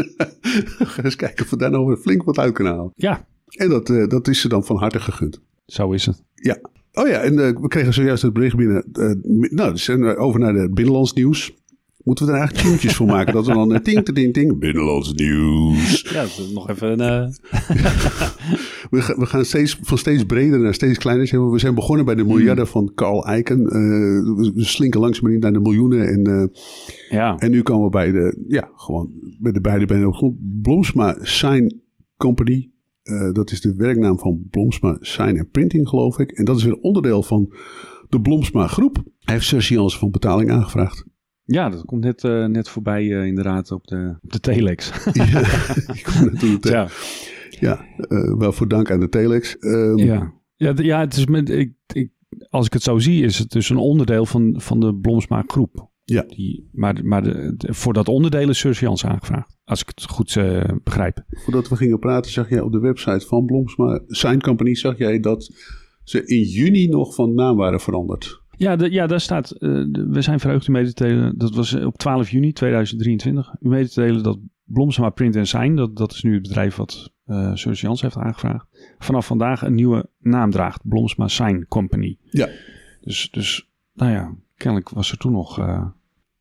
Ga 0.78 1.02
eens 1.02 1.16
kijken 1.16 1.44
of 1.44 1.50
we 1.50 1.56
daar 1.56 1.70
nou 1.70 1.96
flink 1.96 2.22
wat 2.22 2.38
uit 2.38 2.52
kunnen 2.52 2.72
halen. 2.72 2.92
ja, 2.94 3.26
En 3.48 3.68
dat, 3.68 3.90
eh, 3.90 4.06
dat 4.08 4.28
is 4.28 4.40
ze 4.40 4.48
dan 4.48 4.64
van 4.64 4.76
harte 4.76 5.00
gegund. 5.00 5.40
zo 5.66 5.92
is 5.92 6.06
het. 6.06 6.22
Ja. 6.34 6.58
Oh 6.92 7.08
ja, 7.08 7.18
en 7.20 7.38
eh, 7.38 7.60
we 7.60 7.68
kregen 7.68 7.92
zojuist 7.94 8.22
het 8.22 8.32
bericht 8.32 8.56
binnen. 8.56 8.84
eh, 8.92 9.10
nou, 9.50 9.72
dus 9.72 9.90
over 10.16 10.40
naar 10.40 10.54
het 10.54 10.74
binnenlands 10.74 11.12
nieuws. 11.12 11.54
Moeten 12.04 12.26
we 12.26 12.32
er 12.32 12.38
eigenlijk 12.38 12.78
tunes 12.80 12.96
voor 12.96 13.06
maken? 13.06 13.32
Dat 13.32 13.46
we 13.46 13.52
dan 13.52 13.74
eh, 13.74 13.80
ting, 13.80 14.04
ting, 14.04 14.32
ting, 14.32 14.58
binnenlands 14.58 15.12
nieuws. 15.12 16.00
Ja, 16.12 16.20
dat 16.20 16.38
is 16.38 16.50
nog 16.54 16.68
even 16.70 17.00
een... 17.00 17.00
eh, 17.00 17.30
We, 18.90 19.00
ga- 19.02 19.16
we 19.18 19.26
gaan 19.26 19.44
steeds, 19.44 19.78
van 19.82 19.98
steeds 19.98 20.24
breder 20.24 20.58
naar 20.60 20.74
steeds 20.74 20.98
kleiner. 20.98 21.50
We 21.50 21.58
zijn 21.58 21.74
begonnen 21.74 22.04
bij 22.04 22.14
de 22.14 22.24
miljarden 22.24 22.66
van 22.66 22.92
Carl 22.94 23.34
Icahn. 23.36 23.60
Eh, 23.66 24.54
we 24.54 24.64
slinken 24.64 25.00
langzaam 25.00 25.38
naar 25.38 25.52
de 25.52 25.60
miljoenen. 25.60 26.08
En, 26.08 26.50
ja. 27.08 27.36
en 27.38 27.50
nu 27.50 27.62
komen 27.62 27.84
we 27.84 27.90
bij 27.90 28.12
de, 28.12 28.44
ja, 28.48 28.70
gewoon 28.74 29.10
bij 29.40 29.52
de 29.52 29.60
beide 29.60 29.86
benen 29.86 30.06
op 30.08 30.14
grond. 30.14 30.36
Blomsma 30.62 31.16
Sign 31.20 31.80
Company. 32.16 32.70
Dat 33.32 33.50
is 33.50 33.60
de 33.60 33.74
werknaam 33.76 34.18
van 34.18 34.46
Blomsma 34.50 34.96
Sign 35.00 35.38
and 35.38 35.50
Printing, 35.50 35.88
geloof 35.88 36.18
ik. 36.18 36.30
En 36.30 36.44
dat 36.44 36.56
is 36.56 36.64
weer 36.64 36.78
onderdeel 36.80 37.22
van 37.22 37.52
de 38.08 38.20
Blomsma 38.20 38.66
groep. 38.66 38.96
Hij 39.18 39.34
heeft 39.34 39.46
surseance 39.46 39.98
van 39.98 40.10
betaling 40.10 40.50
aangevraagd. 40.50 41.04
Ja, 41.44 41.68
dat 41.70 41.84
komt 41.84 42.04
net, 42.04 42.24
eh, 42.24 42.44
net 42.44 42.68
voorbij 42.68 43.18
eh, 43.20 43.26
inderdaad 43.26 43.70
op 43.70 43.86
de, 43.86 44.16
op 44.22 44.32
de 44.32 44.40
telex. 44.40 44.90
ja, 45.12 45.40
ik 45.94 46.02
kom 46.02 46.24
net 46.24 46.40
de 46.40 46.58
ja. 46.70 46.88
ja 47.60 47.84
eh, 47.96 48.34
waarvoor 48.36 48.68
dank 48.68 48.90
aan 48.90 49.00
de 49.00 49.08
telex. 49.08 49.58
Ehm, 49.58 49.96
Ja, 49.98 50.32
ja, 50.56 50.72
ja 50.76 51.00
het 51.00 51.16
is 51.16 51.26
met, 51.26 51.50
ik, 51.50 51.72
ik, 51.92 52.10
als 52.48 52.66
ik 52.66 52.72
het 52.72 52.82
zo 52.82 52.98
zie, 52.98 53.22
is 53.24 53.38
het 53.38 53.50
dus 53.50 53.68
een 53.68 53.76
onderdeel 53.76 54.26
van, 54.26 54.54
van 54.60 54.80
de 54.80 54.94
Blomsma 54.94 55.44
groep. 55.46 55.92
Ja. 56.04 56.22
Die, 56.22 56.68
maar 56.72 57.04
maar 57.04 57.22
de, 57.22 57.54
de- 57.56 57.74
voor 57.74 57.92
dat 57.92 58.08
onderdeel 58.08 58.48
is 58.48 58.58
Surseance 58.58 59.06
aangevraagd. 59.06 59.56
Als 59.64 59.80
ik 59.80 59.86
het 59.88 60.04
goed 60.04 60.38
begrijp. 60.82 61.24
Voordat 61.28 61.68
we 61.68 61.76
gingen 61.76 61.98
praten, 61.98 62.30
zag 62.30 62.48
jij 62.48 62.60
op 62.60 62.72
de 62.72 62.78
website 62.78 63.26
van 63.26 63.44
Blomsma 63.46 64.02
Sign 64.06 64.38
Company, 64.38 64.74
zag 64.74 64.98
jij 64.98 65.20
dat 65.20 65.54
ze 66.02 66.24
in 66.26 66.42
juni 66.42 66.88
nog 66.88 67.14
van 67.14 67.34
naam 67.34 67.56
waren 67.56 67.80
veranderd. 67.80 68.42
Ja, 68.56 68.76
de, 68.76 68.90
ja 68.90 69.06
daar 69.06 69.20
staat. 69.20 69.50
eh, 69.50 69.60
de- 69.88 70.06
we 70.10 70.22
zijn 70.22 70.40
verheugd 70.40 70.66
u 70.68 70.72
mee 70.72 70.92
te 70.92 71.04
delen. 71.04 71.38
Dat 71.38 71.54
was 71.54 71.74
eh, 71.74 71.86
op 71.86 71.96
12 71.98 72.30
juni 72.30 72.52
2023. 72.52 73.54
U 73.60 73.68
mee 73.68 73.88
te 73.88 74.00
delen 74.00 74.22
dat 74.22 74.38
Blomsma 74.64 75.10
Print 75.10 75.36
and 75.36 75.48
Sign, 75.48 75.74
dat, 75.74 75.96
dat 75.96 76.12
is 76.12 76.22
nu 76.22 76.32
het 76.34 76.42
bedrijf 76.42 76.76
wat 76.76 77.12
eh 77.26 77.54
Surseance 77.54 78.04
heeft 78.04 78.16
aangevraagd, 78.16 78.66
vanaf 78.98 79.26
vandaag 79.26 79.62
een 79.62 79.74
nieuwe 79.74 80.08
naam 80.18 80.50
draagt. 80.50 80.88
Blomsma 80.88 81.28
Sign 81.28 81.64
Company. 81.68 82.18
Ja. 82.30 82.48
Dus, 83.00 83.28
dus 83.30 83.70
nou 83.92 84.12
ja, 84.12 84.34
kennelijk 84.56 84.88
was 84.90 85.10
er 85.10 85.18
toen 85.18 85.32
nog. 85.32 85.58
eh, 85.58 85.86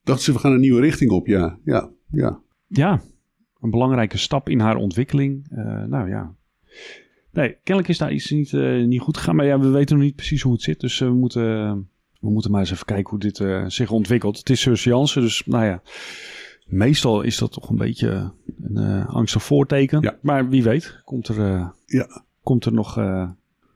Dachten 0.04 0.23
ze, 0.26 0.34
we 0.34 0.39
gaan 0.39 0.52
een 0.52 0.60
nieuwe 0.60 0.82
richting 0.82 1.12
op, 1.12 1.28
ja. 1.28 1.58
Ja, 1.63 1.89
ja. 2.12 2.39
ja, 2.67 3.02
een 3.62 3.69
belangrijke 3.69 4.17
stap 4.17 4.49
in 4.49 4.60
haar 4.60 4.76
ontwikkeling. 4.76 5.45
Nou 5.88 6.10
ja. 6.10 6.36
Nee, 7.32 7.49
kennelijk 7.63 7.88
is 7.88 7.97
daar 7.97 8.13
iets 8.13 8.30
niet, 8.32 8.52
niet 8.86 9.02
goed 9.02 9.17
gegaan. 9.17 9.36
Maar 9.36 9.45
ja, 9.45 9.60
we 9.60 9.67
weten 9.69 9.95
nog 9.95 10.06
niet 10.06 10.15
precies 10.15 10.41
hoe 10.41 10.52
het 10.54 10.62
zit. 10.62 10.80
Dus 10.80 10.99
we, 10.99 11.10
moeten, 11.10 11.89
we 12.24 12.30
moeten 12.30 12.52
maar 12.52 12.60
eens 12.60 12.72
even 12.72 12.86
kijken 12.86 13.10
hoe 13.10 13.20
dit 13.20 13.40
eh, 13.40 13.64
zich 13.68 13.92
ontwikkelt. 13.92 14.38
Het 14.38 14.50
is 14.50 14.62
surseance, 14.62 15.20
dus 15.20 15.44
nou 15.46 15.66
ja. 15.66 15.82
Meestal 16.68 17.22
is 17.22 17.38
dat 17.38 17.52
toch 17.52 17.70
een 17.70 17.78
beetje 17.78 18.32
een 18.62 18.78
eh, 18.78 19.16
angstig 19.16 19.44
voorteken. 19.44 20.02
Ja. 20.02 20.20
Maar 20.22 20.50
wie 20.50 20.64
weet, 20.64 21.02
komt 21.06 21.28
er, 21.28 21.40
eh, 21.40 21.70
Ja, 21.86 22.24
komt 22.42 22.66
er 22.66 22.74
nog 22.74 23.02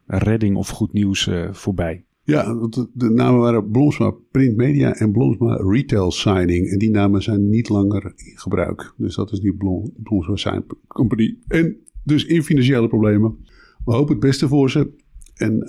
redding 0.06 0.56
of 0.56 0.70
goed 0.70 0.94
nieuws 0.94 1.30
voorbij. 1.52 2.06
ja 2.24 2.56
want 2.56 2.74
de, 2.74 2.90
de 2.94 3.10
namen 3.10 3.40
waren 3.40 3.72
Blomsma 3.72 4.14
Print 4.32 4.56
Media 4.56 4.94
en 4.94 5.12
Blomsma 5.12 5.56
Retail 5.56 6.12
Signing. 6.12 6.70
En 6.70 6.78
die 6.78 6.92
namen 6.92 7.24
zijn 7.24 7.50
niet 7.50 7.70
langer 7.70 8.14
in 8.16 8.38
gebruik. 8.40 8.94
Dus 8.98 9.16
dat 9.16 9.32
is 9.32 9.40
nu 9.40 9.54
Blom, 9.54 9.94
Blomsma 10.04 10.36
Sign 10.36 10.66
Company. 10.88 11.38
En 11.48 11.78
dus 12.04 12.26
in 12.26 12.44
financiële 12.44 12.88
problemen. 12.88 13.38
We 13.86 13.94
hopen 13.94 14.12
het 14.12 14.24
beste 14.24 14.48
voor 14.48 14.70
ze. 14.70 14.94
En 15.34 15.66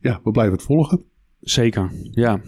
ja, 0.00 0.20
we 0.24 0.30
blijven 0.30 0.54
het 0.54 0.62
volgen. 0.62 1.04
Zeker, 1.40 1.90
ja. 2.10 2.40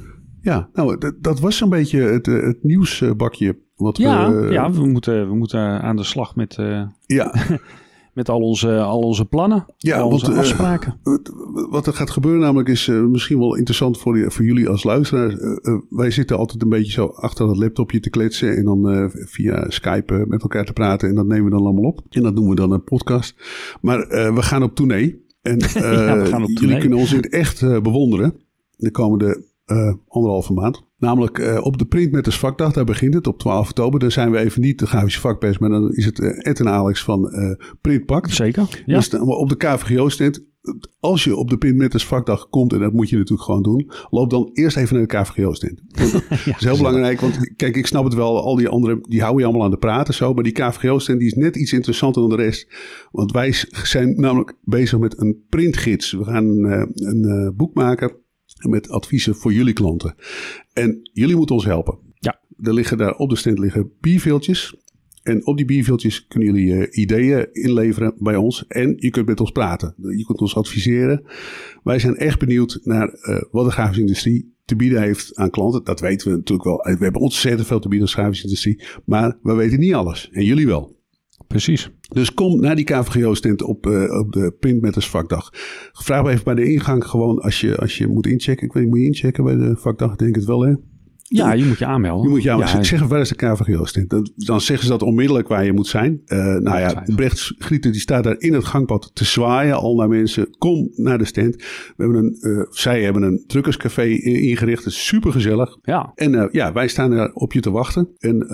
Ja, 0.43 0.69
nou, 0.73 0.99
dat, 0.99 1.15
dat 1.23 1.41
was 1.41 1.61
een 1.61 1.69
beetje 1.69 2.01
het, 2.01 2.29
eh, 2.29 2.43
het 2.43 2.59
nieuwsbakje. 2.63 3.59
Wat 3.77 3.97
Ja, 3.97 4.33
we, 4.33 4.53
ja 4.53 4.73
we, 4.73 4.87
moeten, 4.87 5.29
we 5.29 5.35
moeten 5.35 5.61
aan 5.61 5.97
de 5.97 6.05
slag 6.05 6.37
met, 6.37 6.57
eh, 6.59 6.83
ja, 7.07 7.35
met 8.15 8.29
al, 8.29 8.41
onze, 8.41 8.79
al 8.81 8.99
onze 9.01 9.25
plannen. 9.25 9.65
Ja, 9.77 9.99
al 9.99 10.11
want, 10.11 10.13
onze 10.23 10.33
eh, 10.33 10.39
afspraken. 10.39 10.99
Wat- 11.03 11.33
Wat 11.71 11.87
er 11.87 11.93
gaat 11.93 12.11
gebeuren 12.11 12.41
namelijk 12.41 12.69
is 12.69 12.89
eh, 12.89 13.03
misschien 13.05 13.39
wel 13.39 13.55
interessant 13.57 13.99
voor, 13.99 14.15
die- 14.15 14.31
voor 14.31 14.45
jullie 14.45 14.69
als 14.69 14.85
luisteraars. 14.85 15.39
Eh, 15.39 15.51
eh, 15.51 15.79
wij 15.91 16.11
zitten 16.11 16.37
altijd 16.39 16.63
een 16.63 16.69
beetje 16.69 16.93
zo 16.93 17.07
achter 17.07 17.47
dat 17.47 17.57
laptopje 17.57 18.01
te 18.01 18.11
kletsen 18.11 18.57
en 18.57 18.65
dan 18.65 18.91
eh, 18.91 19.05
via 19.09 19.65
Skype 19.71 20.15
eh, 20.15 20.27
met 20.27 20.43
elkaar 20.43 20.65
te 20.65 20.73
praten. 20.73 21.09
En 21.09 21.15
dat 21.15 21.27
nemen 21.27 21.45
we 21.45 21.51
dan 21.51 21.61
allemaal 21.65 21.85
op. 21.91 22.01
En 22.11 22.23
dat 22.23 22.37
doen 22.37 22.49
we 22.49 22.55
dan 22.55 22.73
een 22.73 22.85
podcast. 22.85 23.35
Maar 23.81 24.01
eh, 24.01 24.35
we 24.35 24.43
gaan 24.43 24.63
op 24.63 24.75
tournee. 24.75 25.25
En 25.43 25.59
eh, 25.61 25.71
we 25.73 26.25
gaan 26.27 26.43
op 26.43 26.49
jullie 26.49 26.55
tournee. 26.57 26.79
kunnen 26.81 26.99
ons 26.99 27.11
in 27.13 27.17
het 27.17 27.29
echt 27.33 27.63
eh, 27.63 27.81
bewonderen 27.81 28.35
de 28.81 28.91
komende 28.91 29.49
eh, 29.71 29.93
anderhalve 30.09 30.53
maand. 30.53 30.83
Namelijk 30.97 31.39
eh, 31.39 31.65
op 31.65 31.79
de 31.79 31.85
Printmetters 31.85 32.39
vakdag, 32.39 32.73
daar 32.73 32.85
begint 32.85 33.15
het 33.15 33.27
op 33.27 33.39
12 33.39 33.69
oktober. 33.69 34.01
Dan 34.01 34.11
zijn 34.11 34.31
we 34.31 34.39
even 34.39 34.61
niet 34.61 34.79
de 34.79 34.87
grafische 34.87 35.21
vakpers, 35.21 35.59
maar 35.59 35.71
dan 35.71 35.93
is 35.93 36.05
het 36.05 36.21
eh, 36.21 36.51
Ed 36.51 36.61
en 36.61 36.69
Alex 36.69 37.03
van 37.05 37.31
Printpact. 37.81 38.35
Zeker, 38.35 38.83
ja. 38.87 39.01
Staan 39.01 39.27
we 39.27 39.37
op 39.37 39.49
de 39.49 39.57
KVGO-stand. 39.57 40.49
Als 41.01 41.25
je 41.25 41.37
op 41.37 41.51
de 41.51 41.59
Printmetters 41.59 42.07
vakdag 42.07 42.49
komt, 42.49 42.73
en 42.73 42.79
dat 42.79 42.93
moet 42.93 43.09
je 43.09 43.17
natuurlijk 43.17 43.43
gewoon 43.43 43.63
doen, 43.63 43.91
loop 44.11 44.31
dan 44.31 44.51
eerst 44.53 44.77
even 44.77 44.97
naar 44.97 45.07
de 45.07 45.17
KVGO-stand. 45.17 45.81
Dat 45.89 46.23
is 46.45 46.65
heel 46.65 46.77
belangrijk, 46.77 47.21
want 47.21 47.55
kijk, 47.57 47.77
ik 47.77 47.87
snap 47.87 48.05
het 48.05 48.15
wel, 48.15 48.43
al 48.43 48.57
die 48.57 48.69
anderen, 48.69 48.99
die 49.09 49.21
houden 49.21 49.41
je 49.41 49.47
allemaal 49.47 49.65
aan 49.65 49.71
de 49.71 49.79
praten 49.79 50.15
zo, 50.15 50.35
maar 50.35 50.45
die 50.45 50.53
KVGO-stand 50.53 51.19
die 51.19 51.29
is 51.29 51.35
net 51.35 51.57
iets 51.57 51.73
interessanter 51.73 52.23
dan 52.23 52.31
de 52.31 52.43
rest. 52.43 52.69
Want 53.11 53.33
wij 53.33 53.55
zijn 53.71 54.21
namelijk 54.21 54.57
bezig 54.65 54.99
met 54.99 55.21
een 55.21 55.45
printgids. 55.49 56.13
We 56.13 56.25
gaan 56.25 56.65
een 56.95 57.53
boek 57.57 57.75
maken 57.75 58.13
met 58.69 58.89
adviezen 58.89 59.35
voor 59.35 59.53
jullie 59.53 59.73
klanten. 59.73 60.15
En 60.73 61.11
jullie 61.13 61.37
moeten 61.37 61.55
ons 61.55 61.65
helpen. 61.65 61.99
Ja. 62.15 62.41
Er 62.63 62.75
liggen 62.75 62.99
daar 62.99 63.15
op 63.15 63.31
de 63.31 63.37
stand 63.37 63.59
liggen 63.59 63.91
bierveeltjes. 64.01 64.75
En 65.23 65.47
op 65.47 65.57
die 65.57 65.67
bierveeltjes 65.67 66.27
kunnen 66.27 66.55
jullie 66.55 66.87
eh, 66.87 67.03
ideeën 67.03 67.49
inleveren 67.53 68.15
bij 68.19 68.37
ons. 68.37 68.65
En 68.67 68.95
je 68.97 69.11
kunt 69.11 69.27
met 69.27 69.41
ons 69.41 69.51
praten. 69.51 69.95
Je 69.97 70.25
kunt 70.25 70.41
ons 70.41 70.57
adviseren. 70.57 71.25
Wij 71.83 71.99
zijn 71.99 72.17
echt 72.17 72.39
benieuwd 72.39 72.81
naar 72.83 73.09
eh, 73.09 73.43
wat 73.51 73.65
de 73.65 73.71
grafische 73.71 74.01
industrie 74.01 74.55
te 74.65 74.77
bieden 74.77 75.03
heeft 75.03 75.37
aan 75.37 75.51
klanten. 75.51 75.85
Dat 75.85 76.01
weten 76.01 76.31
we 76.31 76.37
natuurlijk 76.37 76.69
wel. 76.69 76.97
We 76.99 77.05
hebben 77.05 77.21
ontzettend 77.21 77.67
veel 77.67 77.81
te 77.81 77.89
bieden 77.89 78.07
als 78.07 78.17
grafische 78.17 78.45
industrie. 78.45 78.83
Maar 79.05 79.39
we 79.43 79.55
weten 79.55 79.79
niet 79.79 79.95
alles. 79.95 80.29
En 80.33 80.45
jullie 80.45 80.67
wel. 80.67 81.00
Precies. 81.47 81.91
Dus 82.01 82.35
kom 82.35 82.61
naar 82.61 82.77
die 82.77 82.85
KVGO-stand 82.85 83.63
op, 83.63 83.87
eh, 83.87 84.19
op 84.19 84.33
de 84.33 84.57
Printmetters 84.61 85.09
vakdag. 85.09 85.51
Vraag 85.93 86.23
me 86.23 86.31
even 86.31 86.45
bij 86.45 86.55
de 86.55 86.73
ingang 86.73 87.05
gewoon 87.05 87.39
als 87.39 87.61
je, 87.61 87.77
als 87.77 87.99
je 87.99 88.07
moet 88.07 88.27
inchecken. 88.27 88.67
Ik 88.67 88.73
weet 88.73 88.83
niet, 88.83 88.93
moet 88.93 89.01
je 89.01 89.07
inchecken 89.07 89.45
bij 89.45 89.57
de 89.57 89.77
vakdag? 89.77 90.13
Ik 90.13 90.19
Denk 90.19 90.35
het 90.35 90.45
wel, 90.45 90.61
hè? 90.61 90.75
Ja, 91.33 91.53
je 91.53 91.65
moet 91.65 91.79
je 91.79 91.87
aanmelden. 91.87 92.23
Je 92.23 92.29
moet 92.29 92.43
jou 92.43 92.61
ja, 92.61 92.83
zeggen, 92.83 93.09
waar 93.09 93.21
is 93.21 93.29
de 93.29 93.35
KVGO-stand? 93.35 94.11
Dan, 94.11 94.31
dan 94.37 94.61
zeggen 94.61 94.87
ze 94.87 94.91
dat 94.93 95.03
onmiddellijk 95.03 95.49
waar 95.49 95.65
je 95.65 95.73
moet 95.73 95.87
zijn. 95.87 96.21
Eh, 96.25 96.39
nou 96.39 96.79
ja. 96.79 97.03
Brecht 97.15 97.55
Grieten 97.59 97.93
die 97.93 98.01
staat 98.01 98.25
daar 98.25 98.39
in 98.39 98.53
het 98.53 98.65
gangpad 98.65 99.11
te 99.15 99.25
zwaaien 99.25 99.77
al 99.77 99.95
naar 99.95 100.09
mensen. 100.09 100.57
Kom 100.59 100.91
naar 100.95 101.19
de 101.19 101.25
stand. 101.25 101.57
We 101.57 101.95
hebben 101.97 102.25
een, 102.25 102.37
eh, 102.41 102.67
zij 102.71 103.03
hebben 103.03 103.23
een 103.23 103.45
drukkerscafé 103.47 104.05
ingericht. 104.23 104.85
Het 104.85 104.93
is 104.93 105.07
super 105.07 105.33
gezellig. 105.33 105.77
Ja, 105.83 106.13
En 106.15 106.35
eh, 106.35 106.53
ja, 106.53 106.73
wij 106.73 106.89
staan 106.89 107.11
daar 107.11 107.33
op 107.33 107.53
je 107.53 107.61
te 107.61 107.71
wachten. 107.71 108.09
En 108.19 108.47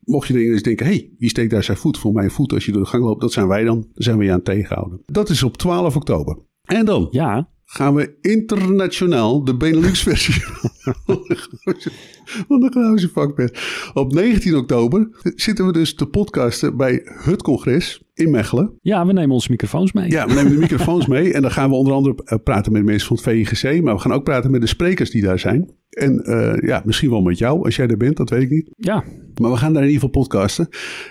mocht 0.00 0.28
je 0.28 0.50
eens 0.50 0.62
denken, 0.62 0.86
hé, 0.86 0.92
hey, 0.92 1.10
wie 1.18 1.28
steekt 1.28 1.50
daar 1.50 1.64
zijn 1.64 1.76
voet? 1.76 1.98
Voor 1.98 2.12
mijn 2.12 2.30
voet 2.30 2.52
als 2.52 2.64
je 2.64 2.72
door 2.72 2.82
de 2.82 2.88
gang 2.88 3.04
loopt, 3.04 3.20
dat 3.20 3.32
zijn 3.32 3.48
wij 3.48 3.64
dan. 3.64 3.80
Dan 3.80 3.88
zijn 3.94 4.18
we 4.18 4.24
je 4.24 4.30
aan 4.30 4.36
het 4.36 4.44
tegenhouden. 4.44 5.02
Dat 5.06 5.28
is 5.28 5.42
op 5.42 5.56
12 5.56 5.96
oktober. 5.96 6.38
En 6.62 6.84
dan 6.84 7.08
ja. 7.10 7.48
Gaan 7.72 7.94
we 7.94 8.14
internationaal 8.20 9.44
de 9.44 9.56
Benelux-versie 9.56 10.34
van 12.48 12.60
de 12.60 12.68
Grafische 12.70 13.08
Vakpers. 13.08 13.90
Op 13.94 14.12
19 14.12 14.56
oktober 14.56 15.08
zitten 15.22 15.66
we 15.66 15.72
dus 15.72 15.94
te 15.94 16.06
podcasten 16.06 16.76
bij 16.76 17.00
het 17.04 17.42
congres 17.42 18.02
in 18.14 18.30
Mechelen. 18.30 18.72
Ja, 18.80 19.06
we 19.06 19.12
nemen 19.12 19.30
onze 19.30 19.50
microfoons 19.50 19.92
mee. 19.92 20.10
Ja, 20.10 20.26
we 20.26 20.34
nemen 20.34 20.52
de 20.52 20.58
microfoons 20.58 21.06
mee 21.06 21.32
en 21.32 21.42
dan 21.42 21.50
gaan 21.50 21.70
we 21.70 21.76
onder 21.76 21.92
andere 21.92 22.16
eh, 22.24 22.38
praten 22.44 22.72
met 22.72 22.84
mensen 22.84 23.08
van 23.08 23.16
het 23.16 23.24
VIGC, 23.24 23.82
maar 23.82 23.94
we 23.94 24.00
gaan 24.00 24.12
ook 24.12 24.24
praten 24.24 24.50
met 24.50 24.60
de 24.60 24.66
sprekers 24.66 25.10
die 25.10 25.22
daar 25.22 25.38
zijn. 25.38 25.70
En 25.90 26.22
uh, 26.24 26.68
ja, 26.68 26.82
misschien 26.84 27.10
wel 27.10 27.22
met 27.22 27.38
jou 27.38 27.64
als 27.64 27.76
jij 27.76 27.86
er 27.86 27.96
bent, 27.96 28.16
dat 28.16 28.30
weet 28.30 28.42
ik 28.42 28.50
niet. 28.50 28.70
Ja. 28.76 29.04
Maar 29.40 29.50
we 29.50 29.56
gaan 29.56 29.72
daar 29.72 29.82
in 29.82 29.88
ieder 29.88 30.04
geval 30.04 30.22
podcasten. 30.22 30.68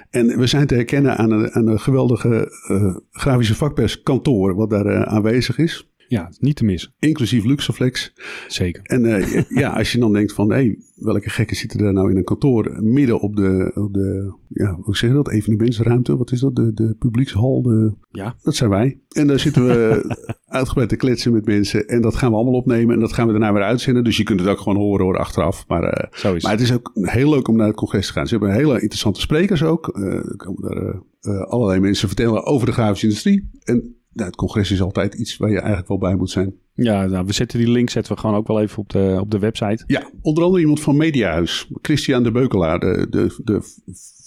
En 0.10 0.38
we 0.38 0.48
zijn 0.48 0.68
te 0.68 0.76
herkennen 0.76 1.18
aan 1.18 1.32
een, 1.32 1.52
aan 1.52 1.68
een 1.68 1.80
geweldige 1.80 2.52
uh, 2.72 2.96
grafische 3.12 3.56
vakperskantoor 3.56 4.56
wat 4.56 4.70
daar 4.70 4.86
uh, 4.86 5.02
aanwezig 5.02 5.58
is. 5.58 5.91
Ja, 6.12 6.32
niet 6.40 6.56
te 6.56 6.66
missen. 6.66 6.94
Inclusief 7.00 7.44
Luxaflex. 7.44 8.14
Zeker. 8.48 8.82
En 8.84 9.04
uh, 9.04 9.42
ja, 9.50 9.70
als 9.70 9.92
je 9.92 10.00
dan 10.00 10.14
denkt 10.14 10.34
van, 10.34 10.50
hé, 10.50 10.56
hey, 10.56 10.78
welke 10.96 11.30
gekken 11.30 11.56
zitten 11.56 11.80
er 11.80 11.94
nou 11.94 12.12
in 12.12 12.18
een 12.18 12.24
kantoor 12.24 12.84
midden 12.84 13.20
op 13.20 13.36
de, 13.36 13.72
op 13.76 13.94
de 13.94 14.34
ja, 14.48 14.78
hoe 14.82 14.98
zeg 14.98 15.10
je 15.10 15.16
dat, 15.16 15.30
evenementsruimte, 15.30 16.18
wat 16.18 16.32
is 16.32 16.40
dat, 16.40 16.56
de, 16.56 16.74
de 16.74 16.96
publiekshal, 17.00 17.62
de, 17.62 17.94
ja. 18.10 18.36
dat 18.44 18.56
zijn 18.56 18.70
wij. 18.70 19.00
En 19.10 19.28
daar 19.28 19.40
zitten 19.40 19.68
we 19.68 20.06
uitgebreid 20.46 20.90
te 20.90 20.96
kletsen 20.96 21.34
met 21.34 21.46
mensen 21.46 21.88
en 21.88 22.02
dat 22.02 22.16
gaan 22.16 22.30
we 22.30 22.36
allemaal 22.36 22.60
opnemen 22.60 22.96
en 22.96 23.02
dat 23.02 23.14
gaan 23.14 23.26
we 23.26 23.32
daarna 23.32 23.54
weer 23.54 23.64
uitzenden. 23.64 24.04
Dus 24.04 24.18
je 24.18 24.24
kunt 24.24 24.40
het 24.40 24.50
ook 24.50 24.60
gewoon 24.60 24.78
horen 24.78 25.06
hoor 25.06 25.18
achteraf. 25.18 25.68
Maar, 25.68 25.84
uh, 25.84 26.12
Zo 26.12 26.34
is 26.34 26.44
maar 26.44 26.52
het 26.52 26.62
is 26.62 26.74
ook 26.74 26.92
heel 26.94 27.30
leuk 27.30 27.48
om 27.48 27.56
naar 27.56 27.68
het 27.68 27.76
congres 27.76 28.08
te 28.08 28.14
gaan. 28.14 28.28
Ze 28.28 28.38
hebben 28.38 28.54
hele 28.54 28.82
interessante 28.82 29.20
sprekers 29.20 29.64
ook. 29.64 29.98
Uh, 29.98 30.14
er 30.14 30.36
komen 30.38 30.62
daar 30.62 31.46
allerlei 31.46 31.80
mensen 31.80 32.08
vertellen 32.08 32.46
over 32.46 32.66
de 32.66 32.74
grafische 32.74 33.06
industrie. 33.06 33.50
En 33.64 34.01
nou, 34.14 34.28
het 34.28 34.36
congres 34.36 34.72
is 34.72 34.82
altijd 34.82 35.14
iets 35.14 35.38
waar 35.38 35.50
je 35.50 35.60
eigenlijk 35.60 35.88
wel 35.88 35.98
bij 35.98 36.16
moet 36.16 36.30
zijn. 36.30 36.54
Ja, 36.74 37.06
nou, 37.06 37.26
we 37.26 37.34
zetten 37.34 37.60
die 37.60 37.70
link 37.70 37.90
zetten 37.90 38.14
we 38.14 38.20
gewoon 38.20 38.36
ook 38.36 38.48
wel 38.48 38.62
even 38.62 38.78
op 38.78 38.90
de, 38.90 39.18
op 39.20 39.32
de 39.32 39.40
website. 39.40 39.84
Ja, 39.88 40.10
onder 40.22 40.44
andere 40.44 40.62
iemand 40.62 40.80
van 40.80 40.98
Mediahuis. 40.98 41.68
Christian 41.82 42.24
de 42.24 42.32
Beukelaar, 42.32 42.80
de, 42.80 43.08
de, 43.10 43.42
de 43.44 43.62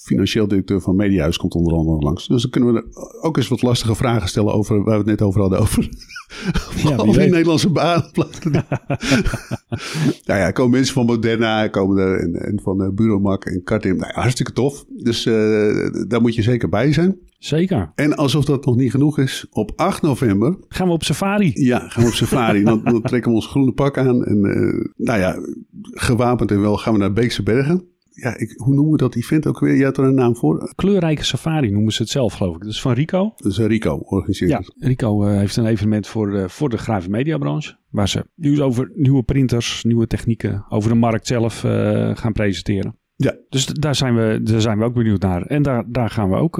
financieel 0.04 0.48
directeur 0.48 0.80
van 0.80 0.96
Mediahuis, 0.96 1.36
komt 1.36 1.54
onder 1.54 1.74
andere 1.74 1.98
langs. 1.98 2.26
Dus 2.26 2.42
dan 2.42 2.50
kunnen 2.50 2.74
we 2.74 2.84
ook 3.22 3.36
eens 3.36 3.48
wat 3.48 3.62
lastige 3.62 3.94
vragen 3.94 4.28
stellen 4.28 4.54
over 4.54 4.76
waar 4.76 4.92
we 4.92 5.10
het 5.10 5.18
net 5.18 5.22
over 5.22 5.40
hadden. 5.40 5.58
Over 5.58 5.88
ja, 6.88 6.96
die 7.02 7.12
Nederlandse 7.12 7.70
banen. 7.70 8.10
nou 10.26 10.40
ja, 10.40 10.50
komen 10.50 10.70
mensen 10.70 10.94
van 10.94 11.06
Moderna 11.06 11.68
komen 11.68 11.98
er, 11.98 12.20
en, 12.20 12.34
en 12.34 12.60
van 12.62 12.82
uh, 12.82 12.88
Bureaumac 12.88 13.44
en 13.44 13.62
Kartim. 13.62 13.96
Nou 13.96 14.12
ja, 14.14 14.20
hartstikke 14.20 14.52
tof. 14.52 14.84
Dus 14.88 15.26
uh, 15.26 15.88
daar 16.08 16.20
moet 16.20 16.34
je 16.34 16.42
zeker 16.42 16.68
bij 16.68 16.92
zijn. 16.92 17.18
Zeker. 17.38 17.92
En 17.94 18.16
alsof 18.16 18.44
dat 18.44 18.64
nog 18.64 18.76
niet 18.76 18.90
genoeg 18.90 19.18
is, 19.18 19.46
op 19.50 19.72
8 19.76 20.02
november... 20.02 20.56
Gaan 20.68 20.86
we 20.86 20.92
op 20.92 21.04
safari. 21.04 21.50
Ja, 21.54 21.88
gaan 21.88 22.02
we 22.02 22.08
op 22.08 22.14
safari. 22.14 22.62
dan, 22.62 22.80
dan, 22.84 23.02
trekken 23.02 23.30
we 23.30 23.36
ons 23.36 23.46
groene 23.46 23.72
pak 23.72 23.98
aan. 23.98 24.24
En 24.24 24.36
uh, 24.36 24.84
nou 24.96 25.20
ja, 25.20 25.38
gewapend 25.82 26.50
en 26.50 26.60
wel 26.60 26.76
gaan 26.76 26.92
we 26.92 26.98
naar 26.98 27.12
Beekse 27.12 27.42
Bergen. 27.42 27.93
Ja, 28.14 28.36
ik, 28.36 28.52
hoe 28.56 28.74
noemen 28.74 28.92
we 28.92 28.98
dat 28.98 29.14
event 29.14 29.46
ook 29.46 29.60
weer? 29.60 29.76
Je 29.76 29.84
had 29.84 29.98
er 29.98 30.04
een 30.04 30.14
naam 30.14 30.36
voor. 30.36 30.72
Kleurrijke 30.74 31.24
safari 31.24 31.70
noemen 31.70 31.92
ze 31.92 32.02
het 32.02 32.10
zelf, 32.10 32.32
geloof 32.32 32.54
ik. 32.54 32.60
Dat 32.60 32.70
is 32.70 32.80
van 32.80 32.92
Rico. 32.92 33.32
Dat 33.36 33.52
is 33.52 33.58
Rico, 33.58 33.96
organiseert 33.96 34.50
Ja, 34.50 34.62
Rico 34.78 35.26
uh, 35.26 35.36
heeft 35.36 35.56
een 35.56 35.66
evenement 35.66 36.06
voor, 36.06 36.32
uh, 36.32 36.48
voor 36.48 36.68
de 36.68 36.78
grafische 36.78 37.10
mediabranche. 37.10 37.76
Waar 37.90 38.08
ze 38.08 38.26
nieuws 38.34 38.60
over 38.60 38.90
nieuwe 38.94 39.22
printers, 39.22 39.84
nieuwe 39.84 40.06
technieken, 40.06 40.64
over 40.68 40.90
de 40.90 40.96
markt 40.96 41.26
zelf 41.26 41.64
uh, 41.64 42.16
gaan 42.16 42.32
presenteren. 42.32 42.98
Ja. 43.16 43.36
Dus 43.48 43.66
daar 43.66 43.94
zijn 43.94 44.14
we, 44.14 44.40
daar 44.42 44.60
zijn 44.60 44.78
we 44.78 44.84
ook 44.84 44.94
benieuwd 44.94 45.22
naar. 45.22 45.42
En 45.42 45.62
daar, 45.62 45.84
daar 45.88 46.10
gaan 46.10 46.30
we 46.30 46.36
ook 46.36 46.58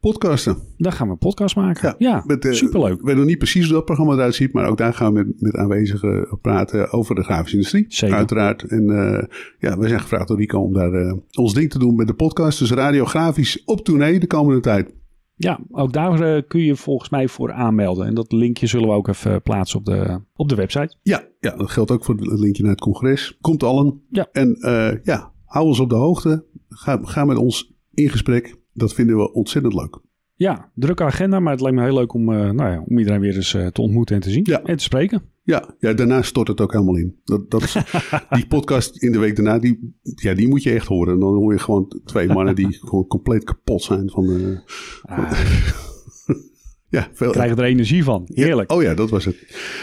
podcasten. 0.00 0.56
Daar 0.76 0.92
gaan 0.92 1.06
we 1.06 1.12
een 1.12 1.18
podcast 1.18 1.56
maken. 1.56 1.94
Ja, 1.98 2.10
ja 2.10 2.22
met, 2.26 2.44
uh, 2.44 2.52
superleuk. 2.52 2.98
Ik 2.98 3.04
weet 3.04 3.16
nog 3.16 3.24
niet 3.24 3.38
precies 3.38 3.64
hoe 3.64 3.74
dat 3.74 3.84
programma 3.84 4.12
eruit 4.12 4.34
ziet, 4.34 4.52
maar 4.52 4.68
ook 4.68 4.76
daar 4.76 4.94
gaan 4.94 5.12
we 5.12 5.24
met, 5.24 5.40
met 5.40 5.56
aanwezigen 5.56 6.38
praten 6.40 6.92
over 6.92 7.14
de 7.14 7.22
grafische 7.22 7.56
industrie. 7.56 7.84
Zeker. 7.88 8.16
Uiteraard. 8.16 8.62
En 8.62 8.82
uh, 8.82 9.22
ja, 9.58 9.78
we 9.78 9.88
zijn 9.88 10.00
gevraagd 10.00 10.28
door 10.28 10.36
Rico 10.36 10.60
om 10.60 10.72
daar 10.72 10.92
uh, 10.92 11.12
ons 11.32 11.54
ding 11.54 11.70
te 11.70 11.78
doen 11.78 11.94
met 11.94 12.06
de 12.06 12.14
podcast. 12.14 12.58
Dus 12.58 12.70
radiografisch 12.70 13.64
op 13.64 13.84
tournee 13.84 14.20
de 14.20 14.26
komende 14.26 14.60
tijd. 14.60 14.96
Ja, 15.34 15.60
ook 15.70 15.92
daar 15.92 16.42
kun 16.42 16.60
je 16.60 16.76
volgens 16.76 17.10
mij 17.10 17.28
voor 17.28 17.52
aanmelden. 17.52 18.06
En 18.06 18.14
dat 18.14 18.32
linkje 18.32 18.66
zullen 18.66 18.88
we 18.88 18.94
ook 18.94 19.08
even 19.08 19.42
plaatsen 19.42 19.78
op 19.78 19.84
de, 19.84 20.20
op 20.34 20.48
de 20.48 20.54
website. 20.54 20.96
Ja, 21.02 21.28
ja, 21.40 21.56
dat 21.56 21.70
geldt 21.70 21.90
ook 21.90 22.04
voor 22.04 22.14
het 22.14 22.38
linkje 22.38 22.62
naar 22.62 22.72
het 22.72 22.80
congres. 22.80 23.38
Komt 23.40 23.62
allen. 23.62 24.00
Ja. 24.10 24.28
En 24.32 24.56
ja, 25.02 25.32
hou 25.44 25.66
ons 25.66 25.80
op 25.80 25.88
de 25.88 25.94
hoogte. 25.94 26.44
Ga, 26.68 26.98
ga 27.02 27.24
met 27.24 27.36
ons 27.36 27.72
in 27.94 28.08
gesprek. 28.08 28.56
Dat 28.78 28.94
vinden 28.94 29.16
we 29.16 29.32
ontzettend 29.32 29.74
leuk. 29.74 30.00
Ja, 30.34 30.70
drukke 30.74 31.04
agenda, 31.04 31.40
maar 31.40 31.52
het 31.52 31.60
lijkt 31.60 31.76
me 31.76 31.82
heel 31.82 31.94
leuk 31.94 32.12
om, 32.12 32.30
uh, 32.32 32.50
nou 32.50 32.70
ja, 32.70 32.84
om 32.88 32.98
iedereen 32.98 33.20
weer 33.20 33.36
eens 33.36 33.54
uh, 33.54 33.66
te 33.66 33.82
ontmoeten 33.82 34.14
en 34.14 34.22
te 34.22 34.30
zien 34.30 34.44
ja. 34.44 34.62
en 34.62 34.76
te 34.76 34.82
spreken. 34.82 35.22
Ja, 35.42 35.74
ja, 35.78 35.92
daarna 35.92 36.22
stort 36.22 36.48
het 36.48 36.60
ook 36.60 36.72
helemaal 36.72 36.96
in. 36.96 37.20
Dat, 37.24 37.50
dat 37.50 37.62
is, 37.62 37.76
die 38.30 38.46
podcast 38.46 39.02
in 39.02 39.12
de 39.12 39.18
week 39.18 39.36
daarna, 39.36 39.58
die, 39.58 40.00
ja, 40.02 40.34
die 40.34 40.48
moet 40.48 40.62
je 40.62 40.70
echt 40.70 40.86
horen. 40.86 41.18
Dan 41.18 41.34
hoor 41.34 41.52
je 41.52 41.58
gewoon 41.58 42.00
twee 42.04 42.28
mannen 42.28 42.54
die 42.54 42.72
gewoon 42.88 43.06
compleet 43.06 43.44
kapot 43.44 43.82
zijn 43.82 44.10
van 44.10 44.26
de... 44.26 44.60
Ah. 45.02 45.32
ja, 46.96 47.08
veel, 47.12 47.30
Krijg 47.30 47.50
er 47.50 47.64
energie 47.64 48.04
van. 48.04 48.22
Heerlijk. 48.34 48.70
Ja, 48.70 48.76
oh 48.76 48.82
ja, 48.82 48.94
dat 48.94 49.10
was 49.10 49.24
het. 49.24 49.36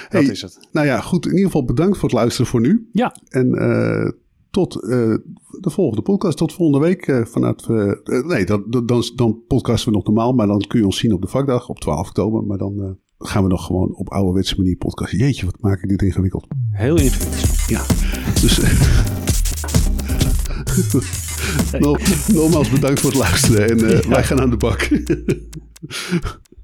Dat 0.09 0.21
hey, 0.21 0.31
is 0.31 0.41
het. 0.41 0.67
Nou 0.71 0.87
ja, 0.87 0.99
goed. 1.01 1.25
In 1.25 1.31
ieder 1.31 1.45
geval 1.45 1.65
bedankt 1.65 1.97
voor 1.97 2.09
het 2.09 2.17
luisteren 2.17 2.47
voor 2.47 2.61
nu. 2.61 2.89
Ja. 2.91 3.15
En 3.29 3.47
uh, 3.47 4.11
tot 4.55 4.75
uh, 4.75 5.15
de 5.59 5.69
volgende 5.69 6.01
podcast. 6.01 6.37
Tot 6.37 6.53
volgende 6.53 6.85
week. 6.85 7.07
Uh, 7.07 7.25
vanuit, 7.25 7.67
uh, 7.69 7.91
nee, 8.03 8.45
dan, 8.45 8.63
dan, 8.85 9.03
dan 9.15 9.43
podcasten 9.47 9.89
we 9.89 9.95
nog 9.97 10.05
normaal. 10.05 10.33
Maar 10.33 10.47
dan 10.47 10.59
kun 10.67 10.79
je 10.79 10.85
ons 10.85 10.97
zien 10.97 11.13
op 11.13 11.21
de 11.21 11.27
vakdag 11.27 11.69
op 11.69 11.79
12 11.79 12.07
oktober. 12.07 12.43
Maar 12.43 12.57
dan 12.57 12.97
gaan 13.17 13.43
we 13.43 13.49
nog 13.49 13.65
gewoon 13.65 13.95
op 13.95 14.09
ouderwetse 14.09 14.55
manier 14.57 14.75
podcasten. 14.75 15.17
Jeetje, 15.17 15.45
wat 15.45 15.59
maak 15.59 15.81
ik 15.81 15.89
dit 15.89 16.01
ingewikkeld. 16.01 16.47
Heel 16.71 16.97
ingewikkeld. 16.97 17.67
Ja. 17.67 17.81
Dus... 18.41 18.59
Nogmaals 22.33 22.69
bedankt 22.69 22.99
voor 22.99 23.09
het 23.09 23.19
luisteren. 23.19 23.69
En 23.69 24.09
wij 24.09 24.23
gaan 24.23 24.39
aan 24.39 24.49
de 24.49 24.57
bak. 24.57 24.87